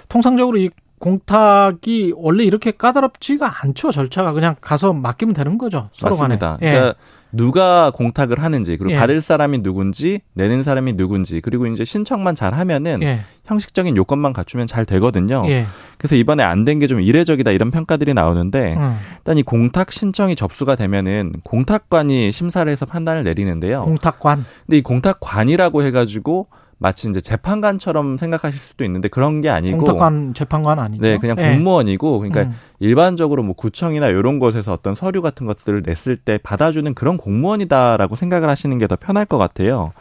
[0.10, 6.58] 통상적으로 이 공탁이 원래 이렇게 까다롭지가 않죠 절차가 그냥 가서 맡기면 되는 거죠 서로 맞습니다.
[6.58, 6.68] 간에.
[6.68, 6.72] 예.
[6.72, 7.00] 그러니까
[7.34, 8.98] 누가 공탁을 하는지 그리고 예.
[9.00, 13.22] 받을 사람이 누군지 내는 사람이 누군지 그리고 이제 신청만 잘 하면은 예.
[13.46, 15.44] 형식적인 요건만 갖추면 잘 되거든요.
[15.48, 15.66] 예.
[15.98, 18.98] 그래서 이번에 안 된 게 좀 이례적이다 이런 평가들이 나오는데 음.
[19.18, 23.84] 일단 이 공탁 신청이 접수가 되면은 공탁관이 심사를 해서 판단을 내리는데요.
[23.84, 24.46] 공탁관.
[24.66, 26.48] 근데 이 공탁관이라고 해가지고
[26.82, 31.00] 마치 이제 재판관처럼 생각하실 수도 있는데 그런 게 아니고 공탁관 재판관 아니죠.
[31.00, 31.54] 네, 그냥 네.
[31.54, 32.56] 공무원이고 그러니까 음.
[32.80, 38.50] 일반적으로 뭐 구청이나 이런 곳에서 어떤 서류 같은 것들을 냈을 때 받아주는 그런 공무원이다라고 생각을
[38.50, 39.94] 하시는 게 더 편할 것 같아요.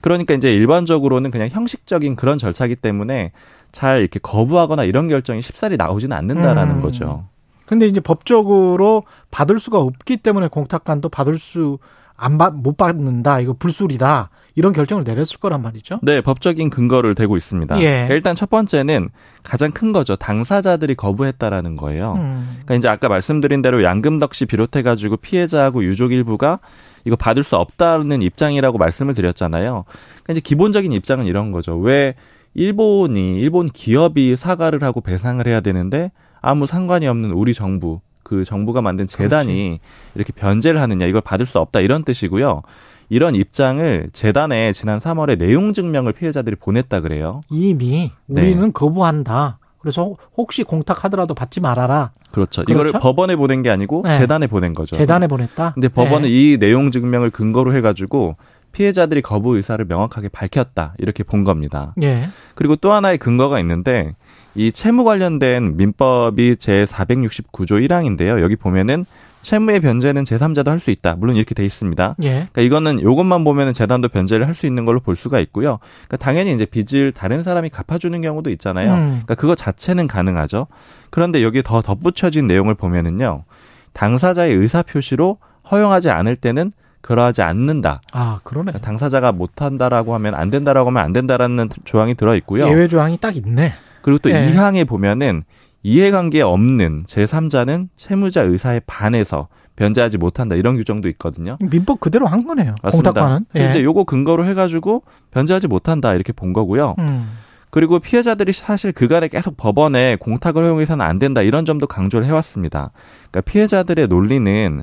[0.00, 3.32] 그러니까 이제 일반적으로는 그냥 형식적인 그런 절차기 때문에
[3.72, 6.80] 잘 이렇게 거부하거나 이런 결정이 쉽사리 나오지는 않는다라는 음.
[6.80, 7.24] 거죠.
[7.66, 11.78] 근데 이제 법적으로 받을 수가 없기 때문에 공탁관도 받을 수
[12.18, 13.40] 안 받, 못 받는다.
[13.40, 14.28] 이거 불술이다.
[14.58, 15.98] 이런 결정을 내렸을 거란 말이죠.
[16.02, 17.78] 네, 법적인 근거를 대고 있습니다.
[17.78, 17.84] 예.
[17.84, 19.08] 그러니까 일단 첫 번째는
[19.44, 20.16] 가장 큰 거죠.
[20.16, 22.14] 당사자들이 거부했다라는 거예요.
[22.16, 22.48] 음.
[22.64, 26.58] 그러니까 이제 아까 말씀드린 대로 양금덕 씨 비롯해 가지고 피해자하고 유족 일부가
[27.04, 29.84] 이거 받을 수 없다는 입장이라고 말씀을 드렸잖아요.
[29.86, 31.78] 그러니까 이제 기본적인 입장은 이런 거죠.
[31.78, 32.14] 왜
[32.54, 38.82] 일본이 일본 기업이 사과를 하고 배상을 해야 되는데 아무 상관이 없는 우리 정부 그 정부가
[38.82, 39.80] 만든 재단이 그렇지.
[40.16, 42.62] 이렇게 변제를 하느냐 이걸 받을 수 없다 이런 뜻이고요.
[43.08, 47.40] 이런 입장을 재단에 지난 3월에 내용 증명을 피해자들이 보냈다 그래요.
[47.50, 48.70] 이미 우리는 네.
[48.72, 49.58] 거부한다.
[49.78, 52.10] 그래서 혹시 공탁하더라도 받지 말아라.
[52.30, 52.62] 그렇죠.
[52.62, 52.72] 그렇죠?
[52.72, 54.18] 이거를 법원에 보낸 게 아니고 네.
[54.18, 54.96] 재단에 보낸 거죠.
[54.96, 55.72] 재단에 보냈다.
[55.74, 56.28] 근데 법원은 네.
[56.28, 58.36] 이 내용 증명을 근거로 해가지고
[58.72, 61.94] 피해자들이 거부 의사를 명확하게 밝혔다 이렇게 본 겁니다.
[62.02, 62.28] 예.
[62.54, 64.14] 그리고 또 하나의 근거가 있는데
[64.54, 68.42] 이 채무 관련된 민법이 제 469조 1항인데요.
[68.42, 69.04] 여기 보면은
[69.42, 71.14] 채무의 변제는 제3자도 할 수 있다.
[71.16, 72.16] 물론 이렇게 돼 있습니다.
[72.22, 72.30] 예.
[72.52, 75.78] 그러니까 이거는 요것만 보면은 재단도 변제를 할 수 있는 걸로 볼 수가 있고요.
[76.06, 78.92] 그러니까 당연히 이제 빚을 다른 사람이 갚아주는 경우도 있잖아요.
[78.94, 79.08] 음.
[79.08, 80.66] 그러니까 그거 자체는 가능하죠.
[81.10, 83.44] 그런데 여기 더 덧붙여진 내용을 보면은요.
[83.92, 85.38] 당사자의 의사 표시로
[85.70, 88.00] 허용하지 않을 때는 그러하지 않는다.
[88.12, 88.72] 아, 그러네.
[88.72, 92.66] 그러니까 당사자가 못한다라고 하면 안 된다라고 하면 안 된다라는 조항이 들어 있고요.
[92.68, 93.72] 예외 조항이 딱 있네.
[94.02, 94.34] 그리고 또 예.
[94.52, 95.44] 2항에 보면은
[95.82, 101.56] 이해관계 없는 제3자는 채무자 의사에 반해서 변제하지 못한다 이런 규정도 있거든요.
[101.60, 102.74] 민법 그대로 한 거네요.
[102.82, 103.12] 맞습니다.
[103.12, 103.46] 공탁관은.
[103.56, 103.70] 예.
[103.70, 106.96] 이제 요거 근거로 해가지고 변제하지 못한다 이렇게 본 거고요.
[106.98, 107.30] 음.
[107.70, 112.90] 그리고 피해자들이 사실 그간에 계속 법원에 공탁을 허용해서는 안 된다 이런 점도 강조를 해왔습니다.
[113.30, 114.82] 그러니까 피해자들의 논리는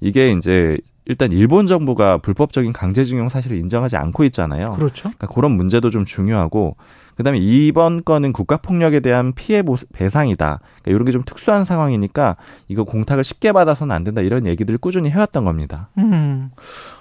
[0.00, 4.72] 이게 이제 일단 일본 정부가 불법적인 강제징용 사실을 인정하지 않고 있잖아요.
[4.72, 5.02] 그렇죠.
[5.02, 6.76] 그러니까 그런 문제도 좀 중요하고
[7.16, 10.60] 그다음에 이번 건은 국가폭력에 대한 피해 배상이다.
[10.60, 12.36] 그러니까 이런 게 좀 특수한 상황이니까
[12.68, 15.88] 이거 공탁을 쉽게 받아서는 안 된다 이런 얘기들을 꾸준히 해왔던 겁니다.
[15.98, 16.50] 음.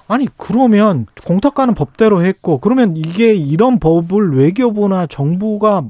[0.07, 5.83] 아니 그러면 공탁가는 법대로 했고 그러면 이게 이런 법을 외교부나 정부가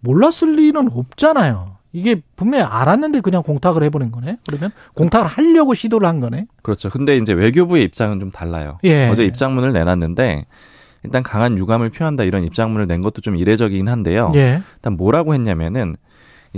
[0.00, 1.76] 몰랐을 리는 없잖아요.
[1.92, 4.36] 이게 분명히 알았는데 그냥 공탁을 해버린 거네.
[4.46, 6.46] 그러면 공탁을 하려고 시도를 한 거네.
[6.62, 6.90] 그렇죠.
[6.90, 8.78] 근데 이제 외교부의 입장은 좀 달라요.
[8.84, 9.08] 예.
[9.08, 10.44] 어제 입장문을 내놨는데
[11.06, 14.32] 일단 강한 유감을 표한다 이런 입장문을 낸 것도 좀 이례적이긴 한데요.
[14.34, 14.60] 예.
[14.76, 15.96] 일단 뭐라고 했냐면은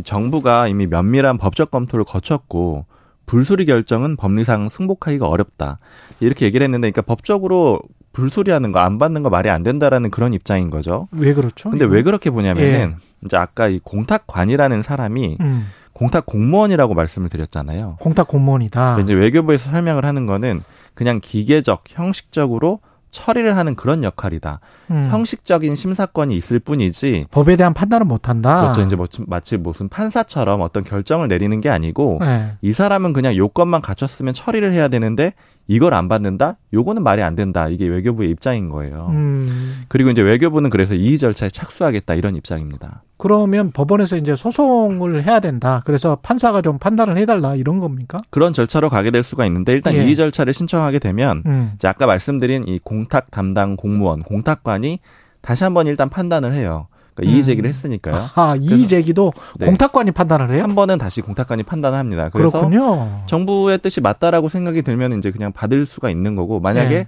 [0.05, 2.86] 정부가 이미 면밀한 법적 검토를 거쳤고
[3.26, 5.78] 불소리 결정은 법리상 승복하기가 어렵다.
[6.20, 7.80] 이렇게 얘기를 했는데, 그러니까 법적으로
[8.12, 11.09] 불소리하는 거 안 받는 거 말이 안 된다라는 그런 입장인 거죠.
[11.12, 11.68] 왜 그렇죠?
[11.70, 11.84] 근데?
[11.84, 12.96] 왜 그렇게 보냐면은 예.
[13.24, 15.66] 이제 아까 이 공탁관이라는 사람이 음.
[15.92, 17.96] 공탁 공무원이라고 말씀을 드렸잖아요.
[18.01, 19.01] 공탁 공무원이다.
[19.01, 20.62] 이제 외교부에서 설명을 하는 거는
[20.94, 22.80] 그냥 기계적, 형식적으로
[23.11, 24.61] 처리를 하는 그런 역할이다.
[24.90, 25.09] 음.
[25.11, 28.61] 형식적인 심사권이 있을 뿐이지 법에 대한 판단을 못 한다.
[28.62, 28.82] 그렇죠.
[28.82, 32.56] 이제 뭐, 마치 무슨 판사처럼 어떤 결정을 내리는 게 아니고 네.
[32.62, 35.32] 이 사람은 그냥 요건만 갖췄으면 처리를 해야 되는데
[35.69, 36.57] 이걸 안 받는다?
[36.73, 37.69] 요거는 말이 안 된다.
[37.69, 39.11] 이게 외교부의 입장인 거예요.
[39.12, 39.85] 음.
[39.89, 43.03] 그리고 이제 외교부는 그래서 이의 절차에 착수하겠다 이런 입장입니다.
[43.19, 45.83] 그러면 법원에서 이제 소송을 해야 된다.
[45.85, 48.19] 그래서 판사가 좀 판단을 해달라 이런 겁니까?
[48.31, 50.05] 그런 절차로 가게 될 수가 있는데 일단 예.
[50.05, 51.73] 이의 절차를 신청하게 되면 음.
[51.75, 55.01] 이제 아까 말씀드린 이 공탁 담당 공무원 공탁관이
[55.43, 56.87] 다시 한번 일단 판단을 해요.
[57.19, 57.71] 그러니까 이의 제기를 음.
[57.71, 58.16] 했으니까요.
[58.35, 59.66] 아, 이의 제기도 네.
[59.66, 60.62] 공탁관이 판단을 해요?
[60.62, 62.29] 한 번은 다시 공탁관이 판단을 합니다.
[62.33, 63.23] 그래서 그렇군요.
[63.27, 67.07] 정부의 뜻이 맞다라고 생각이 들면 이제 그냥 받을 수가 있는 거고 만약에 네.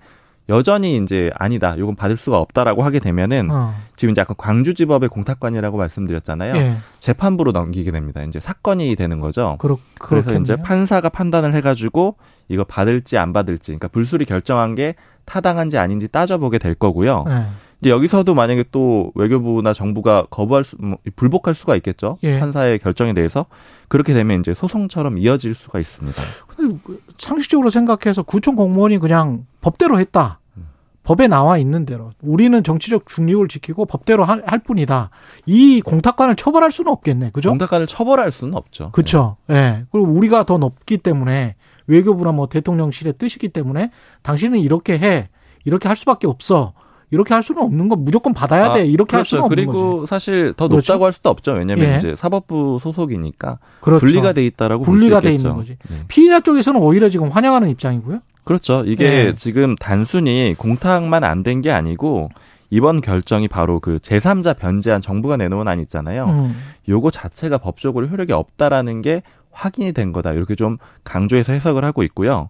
[0.48, 1.76] 여전히 이제 아니다.
[1.76, 3.72] 이건 받을 수가 없다라고 하게 되면은 어.
[3.94, 6.56] 지금 이제 아까 광주지법의 공탁관이라고 말씀드렸잖아요.
[6.56, 6.76] 예.
[6.98, 8.22] 재판부로 넘기게 됩니다.
[8.22, 9.56] 이제 사건이 되는 거죠.
[9.60, 12.16] 그렇, 그래서 이제 판사가 판단을 해가지고
[12.48, 17.24] 이거 받을지 안 받을지, 그러니까 불수리 결정한 게 타당한지 아닌지 따져보게 될 거고요.
[17.28, 17.44] 예.
[17.80, 22.18] 이제 여기서도 만약에 또 외교부나 정부가 거부할 수, 뭐, 불복할 수가 있겠죠.
[22.22, 22.38] 예.
[22.38, 23.46] 판사의 결정에 대해서
[23.88, 26.22] 그렇게 되면 이제 소송처럼 이어질 수가 있습니다.
[26.46, 26.78] 근데
[27.16, 30.40] 상식적으로 생각해서 구청 공무원이 그냥 법대로 했다.
[30.58, 30.68] 음.
[31.04, 35.08] 법에 나와 있는 대로 우리는 정치적 중립을 지키고 법대로 할, 할 뿐이다.
[35.46, 37.48] 이 공탁관을 처벌할 수는 없겠네, 그죠?
[37.48, 38.90] 공탁관을 처벌할 수는 없죠.
[38.92, 39.36] 그렇죠.
[39.48, 39.54] 예.
[39.54, 39.84] 네.
[39.90, 41.56] 그리고 우리가 더 높기 때문에
[41.86, 43.90] 외교부나 뭐 대통령실의 뜻이기 때문에
[44.22, 45.30] 당신은 이렇게 해,
[45.64, 46.74] 이렇게 할 수밖에 없어.
[47.10, 48.80] 이렇게 할 수는 없는 거 무조건 받아야 돼.
[48.80, 49.16] 아, 이렇게 그렇죠.
[49.18, 50.10] 할 수는 없는 그리고 거지.
[50.10, 50.92] 사실 더 그렇죠?
[50.92, 51.52] 높다고 할 수도 없죠.
[51.52, 51.96] 왜냐하면 예.
[51.96, 54.06] 이제 사법부 소속이니까 그렇죠.
[54.06, 55.76] 분리가 돼 있다라고 분리가 돼 있는 거지.
[55.88, 55.96] 네.
[56.08, 58.20] 피의자 쪽에서는 오히려 지금 환영하는 입장이고요.
[58.44, 58.84] 그렇죠.
[58.86, 59.34] 이게 예.
[59.36, 62.30] 지금 단순히 공탁만 안 된 게 아니고
[62.70, 66.26] 이번 결정이 바로 그 제3자 변제한 정부가 내놓은 안 있잖아요.
[66.26, 66.56] 음.
[66.88, 70.32] 요거 자체가 법적으로 효력이 없다라는 게 확인이 된 거다.
[70.32, 72.48] 이렇게 좀 강조해서 해석을 하고 있고요.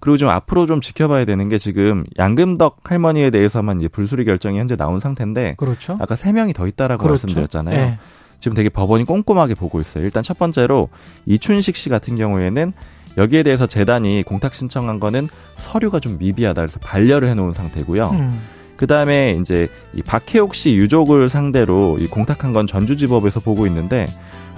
[0.00, 4.76] 그리고 좀 앞으로 좀 지켜봐야 되는 게 지금 양금덕 할머니에 대해서만 이제 불수리 결정이 현재
[4.76, 5.96] 나온 상태인데 그렇죠.
[6.00, 7.26] 아까 세 명이 더 있다라고 그렇죠.
[7.26, 7.76] 말씀드렸잖아요.
[7.76, 7.98] 네.
[8.40, 10.04] 지금 되게 법원이 꼼꼼하게 보고 있어요.
[10.04, 10.88] 일단 첫 번째로
[11.26, 12.72] 이춘식 씨 같은 경우에는
[13.16, 18.04] 여기에 대해서 재단이 공탁 신청한 거는 서류가 좀 미비하다 그래서 반려를 해놓은 상태고요.
[18.10, 18.40] 음.
[18.76, 24.06] 그 다음에 이제 이 박혜옥 씨 유족을 상대로 이 공탁한 건 전주지법에서 보고 있는데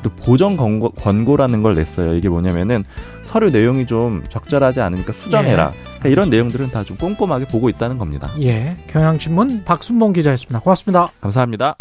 [0.02, 2.14] 또 보정 권고, 권고라는 걸 냈어요.
[2.14, 2.84] 이게 뭐냐면은
[3.24, 5.72] 서류 내용이 좀 적절하지 않으니까 수정해라.
[5.74, 5.78] 예.
[5.84, 8.30] 그러니까 이런 내용들은 다 좀 꼼꼼하게 보고 있다는 겁니다.
[8.40, 8.76] 예.
[8.88, 10.60] 경향신문 박순봉 기자였습니다.
[10.60, 11.08] 고맙습니다.
[11.20, 11.76] 감사합니다.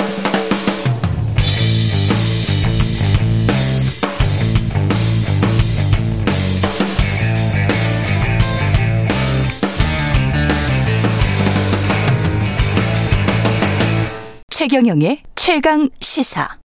[14.49, 16.59] 최경영의 최강 시사.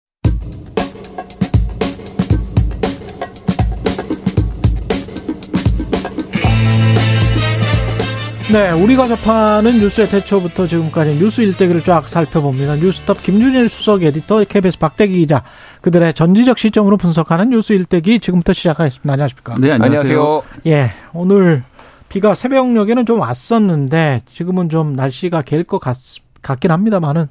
[8.51, 12.75] 네, 우리가 접하는 뉴스의 대초부터 지금까지 뉴스 일대기를 쫙 살펴봅니다.
[12.75, 15.43] 뉴스톱 김준일 수석 에디터, KBS 박대기 기자,
[15.81, 19.13] 그들의 전지적 시점으로 분석하는 뉴스 일대기 지금부터 시작하겠습니다.
[19.13, 19.55] 안녕하십니까?
[19.57, 20.43] 네, 안녕하세요.
[20.67, 21.63] 예, 오늘
[22.09, 25.79] 비가 새벽녘에는 좀 왔었는데 지금은 좀 날씨가 갤 것
[26.41, 27.27] 같긴 합니다만은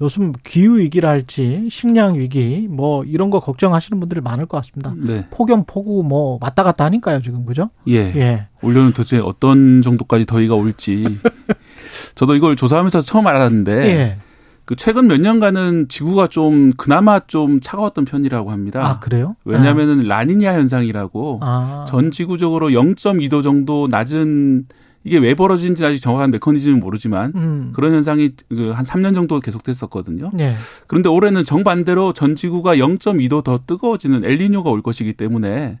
[0.00, 4.94] 요즘 기후 위기라 할지 식량 위기 뭐 이런 거 걱정하시는 분들이 많을 것 같습니다.
[4.96, 5.26] 네.
[5.30, 7.70] 폭염 폭우 뭐 왔다 갔다 하니까요 지금 그죠?
[7.88, 8.12] 예.
[8.14, 8.48] 예.
[8.62, 11.18] 올해는 도대체 어떤 정도까지 더위가 올지
[12.14, 14.18] 저도 이걸 조사하면서 처음 알았는데 예.
[14.66, 18.84] 그 최근 몇 년간은 지구가 좀 그나마 좀 차가웠던 편이라고 합니다.
[18.84, 19.36] 아 그래요?
[19.44, 20.18] 왜냐하면은 아.
[20.18, 21.84] 라니냐 현상이라고 아.
[21.88, 24.66] 전 지구적으로 0.2도 정도 낮은
[25.06, 27.72] 이게 왜 벌어진지 아직 정확한 메커니즘은 모르지만 음.
[27.74, 30.30] 그런 현상이 그한 3년 정도 계속됐었거든요.
[30.34, 30.54] 네.
[30.86, 35.78] 그런데 올해는 정반대로 전 지구가 0.2도 더 뜨거워지는 엘니뇨가 올 것이기 때문에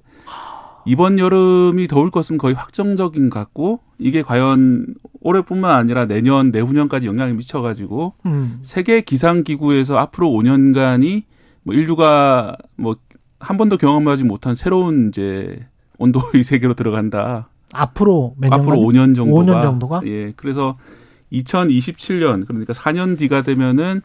[0.86, 7.34] 이번 여름이 더울 것은 거의 확정적인 것 같고 이게 과연 올해뿐만 아니라 내년 내후년까지 영향을
[7.34, 8.60] 미쳐가지고 음.
[8.62, 11.24] 세계 기상 기구에서 앞으로 5년간이
[11.64, 12.96] 뭐 인류가 뭐
[13.38, 15.66] 한 번도 경험하지 못한 새로운 이제
[15.98, 17.48] 온도의 세계로 들어간다.
[17.72, 18.60] 앞으로 몇 년?
[18.60, 20.32] 앞으로 5년 정도가 5년 정도가 예.
[20.36, 20.76] 그래서
[21.32, 24.02] 2027년 그러니까 4년 뒤가 되면은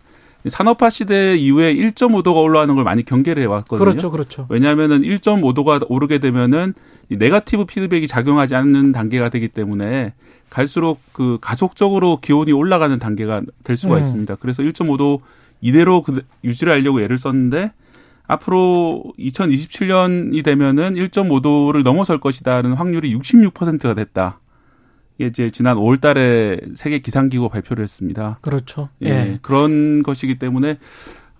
[0.48, 3.80] 산업화 시대 이후에 1.5도가 올라가는 걸 많이 경계를 해왔거든요.
[3.80, 4.48] 그렇죠, 그렇죠.
[4.50, 6.74] 왜냐하면은 1.5도가 오르게 되면은
[7.10, 10.14] 이 네가티브 피드백이 작용하지 않는 단계가 되기 때문에
[10.50, 14.00] 갈수록 그 가속적으로 기온이 올라가는 단계가 될 수가 음.
[14.00, 14.36] 있습니다.
[14.36, 15.20] 그래서 1.5도
[15.62, 17.72] 이대로 그 유지를 하려고 애를 썼는데
[18.32, 24.40] 앞으로 2027년이 되면은 1.5도를 넘어설 것이다는 확률이 66%가 됐다.
[25.18, 28.38] 이게 이제 지난 5월 달에 세계 기상기구 발표를 했습니다.
[28.42, 28.88] 그렇죠.
[29.04, 29.10] 예.
[29.10, 29.40] 예.
[29.42, 30.78] 그런 것이기 때문에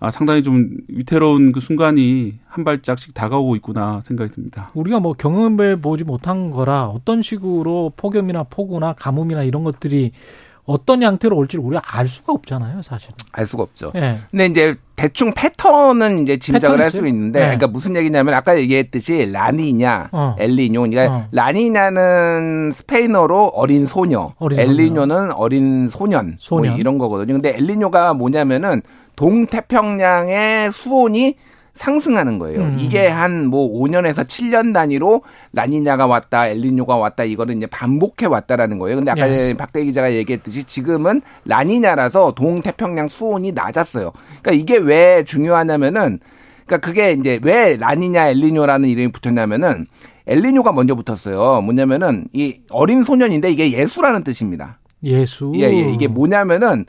[0.00, 4.70] 아, 상당히 좀 위태로운 그 순간이 한 발짝씩 다가오고 있구나 생각이 듭니다.
[4.74, 10.10] 우리가 뭐 경험해 보지 못한 거라 어떤 식으로 폭염이나 폭우나 가뭄이나 이런 것들이
[10.64, 13.14] 어떤 형태로 올지를 우리가 알 수가 없잖아요, 사실은.
[13.32, 13.90] 알 수가 없죠.
[13.94, 14.18] 네.
[14.30, 17.44] 근데 이제 대충 패턴은 이제 짐작을 할 수 있는데, 네.
[17.46, 20.36] 그러니까 무슨 얘기냐면 아까 얘기했듯이 라니냐, 어.
[20.38, 20.82] 엘리뇨.
[20.88, 21.26] 그러니까 어.
[21.32, 25.32] 라니냐는 스페인어로 어린 소녀, 어린 엘리뇨는.
[25.32, 26.72] 어린 소년, 뭐 소년.
[26.72, 27.34] 뭐 이런 거거든요.
[27.34, 28.82] 근데 엘리뇨가 뭐냐면은
[29.16, 31.34] 동태평양의 수온이
[31.82, 32.60] 상승하는 거예요.
[32.60, 32.76] 음.
[32.78, 35.22] 이게 한 뭐 5년에서 7년 단위로
[35.52, 38.96] 라니냐가 왔다, 엘리뇨가 왔다 이거를 이제 반복해 왔다라는 거예요.
[38.96, 39.54] 근데 아까 네.
[39.54, 44.12] 박대 기자가 얘기했듯이 지금은 라니냐라서 동태평양 수온이 낮았어요.
[44.40, 46.20] 그러니까 이게 왜 중요하냐면은
[46.66, 49.86] 그러니까 그게 이제 왜 라니냐 엘리뇨라는 이름이 붙었냐면은
[50.26, 51.60] 엘리뇨가 먼저 붙었어요.
[51.62, 54.78] 뭐냐면은 이 어린 소년인데 이게 예수라는 뜻입니다.
[55.02, 55.52] 예수.
[55.56, 55.92] 예, 예.
[55.92, 56.86] 이게 뭐냐면은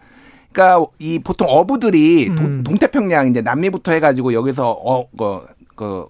[0.54, 2.64] 그러니까 이 보통 어부들이 음.
[2.64, 6.06] 동 태평양 이제 남미부터 해가지고 여기서 어그 그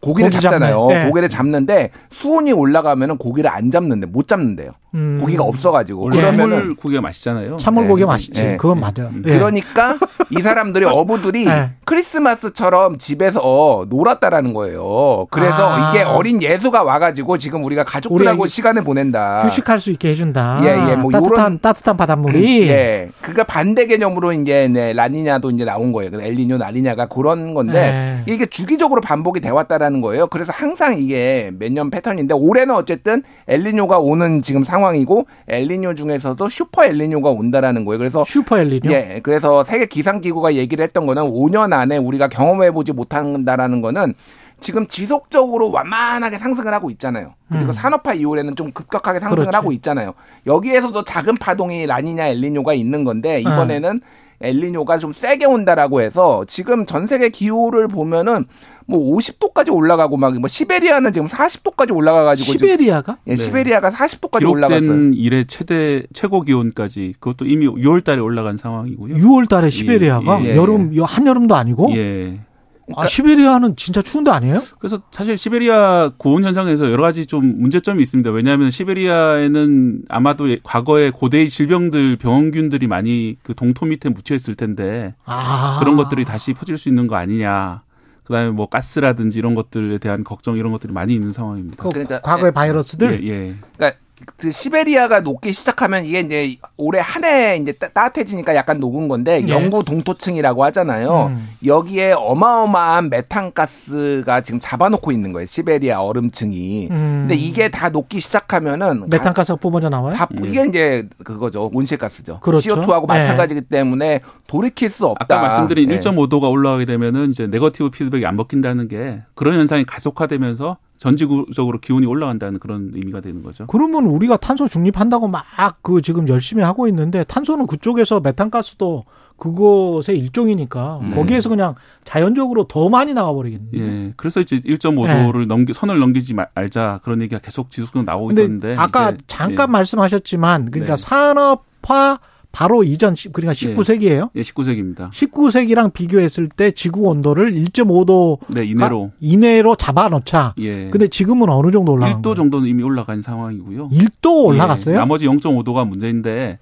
[0.00, 0.86] 고기를 고기 잡잖아요.
[0.88, 1.08] 네.
[1.08, 4.70] 고기를 잡는데 수온이 올라가면은 고기를 안 잡는데 못 잡는데요.
[4.94, 5.18] 음.
[5.20, 7.56] 고기가 없어가지고 그러면은 고기가 맛있잖아요.
[7.56, 8.12] 참물 고기가 네.
[8.12, 8.42] 맛있지.
[8.44, 8.56] 네.
[8.56, 9.02] 그건 맞아.
[9.04, 9.22] 음.
[9.24, 9.96] 그러니까
[10.30, 11.70] 이 사람들이 어부들이 네.
[11.84, 15.26] 크리스마스처럼 집에서 놀았다라는 거예요.
[15.30, 15.90] 그래서 아.
[15.90, 19.44] 이게 어린 예수가 와가지고 지금 우리가 가족들하고 시간을 보낸다.
[19.46, 20.60] 휴식할 수 있게 해준다.
[20.62, 22.62] 예, 예, 뭐 따뜻한 요런, 따뜻한 바닷물이.
[22.62, 26.10] 음, 예, 그니까 반대 개념으로 이제 네, 라니냐도 이제 나온 거예요.
[26.20, 28.32] 엘리뇨, 라니냐가 그런 건데 네.
[28.32, 30.28] 이게 주기적으로 반복이 돼 왔다라는 거예요.
[30.28, 34.83] 그래서 항상 이게 몇 년 패턴인데 올해는 어쨌든 엘리뇨가 오는 지금 상황.
[34.84, 37.98] 상황이고 엘리뇨 중에서도 슈퍼 엘리뇨가 온다라는 거예요.
[37.98, 38.90] 그래서 슈퍼 엘리뇨.
[38.92, 39.20] 예.
[39.22, 44.14] 그래서 세계 기상 기구가 얘기를 했던 거는 5년 안에 우리가 경험해 보지 못한다라는 거는
[44.60, 47.34] 지금 지속적으로 완만하게 상승을 하고 있잖아요.
[47.48, 47.72] 그리고 음.
[47.72, 49.56] 산업화 이후에는 좀 급격하게 상승을 그렇지.
[49.56, 50.14] 하고 있잖아요.
[50.46, 54.23] 여기에서도 작은 파동이 라니냐 엘리뇨가 있는 건데 이번에는 아.
[54.44, 58.44] 엘리뇨가 좀 세게 온다라고 해서 지금 전 세계 기후를 보면은
[58.86, 63.18] 뭐 50도까지 올라가고 막 뭐 시베리아는 지금 40도까지 올라가 가지고 시베리아가?
[63.26, 63.36] 예, 네.
[63.36, 65.12] 시베리아가 40도까지 올라갔어요.
[65.14, 69.14] 이래 최대 최고 기온까지 그것도 이미 6월 달에 올라간 상황이고요.
[69.14, 70.56] 6월 달에 시베리아가 예, 예.
[70.56, 72.40] 여름 한 여름도 아니고 예.
[72.86, 74.60] 그러니까 아, 시베리아는 진짜 추운 데 아니에요?
[74.78, 78.30] 그래서 사실 시베리아 고온 현상에서 여러 가지 좀 문제점이 있습니다.
[78.30, 85.78] 왜냐하면 시베리아에는 아마도 과거에 고대의 질병들 병원균들이 많이 그 동토 밑에 묻혀 있을 텐데 아.
[85.80, 87.82] 그런 것들이 다시 퍼질 수 있는 거 아니냐.
[88.24, 91.82] 그다음에 뭐 가스라든지 이런 것들에 대한 걱정 이런 것들이 많이 있는 상황입니다.
[91.82, 92.50] 그 그러니까 과거의 예.
[92.52, 93.22] 바이러스들.
[93.24, 93.28] 예.
[93.28, 93.54] 예.
[93.76, 94.00] 그러니까
[94.36, 99.48] 그 시베리아가 녹기 시작하면 이게 이제 올해 한 해 이제 따뜻해지니까 약간 녹은 건데 예.
[99.48, 101.26] 영구 동토층이라고 하잖아요.
[101.28, 101.48] 음.
[101.64, 105.46] 여기에 어마어마한 메탄가스가 지금 잡아놓고 있는 거예요.
[105.46, 106.88] 시베리아 얼음층이.
[106.90, 107.26] 음.
[107.28, 110.14] 근데 이게 다 녹기 시작하면은 메탄가스가 뿜어져 나와요?
[110.14, 110.48] 다 예.
[110.48, 111.70] 이게 이제 그거죠.
[111.72, 112.40] 온실가스죠.
[112.40, 112.76] 그렇죠.
[112.80, 113.76] CO2하고 마찬가지기 예.
[113.76, 115.24] 때문에 돌이킬 수 없다.
[115.24, 115.98] 아까 말씀드린 예.
[115.98, 122.58] 1.5도가 올라가게 되면은 이제 네거티브 피드백이 안 먹힌다는 게 그런 현상이 가속화되면서 전지구적으로 기온이 올라간다는
[122.58, 123.66] 그런 의미가 되는 거죠.
[123.66, 125.44] 그러면 우리가 탄소 중립한다고 막
[125.82, 129.04] 그 지금 열심히 하고 있는데 탄소는 그쪽에서 메탄가스도
[129.36, 131.14] 그것의 일종이니까 네.
[131.14, 133.82] 거기에서 그냥 자연적으로 더 많이 나와버리겠네요.
[133.82, 134.12] 예.
[134.16, 135.46] 그래서 이제 1.5도를 네.
[135.46, 139.72] 넘기 선을 넘기지 말자 그런 얘기가 계속 지속적으로 나오고 있었는데 아까 잠깐 예.
[139.72, 141.02] 말씀하셨지만 그러니까 네.
[141.02, 142.18] 산업화
[142.54, 144.30] 바로 이전 그러니까 19세기예요.
[144.36, 145.10] 예, 19세기입니다.
[145.10, 150.54] 19세기랑 비교했을 때 지구 온도를 1.5도 네, 이내로 이내로 잡아 놓자.
[150.58, 150.88] 예.
[150.88, 153.88] 근데 지금은 어느 정도 올라간 1도 정도는 이미 올라간 상황이고요.
[153.88, 154.94] 1도 올라갔어요?
[154.94, 156.60] 예, 나머지 0.5도가 문제인데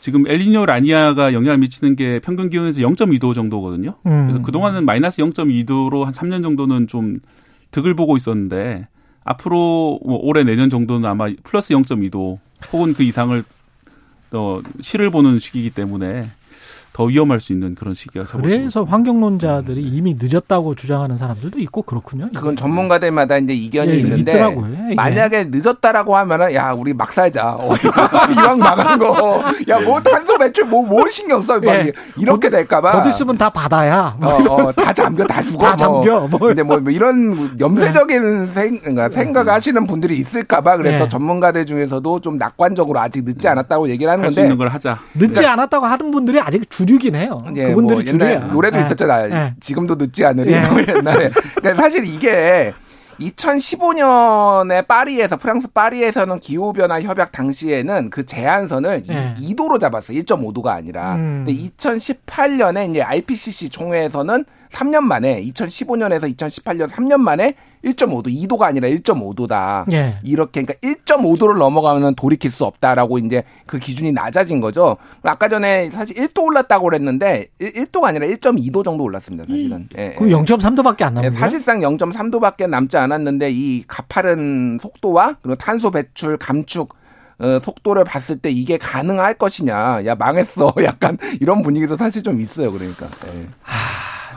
[0.00, 3.96] 지금 엘니뇨 라니아가 영향을 미치는 게 평균 기온에서 0.2도 정도거든요.
[4.06, 4.26] 음.
[4.26, 7.20] 그래서 그동안은 마이너스 0.2도로 한 3년 정도는 좀
[7.70, 8.88] 득을 보고 있었는데
[9.24, 12.38] 앞으로 뭐 올해 내년 정도는 아마 플러스 0.2도
[12.72, 13.44] 혹은 그 이상을
[14.34, 16.26] 어, 실을 보는 시기이기 때문에
[16.94, 22.30] 더 위험할 수 있는 그런 시기가 그래서 환경론자들이 이미 늦었다고 주장하는 사람들도 있고 그렇군요.
[22.32, 24.90] 그건 전문가들마다 이제 이견이 예, 있는데 있더라고요.
[24.90, 24.94] 예.
[24.94, 27.74] 만약에 늦었다라고 하면은 야 우리 막 살자 어,
[28.30, 31.92] 이왕 망한 거 야뭐 탄소 배출 뭐뭘 뭐 신경 써 예.
[32.16, 34.16] 이렇게 될까봐 거 있으면 다 바다야.
[34.22, 35.74] 어, 어, 다 잠겨 다 죽어.
[35.74, 36.00] 다 뭐.
[36.00, 36.28] 잠겨.
[36.28, 36.38] 뭐.
[36.38, 41.08] 근데 뭐, 뭐 이런 염세적인 생, 그러니까 생각하시는 분들이 있을까봐 그래서 예.
[41.08, 45.00] 전문가들 중에서도 좀 낙관적으로 아직 늦지 않았다고 얘기를 하는 건데 할수 있는 걸 하자.
[45.14, 47.38] 늦지 그러니까, 않았다고 하는 분들이 아직 주 주류긴 해요.
[47.56, 48.38] 예, 그분들이 뭐 주류야.
[48.52, 48.82] 노래도 예.
[48.82, 49.30] 있었잖아요.
[49.34, 49.54] 예.
[49.60, 50.62] 지금도 늦지 않으리 예.
[50.88, 51.30] 옛날에.
[51.56, 52.72] 그러니까 사실 이게
[53.20, 59.34] 2015년에 파리에서 프랑스 파리에서는 기후 변화 협약 당시에는 그 제한선을 네.
[59.38, 60.18] 2, 도로 잡았어요.
[60.20, 61.14] 1.5도가 아니라.
[61.14, 61.44] 음.
[61.46, 67.54] 근데 2018년에 이제 IPCC 총회에서는 3년 만에 2015년에서 2018년 3년 만에
[67.84, 69.90] 1.5도, 2도가 아니라 1.5도다.
[69.92, 70.18] 예.
[70.22, 74.96] 이렇게 그러니까 1.5도를 넘어가면 돌이킬 수 없다라고 이제 그 기준이 낮아진 거죠.
[75.22, 79.44] 아까 전에 사실 1도 올랐다고 그랬는데 1, 도가 아니라 1.2도 정도 올랐습니다.
[79.48, 79.88] 사실은.
[79.98, 80.14] 예.
[80.16, 86.36] 그럼 0.3도밖에 안 남은 예, 사실상 0.3도밖에 남지 않았는데 이 가파른 속도와 그리고 탄소 배출
[86.36, 86.94] 감축
[87.38, 92.70] 어, 속도를 봤을 때 이게 가능할 것이냐, 야 망했어, 약간 이런 분위기도 사실 좀 있어요.
[92.70, 93.06] 그러니까.
[93.26, 93.48] 예.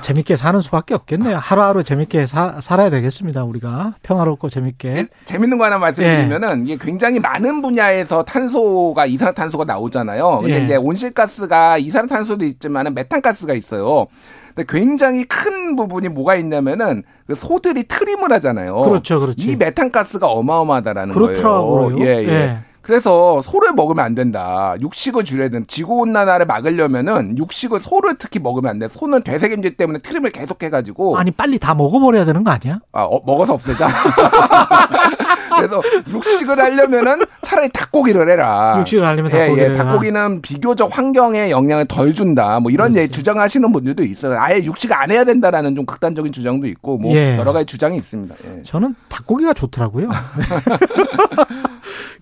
[0.01, 1.37] 재밌게 사는 수밖에 없겠네요.
[1.37, 3.43] 하루하루 재밌게 사, 살아야 되겠습니다.
[3.43, 4.89] 우리가 평화롭고 재밌게.
[4.89, 6.73] 예, 재밌는 거 하나 말씀드리면은 예.
[6.73, 10.39] 이게 굉장히 많은 분야에서 탄소가 이산화탄소가 나오잖아요.
[10.41, 10.63] 근데 예.
[10.63, 14.07] 이제 온실가스가 이산화탄소도 있지만은 메탄가스가 있어요.
[14.55, 18.75] 근데 굉장히 큰 부분이 뭐가 있냐면은 그 소들이 트림을 하잖아요.
[18.81, 19.35] 그렇죠, 그렇죠.
[19.39, 21.95] 이 메탄가스가 어마어마하다라는 그렇더라고요.
[21.95, 22.05] 거예요.
[22.05, 22.29] 예, 예.
[22.29, 22.57] 예.
[22.87, 24.73] 그래서 소를 먹으면 안 된다.
[24.79, 25.65] 육식을 줄여야 된다.
[25.67, 28.87] 지구온난화를 막으려면은 육식을 소를 특히 먹으면 안 돼.
[28.87, 31.17] 소는 되새김질 때문에 트림을 계속 해가지고.
[31.17, 32.79] 아니 빨리 다 먹어버려야 되는 거 아니야?
[32.93, 33.89] 아 어, 먹어서 없애자.
[35.57, 38.77] 그래서 육식을 하려면은 차라리 닭고기를 해라.
[38.79, 39.59] 육식을 하려면 닭고기.
[39.61, 39.73] 예, 예.
[39.73, 42.61] 닭고기는 비교적 환경에 영향을 덜 준다.
[42.61, 44.39] 뭐 이런 예, 주장하시는 분들도 있어요.
[44.39, 47.37] 아예 육식 안 해야 된다라는 좀 극단적인 주장도 있고 뭐 예.
[47.37, 48.35] 여러 가지 주장이 있습니다.
[48.45, 48.63] 예.
[48.63, 50.09] 저는 닭고기가 좋더라고요.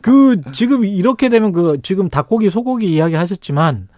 [0.01, 3.89] 그 지금 이렇게 되면 그 지금 닭고기 소고기 이야기 하셨지만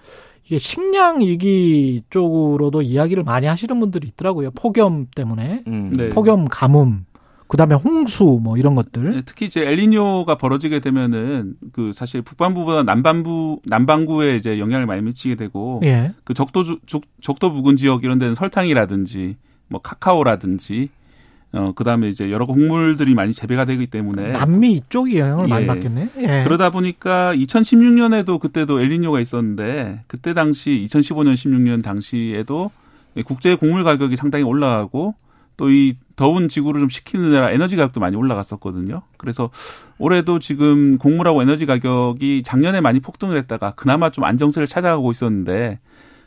[0.44, 4.52] 이게 식량 위기 쪽으로도 이야기를 많이 하시는 분들이 있더라고요.
[4.52, 5.94] 폭염 때문에 음.
[5.96, 6.10] 네.
[6.10, 7.06] 폭염 가뭄
[7.48, 9.12] 그다음에 홍수 뭐 이런 것들.
[9.12, 15.36] 네, 특히 이제 엘니뇨가 벌어지게 되면은 그 사실 북반부보다 남반부 남반구에 이제 영향을 많이 미치게
[15.36, 16.14] 되고 예.
[16.24, 16.80] 그 적도 주,
[17.22, 19.38] 적도 부근 지역 이런 데는 설탕이라든지
[19.70, 20.90] 뭐 카카오라든지
[21.54, 24.32] 어, 그 다음에 이제 여러 곡물들이 많이 재배가 되기 때문에.
[24.32, 25.50] 남미 이쪽이 영향을 예.
[25.50, 26.10] 많이 받겠네.
[26.20, 26.44] 예.
[26.44, 32.72] 그러다 보니까 2016년에도 그때도 엘니뇨가 있었는데 그때 당시 2015년 16년 당시에도
[33.26, 35.16] 국제 곡물 가격이 상당히 올라가고
[35.58, 39.02] 또 이 더운 지구를 좀 식히느라 에너지 가격도 많이 올라갔었거든요.
[39.18, 39.50] 그래서
[40.00, 45.80] 올해도 지금 곡물하고 에너지 가격이 작년에 많이 폭등을 했다가 그나마 좀 안정세를 찾아가고 있었는데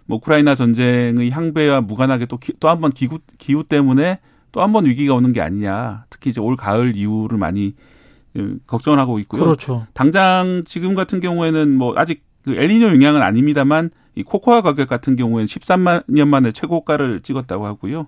[0.06, 4.18] 뭐 우크라이나 전쟁의 향배와 무관하게 또 또 한 번 기후 기후 때문에
[4.52, 6.04] 또 한 번 위기가 오는 게 아니냐.
[6.10, 7.74] 특히 이제 올 가을 이후를 많이
[8.36, 9.42] 예, 걱정을 하고 있고요.
[9.42, 9.86] 그렇죠.
[9.94, 15.46] 당장 지금 같은 경우에는 뭐 아직 그 엘니뇨 영향은 아닙니다만 이 코코아 가격 같은 경우에는
[15.46, 18.06] 13만 년 만에 최고가를 찍었다고 하고요.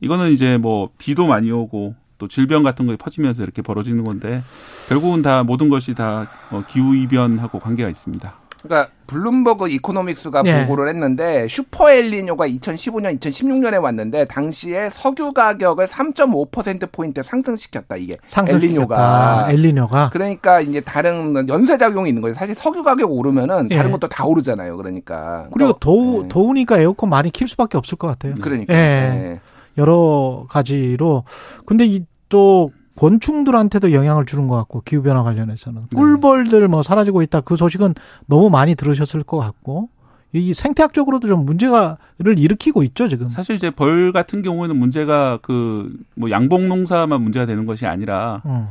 [0.00, 4.42] 이거는 이제 뭐 비도 많이 오고 또 질병 같은 거에 퍼지면서 이렇게 벌어지는 건데
[4.88, 8.34] 결국은 다 모든 것이 다 어, 기후 이변하고 관계가 있습니다.
[8.62, 10.66] 그러니까 블룸버그 이코노믹스가 네.
[10.66, 18.16] 보고를 했는데 슈퍼 엘니뇨가 2015년, 2016년에 왔는데 당시에 석유 가격을 3.5% 포인트 상승시켰다 이게
[18.48, 22.34] 엘니뇨가 엘니뇨가 그러니까 이제 다른 연쇄 작용이 있는 거예요.
[22.34, 23.76] 사실 석유 가격 오르면은 예.
[23.76, 24.76] 다른 것도 다 오르잖아요.
[24.76, 26.28] 그러니까 그리고 더우 네.
[26.28, 28.34] 더우니까 에어컨 많이 킬 수밖에 없을 것 같아요.
[28.40, 28.76] 그러니까 예.
[28.76, 29.40] 네.
[29.78, 31.24] 여러 가지로
[31.64, 32.70] 근데 이또
[33.00, 35.96] 곤충들한테도 영향을 주는 것 같고 기후 변화 관련해서는 네.
[35.96, 37.94] 꿀벌들 뭐 사라지고 있다 그 소식은
[38.26, 39.88] 너무 많이 들으셨을 것 같고
[40.34, 43.30] 이 생태학적으로도 좀 문제가를 일으키고 있죠 지금.
[43.30, 48.68] 사실 이제 벌 같은 경우에는 문제가 그 뭐 양봉 농사만 문제가 되는 것이 아니라 음.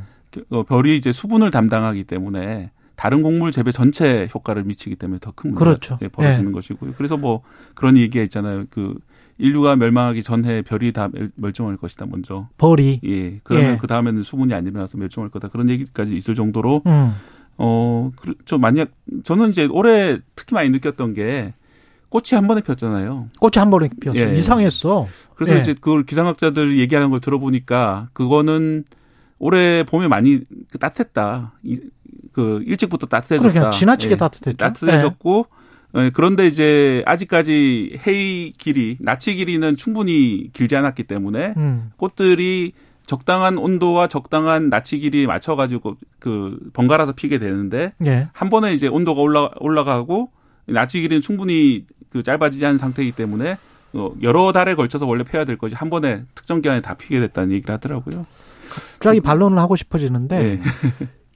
[0.51, 5.49] 어, 별이 이제 수분을 담당하기 때문에 다른 곡물 재배 전체 효과를 미치기 때문에 더 큰
[5.51, 5.97] 문제가 그렇죠.
[6.11, 6.51] 벌어지는 네.
[6.51, 6.93] 것이고요.
[6.97, 7.41] 그래서 뭐
[7.73, 8.65] 그런 얘기가 있잖아요.
[8.69, 8.93] 그
[9.39, 12.49] 인류가 멸망하기 전에 별이 다 멸종할 것이다 먼저.
[12.57, 12.99] 벌이.
[13.05, 13.39] 예.
[13.43, 13.77] 그러면 예.
[13.77, 15.47] 그 다음에는 수분이 안 일어나서 멸종할 거다.
[15.47, 17.13] 그런 얘기까지 있을 정도로 음.
[17.57, 18.11] 어,
[18.45, 18.89] 저 만약
[19.23, 21.53] 저는 이제 올해 특히 많이 느꼈던 게
[22.09, 23.29] 꽃이 한 번에 폈잖아요.
[23.39, 24.29] 꽃이 한 번에 폈어요.
[24.29, 24.35] 예.
[24.35, 25.07] 이상했어.
[25.35, 25.61] 그래서 예.
[25.61, 28.83] 이제 그걸 기상학자들 얘기하는 걸 들어보니까 그거는
[29.37, 31.53] 올해 봄에 많이 그 따뜻했다.
[31.63, 31.79] 이,
[32.33, 33.49] 그 일찍부터 따뜻해졌다.
[33.49, 34.17] 그러니까 지나치게 예.
[34.17, 34.57] 따뜻했죠.
[34.57, 35.53] 따뜻해졌고 예.
[35.53, 35.58] 네,
[36.13, 41.91] 그런데 이제 아직까지 해의 길이, 나치 길이는 충분히 길지 않았기 때문에 음.
[41.97, 42.73] 꽃들이
[43.07, 48.29] 적당한 온도와 적당한 나치 길이 맞춰가지고 그 번갈아서 피게 되는데 예.
[48.33, 50.29] 한 번에 이제 온도가 올라 올라가고
[50.67, 53.57] 나치 길이는 충분히 그 짧아지지 않은 상태이기 때문에
[53.93, 57.51] 어, 여러 달에 걸쳐서 원래 펴야 될 것이 한 번에 특정 기간에 다 피게 됐다는
[57.51, 58.27] 얘기를 하더라고요.
[58.93, 60.61] 갑자기 반론을 하고 싶어지는데 네.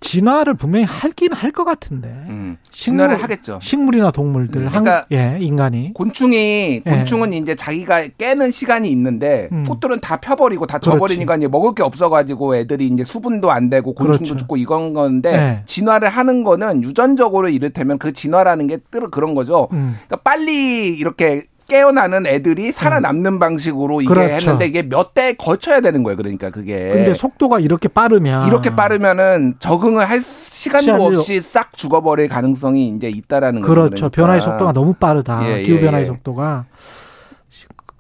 [0.03, 2.07] 진화를 분명히 할긴 할 것 같은데.
[2.29, 3.59] 음, 식물, 진화를 하겠죠.
[3.61, 5.93] 식물이나 동물들, 음, 그러니까 한, 예, 인간이.
[5.93, 6.89] 곤충이 예.
[6.89, 7.37] 곤충은 예.
[7.37, 9.63] 이제 자기가 깨는 시간이 있는데 음.
[9.63, 14.17] 꽃들은 다 펴버리고 다 져버리니까 이제 먹을 게 없어가지고 애들이 이제 수분도 안 되고 곤충도
[14.17, 14.37] 그렇죠.
[14.37, 15.63] 죽고 이건 건데 예.
[15.65, 18.79] 진화를 하는 거는 유전적으로 이를테면 그 진화라는 게
[19.11, 19.67] 그런 거죠.
[19.73, 19.95] 음.
[20.07, 23.39] 그러니까 빨리 이렇게 깨어나는 애들이 살아남는 음.
[23.39, 24.33] 방식으로 이게 그렇죠.
[24.33, 26.17] 했는데 이게 몇 대 거쳐야 되는 거예요.
[26.17, 26.89] 그러니까 그게.
[26.89, 33.61] 근데 속도가 이렇게 빠르면 이렇게 빠르면은 적응을 할 시간도 없이 싹 죽어버릴 가능성이 이제 있다라는
[33.61, 33.73] 거죠.
[33.73, 33.95] 그렇죠.
[33.95, 34.09] 그러니까.
[34.15, 35.47] 변화의 속도가 너무 빠르다.
[35.47, 36.07] 예, 기후 예, 변화의 예.
[36.07, 36.65] 속도가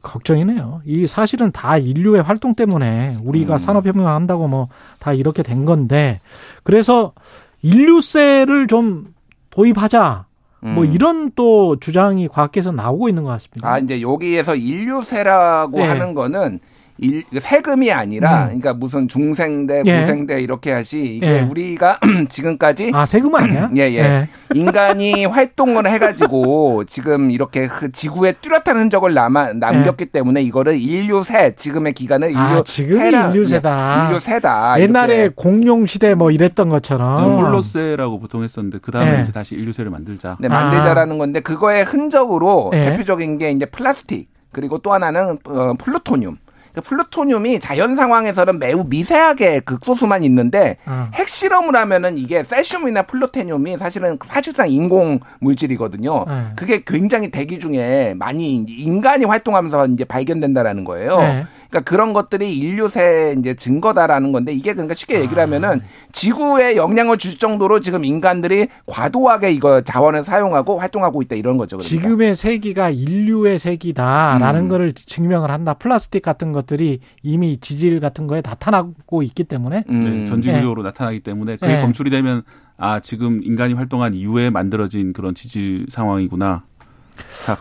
[0.01, 0.81] 걱정이네요.
[0.85, 3.57] 이 사실은 다 인류의 활동 때문에 우리가 음.
[3.57, 4.67] 산업혁명 한다고 뭐
[4.99, 6.19] 다 이렇게 된 건데
[6.63, 7.13] 그래서
[7.61, 9.13] 인류세를 좀
[9.49, 10.25] 도입하자.
[10.63, 10.91] 뭐 음.
[10.91, 13.69] 이런 또 주장이 과학계에서 나오고 있는 것 같습니다.
[13.69, 15.85] 아 이제 여기에서 인류세라고 네.
[15.85, 16.59] 하는 거는
[17.03, 18.45] 일, 세금이 아니라 음.
[18.45, 19.99] 그러니까 무슨 중생대, 예.
[19.99, 21.41] 고생대 이렇게 하시 이게 예.
[21.41, 21.99] 우리가
[22.29, 23.69] 지금까지 아 세금 아니야?
[23.75, 24.29] 예, 예, 예.
[24.53, 30.11] 인간이 활동을 해가지고 지금 이렇게 그 지구에 뚜렷한 흔적을 남아 남겼기 예.
[30.11, 34.07] 때문에 이거를 인류세 지금의 기간을 인류 아, 지금이 인류세다.
[34.09, 34.79] 인류세다.
[34.79, 35.33] 옛날에 이렇게.
[35.35, 39.21] 공룡 시대 뭐 이랬던 것처럼 홀로세라고 보통 했었는데 그 다음에 예.
[39.21, 40.37] 이제 다시 인류세를 만들자.
[40.39, 41.17] 네, 만들자라는 아.
[41.17, 42.85] 건데 그거의 흔적으로 예.
[42.91, 44.29] 대표적인 게 이제 플라스틱.
[44.51, 46.37] 그리고 또 하나는 어, 플루토늄.
[46.73, 51.09] 그 플루토늄이 자연 상황에서는 매우 미세하게 극소수만 있는데 어.
[51.13, 56.25] 핵실험을 하면은 이게 세슘이나 플루토늄이 사실은 사실상 인공 물질이거든요.
[56.27, 56.43] 네.
[56.55, 61.19] 그게 굉장히 대기 중에 많이 인간이 활동하면서 이제 발견된다라는 거예요.
[61.19, 61.45] 네.
[61.73, 65.43] 그러니까 그런 것들이 인류세 이제 증거다라는 건데 이게 그러니까 쉽게 얘기를 아.
[65.43, 65.81] 하면은
[66.11, 71.77] 지구에 영향을 줄 정도로 지금 인간들이 과도하게 이거 자원을 사용하고 활동하고 있다 이런 거죠.
[71.77, 71.89] 그러니까.
[71.89, 74.69] 지금의 세기가 인류의 세기다라는 음.
[74.69, 75.73] 거를 증명을 한다.
[75.73, 79.99] 플라스틱 같은 것들이 이미 지질 같은 거에 나타나고 있기 때문에 음.
[80.01, 80.89] 네, 전지구조로 네.
[80.89, 81.81] 나타나기 때문에 그게 네.
[81.81, 82.43] 검출이 되면
[82.77, 86.63] 아 지금 인간이 활동한 이후에 만들어진 그런 지질 상황이구나.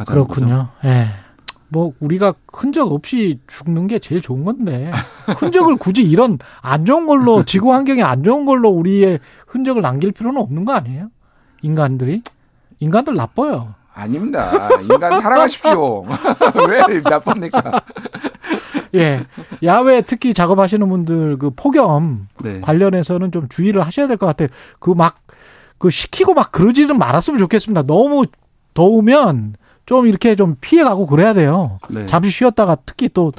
[0.06, 0.68] 그렇군요.
[0.84, 0.88] 예.
[0.88, 1.06] 네.
[1.72, 4.92] 뭐 우리가 흔적 없이 죽는 게 제일 좋은 건데
[5.38, 10.38] 흔적을 굳이 이런 안 좋은 걸로 지구 환경이 안 좋은 걸로 우리의 흔적을 남길 필요는
[10.38, 11.08] 없는 거 아니에요?
[11.62, 12.22] 인간들이
[12.78, 13.74] 인간들 나빠요.
[13.94, 14.68] 아닙니다.
[14.82, 16.04] 인간 사랑하십시오.
[16.68, 17.80] 왜 나쁩니까?
[18.94, 19.24] 예.
[19.62, 22.60] 야외 특히 작업하시는 분들 그 폭염 네.
[22.60, 24.48] 관련해서는 좀 주의를 하셔야 될 것 같아요.
[24.78, 25.16] 그 막,
[25.78, 27.82] 그 시키고 막 그러지는 말았으면 좋겠습니다.
[27.84, 28.26] 너무
[28.74, 29.54] 더우면
[29.86, 31.78] 좀 이렇게 좀 피해가고 그래야 돼요.
[31.90, 32.06] 네.
[32.06, 33.32] 잠시 쉬었다가 특히 또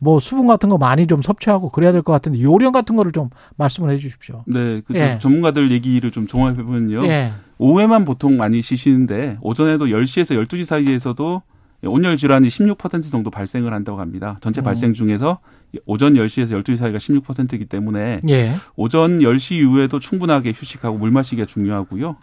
[0.00, 3.28] 뭐 수분 같은 거 많이 좀 섭취하고 그래야 될 것 같은데 요령 같은 거를 좀
[3.56, 4.42] 말씀을 해 주십시오.
[4.46, 4.80] 네.
[4.86, 5.18] 그 예.
[5.20, 7.04] 전문가들 얘기를 좀 종합해 보면요.
[7.06, 7.32] 예.
[7.58, 11.42] 오후에만 보통 많이 쉬시는데 오전에도 10시에서 12시 사이에서도
[11.84, 14.38] 온열 질환이 16% 정도 발생을 한다고 합니다.
[14.40, 14.64] 전체 음.
[14.64, 15.38] 발생 중에서
[15.84, 18.54] 오전 10시에서 12시 사이가 16%이기 때문에 예.
[18.76, 22.16] 오전 10시 이후에도 충분하게 휴식하고 물 마시기가 중요하고요.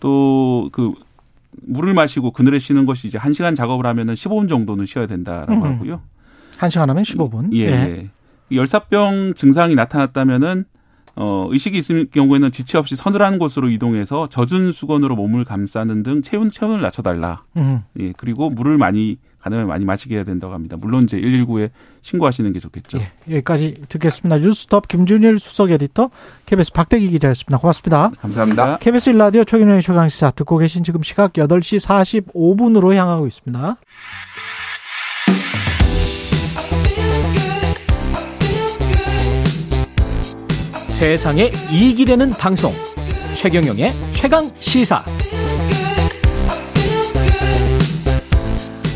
[0.00, 0.92] 또 그
[1.62, 5.62] 물을 마시고 그늘에 쉬는 것이 이제 1시간 작업을 하면은 15분 정도는 쉬어야 된다라고 음.
[5.62, 6.02] 하고요.
[6.58, 7.52] 1시간 하면 15분.
[7.54, 7.66] 예.
[7.66, 8.10] 예.
[8.52, 10.64] 열사병 증상이 나타났다면은
[11.16, 16.50] 어, 의식이 있을 경우에는 지체 없이 서늘한 곳으로 이동해서 젖은 수건으로 몸을 감싸는 등 체온
[16.50, 17.44] 체온을 낮춰달라.
[17.56, 17.80] 음.
[17.98, 20.76] 예, 그리고 물을 많이 가능하면 많이 마시게 해야 된다고 합니다.
[20.76, 21.70] 물론 이제 119에
[22.02, 22.98] 신고하시는 게 좋겠죠.
[22.98, 24.38] 예, 여기까지 듣겠습니다.
[24.38, 26.10] 뉴스톱 김준일 수석 에디터,
[26.46, 27.58] KBS 박대기 기자였습니다.
[27.58, 28.10] 고맙습니다.
[28.18, 28.78] 감사합니다.
[28.78, 33.76] KBS 일라디오 최경영의 최강시사 듣고 계신 지금 시각 8시 45분으로 향하고 있습니다.
[40.88, 42.72] 세상에 이익이 되는 방송
[43.34, 45.04] 최경영의 최강 시사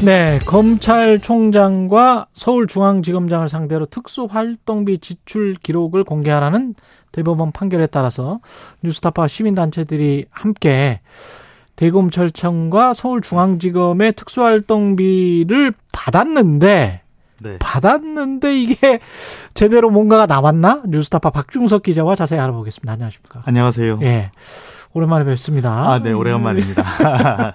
[0.02, 6.74] 네, 검찰총장과 서울중앙지검장을 상대로 특수활동비 지출 기록을 공개하라는
[7.12, 8.40] 대법원 판결에 따라서
[8.82, 11.01] 뉴스타파 시민단체들이 함께
[11.77, 17.02] 대검찰청과 서울중앙지검의 특수활동비를 받았는데
[17.43, 17.59] 네.
[17.59, 19.01] 받았는데 이게
[19.52, 20.82] 제대로 뭔가가 나왔나?
[20.89, 22.93] 뉴스타파 박중석 기자와 자세히 알아보겠습니다.
[22.93, 23.43] 안녕하십니까?
[23.44, 23.98] 안녕하세요.
[24.02, 24.31] 예.
[24.93, 25.71] 오랜만에 뵙습니다.
[25.71, 27.55] 아, 네, 오래간만입니다.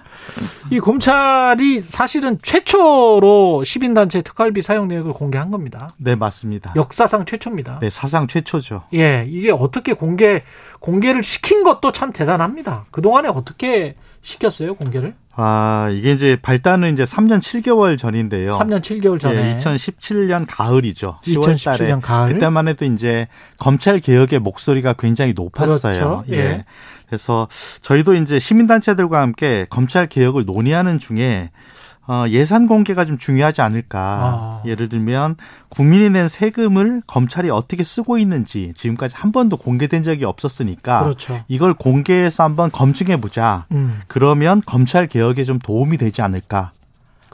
[0.70, 5.88] 이 검찰이 사실은 최초로 시민단체 특활비 사용 내역을 공개한 겁니다.
[5.98, 6.72] 네, 맞습니다.
[6.76, 7.78] 역사상 최초입니다.
[7.80, 8.84] 네, 사상 최초죠.
[8.94, 10.44] 예, 이게 어떻게 공개,
[10.80, 12.86] 공개를 시킨 것도 참 대단합니다.
[12.90, 15.14] 그동안에 어떻게 시켰어요, 공개를?
[15.38, 18.58] 아, 이게 이제 발단은 이제 3년 7개월 전인데요.
[18.58, 19.50] 3년 7개월 전에.
[19.52, 21.18] 예, 2017년 가을이죠.
[21.22, 22.00] 10월 2017년 달에.
[22.00, 22.32] 가을.
[22.32, 25.92] 그때만 해도 이제 검찰 개혁의 목소리가 굉장히 높았어요.
[25.92, 26.24] 그렇죠.
[26.30, 26.36] 예.
[26.36, 26.64] 예.
[27.06, 27.48] 그래서
[27.82, 31.50] 저희도 이제 시민단체들과 함께 검찰 개혁을 논의하는 중에
[32.08, 33.98] 어, 예산 공개가 좀 중요하지 않을까.
[33.98, 34.62] 아.
[34.64, 35.36] 예를 들면
[35.68, 41.42] 국민이 낸 세금을 검찰이 어떻게 쓰고 있는지 지금까지 한 번도 공개된 적이 없었으니까 그렇죠.
[41.48, 43.66] 이걸 공개해서 한번 검증해 보자.
[43.72, 44.00] 음.
[44.06, 46.72] 그러면 검찰 개혁에 좀 도움이 되지 않을까.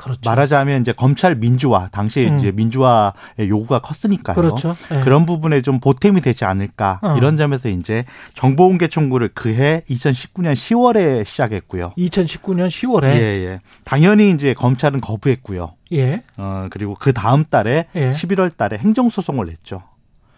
[0.03, 0.21] 그렇죠.
[0.25, 2.39] 말하자면 이제 검찰 민주화 당시에 음.
[2.39, 4.35] 이제 민주화의 요구가 컸으니까요.
[4.35, 4.75] 그렇죠.
[4.91, 5.01] 네.
[5.03, 7.17] 그런 부분에 좀 보탬이 되지 않을까 어.
[7.17, 8.05] 이런 점에서 이제
[8.35, 11.93] 정보공개 청구를 그해 2019년 10월에 시작했고요.
[11.97, 13.61] 2019년 10월에 예, 예.
[13.85, 15.75] 당연히 이제 검찰은 거부했고요.
[15.93, 16.23] 예.
[16.37, 18.11] 어 그리고 그 다음 달에 예.
[18.11, 19.83] 11월 달에 행정 소송을 냈죠.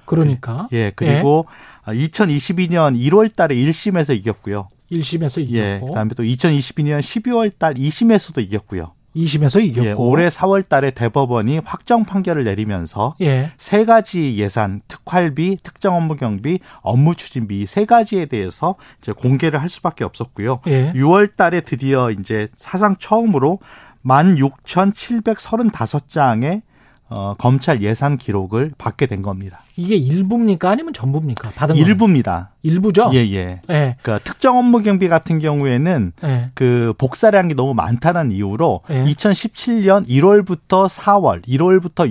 [0.05, 0.69] 그러니까.
[0.73, 1.47] 예, 그리고
[1.89, 1.95] 예.
[1.95, 4.69] 2022년 1월 달에 1심에서 이겼고요.
[4.93, 5.57] 1심에서 이겼고.
[5.57, 8.93] 예, 그다음에 또 2022년 12월 달 2심에서도 이겼고요.
[9.17, 13.53] 2심에서 이겼고 예, 올해 4월 달에 대법원이 확정 판결을 내리면서 예.
[13.59, 19.69] 세 가지 예산, 특활비, 특정 업무 경비, 업무 추진비 세 가지에 대해서 이제 공개를 할
[19.69, 20.59] 수밖에 없었고요.
[20.67, 20.93] 예.
[20.93, 23.61] 6월 달에 드디어 이제 사상 처음으로
[24.05, 26.63] 16,735장의
[27.11, 29.61] 어, 검찰 예산 기록을 받게 된 겁니다.
[29.77, 31.51] 이게 일부입니까 아니면 전부입니까?
[31.51, 32.51] 받은 일부입니다.
[32.63, 33.11] 일부죠?
[33.13, 33.61] 예, 예.
[33.71, 33.97] 예.
[34.03, 36.51] 그러니까 특정 업무 경비 같은 경우에는 예.
[36.55, 39.05] 그 복사량이 너무 많다는 이유로 예.
[39.05, 42.11] 2017년 1월부터 4월, 1월부터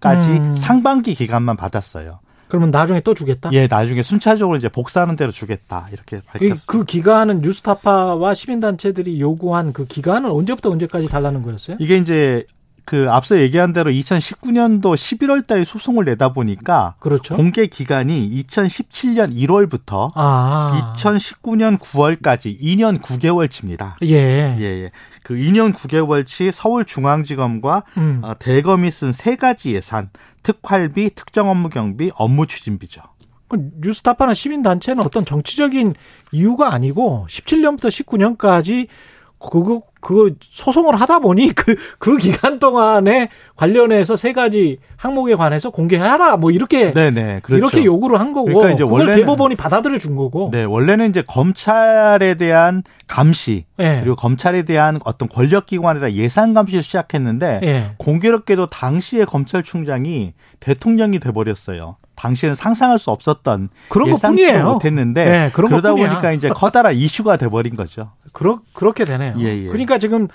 [0.00, 0.56] 6월까지 음.
[0.56, 2.20] 상반기 기간만 받았어요.
[2.48, 3.50] 그러면 나중에 또 주겠다?
[3.52, 5.86] 예, 나중에 순차적으로 이제 복사하는 대로 주겠다.
[5.92, 6.64] 이렇게 밝혔습니다.
[6.66, 11.76] 그, 그 기간은 뉴스타파와 시민단체들이 요구한 그 기간은 언제부터 언제까지 달라는 거였어요?
[11.78, 12.46] 이게 이제
[12.88, 17.36] 그 앞서 얘기한 대로 2019년도 11월 달에 소송을 내다 보니까 그렇죠.
[17.36, 20.94] 공개 기간이 2017년 1월부터 아.
[20.96, 23.96] 2019년 9월까지 2년 9개월치입니다.
[24.04, 24.56] 예.
[24.58, 24.90] 예, 예.
[25.22, 28.20] 그 2년 9개월치 서울중앙지검과 음.
[28.22, 30.08] 어, 대검이 쓴 세 가지 예산,
[30.42, 33.02] 특활비, 특정 업무 경비, 업무 추진비죠.
[33.48, 35.94] 그 뉴스타파나 시민단체는 어떤 정치적인
[36.32, 37.88] 이유가 아니고 17년부터
[38.38, 38.86] 19년까지
[39.38, 46.36] 그거 그 소송을 하다 보니 그, 그 기간 동안에 관련해서 세 가지 항목에 관해서 공개하라
[46.36, 47.58] 뭐 이렇게 네네 그렇죠.
[47.58, 52.34] 이렇게 요구를 한 거고 그러니까 이제 그걸 대법원이 받아들여 준 거고 네 원래는 이제 검찰에
[52.34, 54.00] 대한 감시 네.
[54.00, 57.90] 그리고 검찰에 대한 어떤 권력 기관에 대한 예산 감시를 시작했는데 네.
[57.98, 61.96] 공교롭게도 당시의 검찰총장이 대통령이 돼 버렸어요.
[62.18, 66.08] 당시에는 상상할 수 없었던 그런 예상치 못했는데 네, 그런 그러다 것뿐이야.
[66.08, 68.10] 보니까 이제 커다란 이슈가 돼버린 거죠.
[68.32, 69.34] 그렇 그렇게 되네요.
[69.38, 69.68] 예, 예.
[69.68, 70.26] 그러니까 지금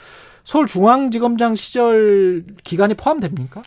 [0.46, 3.62] 서울중앙지검장 시절 기간이 포함됩니까?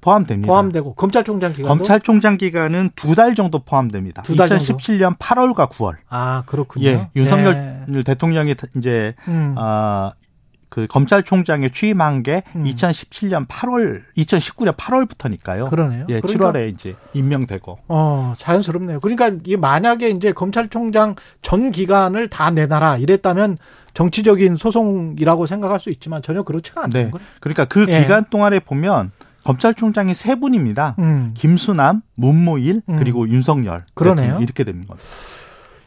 [0.00, 0.46] 포함됩니다.
[0.46, 4.22] 포함되고 검찰총장 기간 검찰총장 기간은 두 달 정도 포함됩니다.
[4.22, 5.94] 두달 2017년 8월과 9월.
[6.08, 6.86] 아 그렇군요.
[6.86, 8.02] 예, 윤석열 네.
[8.04, 9.56] 대통령이 이제 음.
[9.58, 10.12] 어,
[10.72, 12.64] 그 검찰총장에 취임한 게 음.
[12.64, 15.68] 2017년 8월, 2019년 8월부터니까요.
[15.68, 16.06] 그러네요.
[16.08, 17.78] 예, 그러니까, 7월에 이제 임명되고.
[17.88, 19.00] 어, 자연스럽네요.
[19.00, 23.58] 그러니까 이게 만약에 이제 검찰총장 전 기간을 다 내놔라 이랬다면
[23.92, 27.10] 정치적인 소송이라고 생각할 수 있지만 전혀 그렇지가 않는 네.
[27.10, 27.26] 거예요.
[27.40, 28.00] 그러니까 그 예.
[28.00, 29.12] 기간 동안에 보면
[29.44, 30.96] 검찰총장이 세 분입니다.
[31.00, 31.34] 음.
[31.34, 32.96] 김수남, 문무일, 음.
[32.96, 33.84] 그리고 윤석열.
[33.92, 34.38] 그러네요.
[34.40, 35.06] 이렇게 되는 겁니다.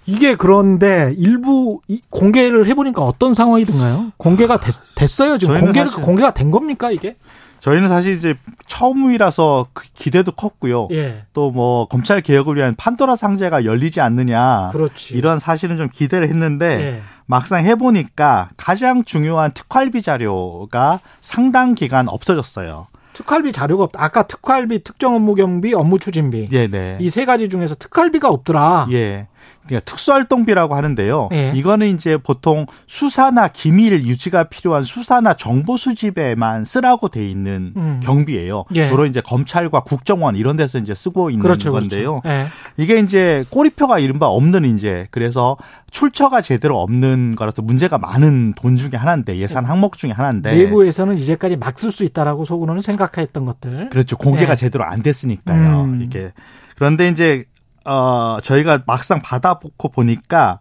[0.05, 4.11] 이게 그런데 일부 공개를 해보니까 어떤 상황이든가요?
[4.17, 7.15] 공개가 됐, 어요 지금 공개를 공개가 된 겁니까 이게?
[7.59, 8.35] 저희는 사실 이제
[8.67, 10.87] 처음이라서 그 기대도 컸고요.
[10.91, 11.23] 예.
[11.33, 14.69] 또뭐 검찰 개혁을 위한 판도라 상자가 열리지 않느냐.
[14.71, 15.15] 그렇지.
[15.15, 17.01] 이런 사실은 좀 기대를 했는데 예.
[17.25, 22.85] 막상 해보니까 가장 중요한 특활비 자료가 상당 기간 없어졌어요.
[23.13, 24.03] 특활비 자료가 없다.
[24.03, 26.49] 아까 특활비, 특정 업무 경비, 업무 추진비.
[26.49, 26.97] 네네.
[26.99, 28.89] 이세 가지 중에서 특활비가 없더라.
[28.91, 29.27] 예.
[29.67, 31.29] 그러니까 특수활동비라고 하는데요.
[31.33, 31.51] 예.
[31.55, 37.99] 이거는 이제 보통 수사나 기밀 유지가 필요한 수사나 정보 수집에만 쓰라고 돼 있는 음.
[38.03, 38.65] 경비예요.
[38.75, 38.87] 예.
[38.87, 42.21] 주로 이제 검찰과 국정원 이런 데서 이제 쓰고 있는 그렇죠, 건데요.
[42.21, 42.29] 그렇죠.
[42.39, 42.47] 예.
[42.77, 45.57] 이게 이제 꼬리표가 이른바 없는 이제 그래서
[45.91, 51.55] 출처가 제대로 없는 거라서 문제가 많은 돈 중에 하나인데 예산 항목 중에 하나인데 내부에서는 이제까지
[51.55, 53.89] 막 쓸 수 있다라고 속으로는 생각했던 것들.
[53.89, 54.17] 그렇죠.
[54.17, 54.55] 공개가 예.
[54.55, 55.81] 제대로 안 됐으니까요.
[55.83, 56.01] 음.
[56.01, 56.31] 이렇게
[56.75, 57.45] 그런데 이제
[57.85, 60.59] 어 저희가 막상 받아보고 보니까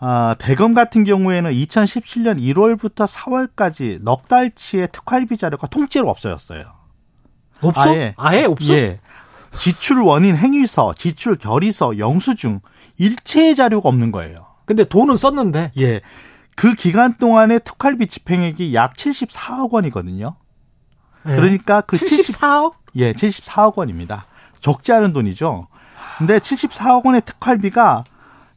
[0.00, 6.64] 어, 대검 같은 경우에는 2017년 1월부터 4월까지 넉 달치의 특활비 자료가 통째로 없어졌어요.
[7.62, 7.80] 없어?
[7.80, 8.74] 아예, 아예 없어?
[8.74, 9.00] 예.
[9.56, 12.60] 지출 원인 행위서, 지출 결의서, 영수증
[12.98, 14.34] 일체의 자료가 없는 거예요.
[14.66, 15.72] 근데 돈은 썼는데.
[15.78, 16.00] 예.
[16.56, 20.36] 그 기간 동안에 특활비 집행액이 약 74억 원이거든요.
[21.26, 21.34] 예.
[21.34, 22.74] 그러니까 그 74억?
[22.92, 24.26] 70, 예, 74억 원입니다.
[24.64, 25.68] 적지 않은 돈이죠.
[26.16, 28.04] 근데 74억 원의 특활비가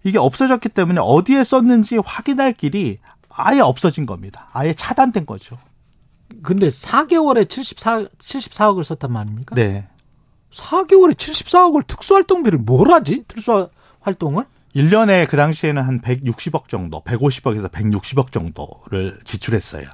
[0.05, 4.47] 이게 없어졌기 때문에 어디에 썼는지 확인할 길이 아예 없어진 겁니다.
[4.53, 5.57] 아예 차단된 거죠.
[6.43, 9.55] 근데 4개월에 74 74억을 썼단 말입니까?
[9.55, 9.85] 네.
[10.53, 13.25] 4개월에 74억을 특수활동비를 뭘 하지?
[13.27, 14.45] 특수활동을?
[14.75, 19.87] 1년에 그 당시에는 한 160억 정도, 150억에서 160억 정도를 지출했어요.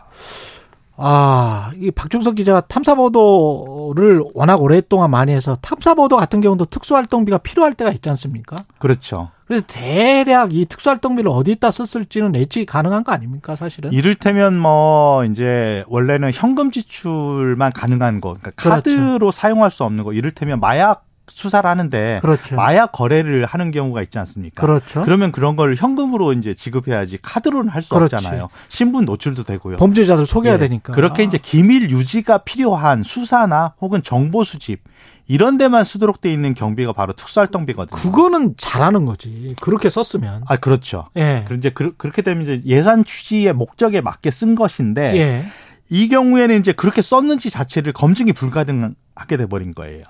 [0.96, 7.92] 아, 이 박중석 기자가 탐사보도를 워낙 오랫동안 많이 해서 탐사보도 같은 경우도 특수활동비가 필요할 때가
[7.92, 8.58] 있지 않습니까?
[8.78, 9.32] 그렇죠.
[9.48, 13.92] 그래서 대략 이 특수활동비를 어디다 썼을지는 예측이 가능한 거 아닙니까, 사실은?
[13.92, 19.32] 이를테면 뭐 이제 원래는 현금 지출만 가능한 거, 그러니까 카드로 그렇죠.
[19.32, 22.56] 사용할 수 없는 거, 이를테면 마약 수사를 하는데 그렇죠.
[22.56, 24.62] 마약 거래를 하는 경우가 있지 않습니까?
[24.66, 25.04] 그렇죠.
[25.04, 28.48] 그러면 그런 걸 현금으로 이제 지급해야지 카드로는 할 수 없잖아요.
[28.70, 29.78] 신분 노출도 되고요.
[29.78, 30.58] 범죄자들 속여야 예.
[30.58, 30.94] 되니까.
[30.94, 34.82] 그렇게 이제 기밀 유지가 필요한 수사나 혹은 정보 수집
[35.28, 37.98] 이런 데만 쓰도록 돼 있는 경비가 바로 특수활동비거든요.
[38.00, 39.56] 그거는 잘하는 거지.
[39.62, 40.44] 그렇게 썼으면.
[40.48, 41.06] 아, 그렇죠.
[41.18, 41.44] 예.
[41.48, 45.46] 그런데 그, 그렇게 되면 이제 예산 취지의 목적에 맞게 쓴 것인데 예.
[45.90, 50.04] 이 경우에는 이제 그렇게 썼는지 자체를 검증이 불가능하게 돼 버린 거예요.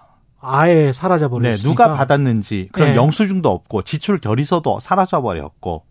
[0.43, 1.57] 아예 사라져 버렸으니까.
[1.63, 2.95] 네, 누가 받았는지 그런 네.
[2.95, 5.83] 영수증도 없고 지출 결의서도 사라져 버렸고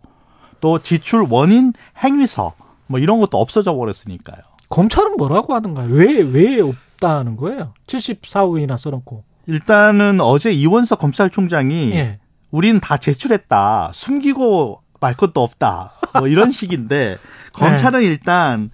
[0.61, 1.73] 또 지출 원인
[2.03, 2.53] 행위서
[2.87, 4.37] 뭐 이런 것도 없어져 버렸으니까요.
[4.69, 5.87] 검찰은 뭐라고 하던가요?
[5.89, 7.73] 왜 왜 없다는 거예요?
[7.87, 9.23] 74억 원이나 써놓고.
[9.47, 12.19] 일단은 어제 이원석 검찰총장이 예.
[12.51, 13.91] 우리는 다 제출했다.
[13.93, 15.93] 숨기고 말 것도 없다.
[16.19, 17.17] 뭐 이런 식인데
[17.53, 18.05] 검찰은 네.
[18.05, 18.71] 일단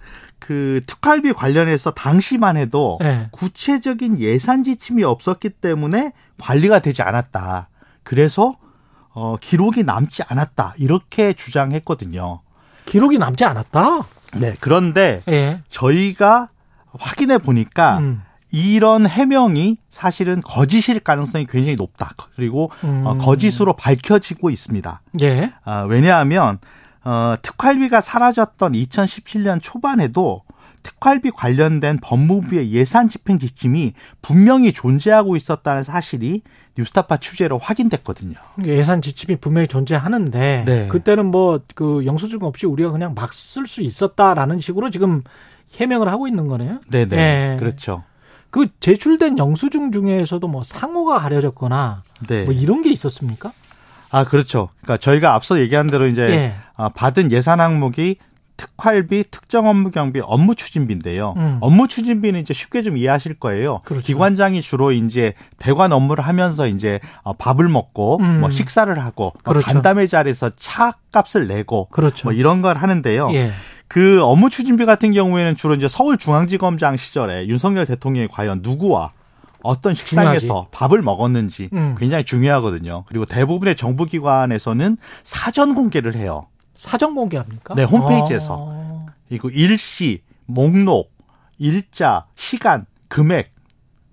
[0.50, 3.28] 그 특활비 관련해서 당시만 해도 네.
[3.30, 7.68] 구체적인 예산 지침이 없었기 때문에 관리가 되지 않았다.
[8.02, 8.56] 그래서
[9.10, 10.74] 어 기록이 남지 않았다.
[10.78, 12.40] 이렇게 주장했거든요.
[12.84, 14.00] 기록이 남지 않았다?
[14.40, 14.56] 네.
[14.58, 15.62] 그런데 네.
[15.68, 16.48] 저희가
[16.98, 18.22] 확인해 보니까 음.
[18.50, 22.14] 이런 해명이 사실은 거짓일 가능성이 굉장히 높다.
[22.34, 23.06] 그리고 어, 음.
[23.06, 25.00] 어, 거짓으로 밝혀지고 있습니다.
[25.20, 25.52] 예.
[25.64, 26.58] 어, 왜냐하면
[27.04, 30.42] 어, 특활비가 사라졌던 2017년 초반에도
[30.82, 36.42] 특활비 관련된 법무부의 예산 집행 지침이 분명히 존재하고 있었다는 사실이
[36.78, 38.34] 뉴스타파 취재로 확인됐거든요.
[38.64, 40.88] 예산 지침이 분명히 존재하는데 네.
[40.88, 45.22] 그때는 뭐 그 영수증 없이 우리가 그냥 막 쓸 수 있었다라는 식으로 지금
[45.76, 46.80] 해명을 하고 있는 거네요.
[46.90, 47.16] 네네.
[47.16, 47.56] 네.
[47.58, 48.04] 그렇죠.
[48.50, 52.44] 그 제출된 영수증 중에서도 뭐 상호가 가려졌거나 네.
[52.44, 53.52] 뭐 이런 게 있었습니까?
[54.10, 54.70] 아, 그렇죠.
[54.80, 56.54] 그러니까 저희가 앞서 얘기한 대로 이제 예.
[56.80, 58.16] 아, 받은 예산 항목이
[58.56, 61.34] 특활비, 특정 업무 경비, 업무 추진비인데요.
[61.36, 61.58] 음.
[61.60, 63.80] 업무 추진비는 이제 쉽게 좀 이해하실 거예요.
[63.84, 64.04] 그렇죠.
[64.04, 68.40] 기관장이 주로 이제 대관 업무를 하면서 이제 어, 밥을 먹고 음.
[68.40, 69.66] 뭐 식사를 하고 뭐 그렇죠.
[69.66, 72.28] 간담회 자리에서 차 값을 내고 그렇죠.
[72.28, 73.30] 뭐 이런 걸 하는데요.
[73.32, 73.50] 예.
[73.88, 79.10] 그 업무 추진비 같은 경우에는 주로 이제 서울중앙지검장 시절에 윤석열 대통령이 과연 누구와
[79.62, 80.68] 어떤 식당에서 중요하지.
[80.70, 81.94] 밥을 먹었는지 음.
[81.98, 83.04] 굉장히 중요하거든요.
[83.06, 86.46] 그리고 대부분의 정부기관에서는 사전 공개를 해요.
[86.80, 87.74] 사전 공개합니까?
[87.74, 88.68] 네, 홈페이지에서.
[88.70, 89.06] 아.
[89.28, 91.12] 그리고 일시, 목록,
[91.58, 93.52] 일자, 시간, 금액,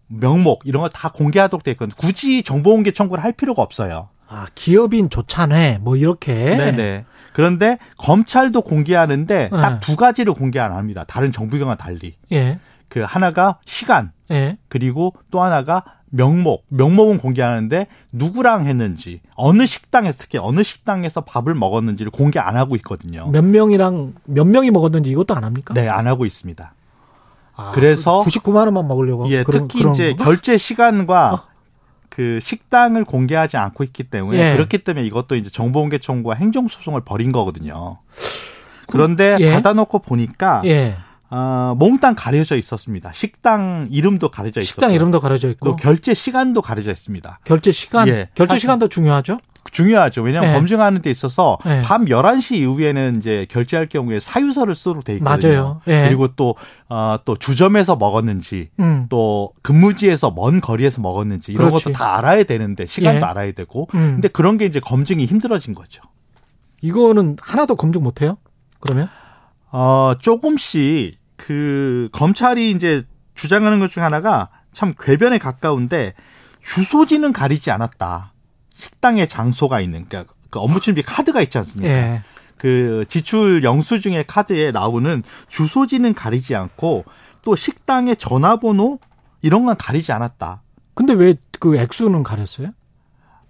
[0.07, 1.95] 명목 이런 거다 공개하도록 돼 있거든요.
[1.97, 4.09] 굳이 정보 공개 청구를 할 필요가 없어요.
[4.27, 6.33] 아, 기업인 조찬회 뭐 이렇게.
[6.33, 7.05] 네네.
[7.31, 9.49] 그런데 검찰도 공개하는데 네.
[9.49, 11.05] 딱두 가지를 공개 안 합니다.
[11.07, 12.15] 다른 정부기관과 달리.
[12.33, 12.59] 예.
[12.89, 14.57] 그 하나가 시간, 예.
[14.67, 22.11] 그리고 또 하나가 명목, 명목은 공개하는데 누구랑 했는지, 어느 식당에서 특히 어느 식당에서 밥을 먹었는지를
[22.11, 23.29] 공개 안 하고 있거든요.
[23.31, 25.73] 몇 명이랑 몇 명이 먹었는지 이것도 안 합니까?
[25.73, 26.73] 네, 안 하고 있습니다.
[27.55, 30.23] 아, 그래서 99만 원만 먹으려고 예, 그런, 특히 그런 이제 건가?
[30.23, 31.43] 결제 시간과 어.
[32.09, 34.53] 그 식당을 공개하지 않고 있기 때문에 예.
[34.53, 37.97] 그렇기 때문에 이것도 이제 정보공개 청구와 행정소송을 벌인 거거든요.
[38.87, 39.53] 그런데 예.
[39.53, 40.95] 받아놓고 보니까 예.
[41.29, 43.11] 어, 몽땅 가려져 있었습니다.
[43.13, 47.39] 식당 이름도 가려져 있었고 식당 이름도 가려져 있고 또 결제 시간도 가려져 있습니다.
[47.43, 48.07] 결제 시간?
[48.07, 49.39] 예, 결제 시간도 중요하죠?
[49.71, 50.21] 중요하죠.
[50.21, 50.55] 왜냐하면 네.
[50.57, 51.81] 검증하는 데 있어서 네.
[51.81, 55.51] 밤 11시 이후에는 이제 결제할 경우에 사유서를 쓰도록 돼 있거든요.
[55.51, 55.81] 맞아요.
[55.85, 56.07] 네.
[56.07, 56.55] 그리고 또,
[56.89, 59.07] 어, 또 주점에서 먹었는지 음.
[59.09, 61.85] 또 근무지에서 먼 거리에서 먹었는지 이런 그렇지.
[61.85, 63.29] 것도 다 알아야 되는데 시간도 예.
[63.29, 64.13] 알아야 되고 음.
[64.15, 66.01] 근데 그런 게 이제 검증이 힘들어진 거죠.
[66.81, 68.37] 이거는 하나도 검증 못 해요?
[68.79, 69.09] 그러면?
[69.79, 73.03] 어, 조금씩 그 검찰이 이제
[73.35, 76.13] 주장하는 것 중 하나가 참 궤변에 가까운데
[76.63, 78.33] 주소지는 가리지 않았다.
[78.73, 81.91] 식당에 장소가 있는 그러니까 그 업무 준비 카드가 있지 않습니까?
[81.93, 82.23] 예.
[82.57, 87.05] 그 지출 영수증의 카드에 나오는 주소지는 가리지 않고
[87.43, 88.97] 또 식당의 전화번호
[89.43, 90.63] 이런 건 가리지 않았다.
[90.95, 92.69] 근데 왜 그 액수는 가렸어요?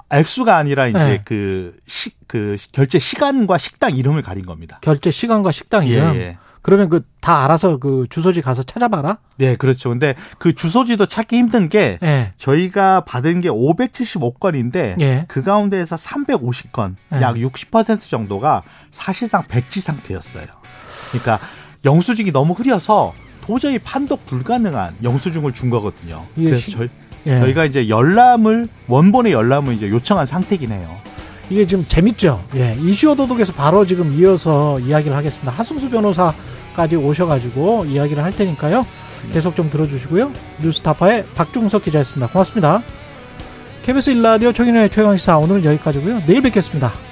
[0.09, 1.21] 액수가 아니라 이제 네.
[1.25, 4.79] 그, 시, 그 결제 시간과 식당 이름을 가린 겁니다.
[4.81, 6.15] 결제 시간과 식당 이름.
[6.15, 6.37] 예, 예.
[6.61, 9.17] 그러면 그 다 알아서 그 주소지 가서 찾아봐라?
[9.35, 9.89] 네, 그렇죠.
[9.89, 12.31] 근데 그 주소지도 찾기 힘든 게 예.
[12.37, 15.25] 저희가 받은 게 575건인데 예.
[15.27, 18.61] 그 가운데에서 350건, 약60% 정도가
[18.91, 20.45] 사실상 백지 상태였어요.
[21.11, 21.45] 그러니까
[21.83, 26.25] 영수증이 너무 흐려서 도저히 판독 불가능한 영수증을 준 거거든요.
[26.33, 26.87] 그래서 시, 저희,
[27.27, 27.39] 예.
[27.39, 30.89] 저희가 이제 열람을 원본의 열람을 이제 요청한 상태긴 해요.
[31.49, 32.43] 이게 지금 재밌죠.
[32.55, 35.51] 예, 이슈 도독에서 바로 지금 이어서 이야기를 하겠습니다.
[35.51, 38.85] 하승수 변호사까지 오셔가지고 이야기를 할 테니까요.
[39.31, 40.31] 계속 좀 들어주시고요.
[40.61, 42.31] 뉴스타파의 박중석 기자였습니다.
[42.31, 42.81] 고맙습니다.
[43.83, 46.23] KBS 일라디오 최경영의 최강시사 오늘은 여기까지고요.
[46.27, 47.06] 내일 뵙겠습니다.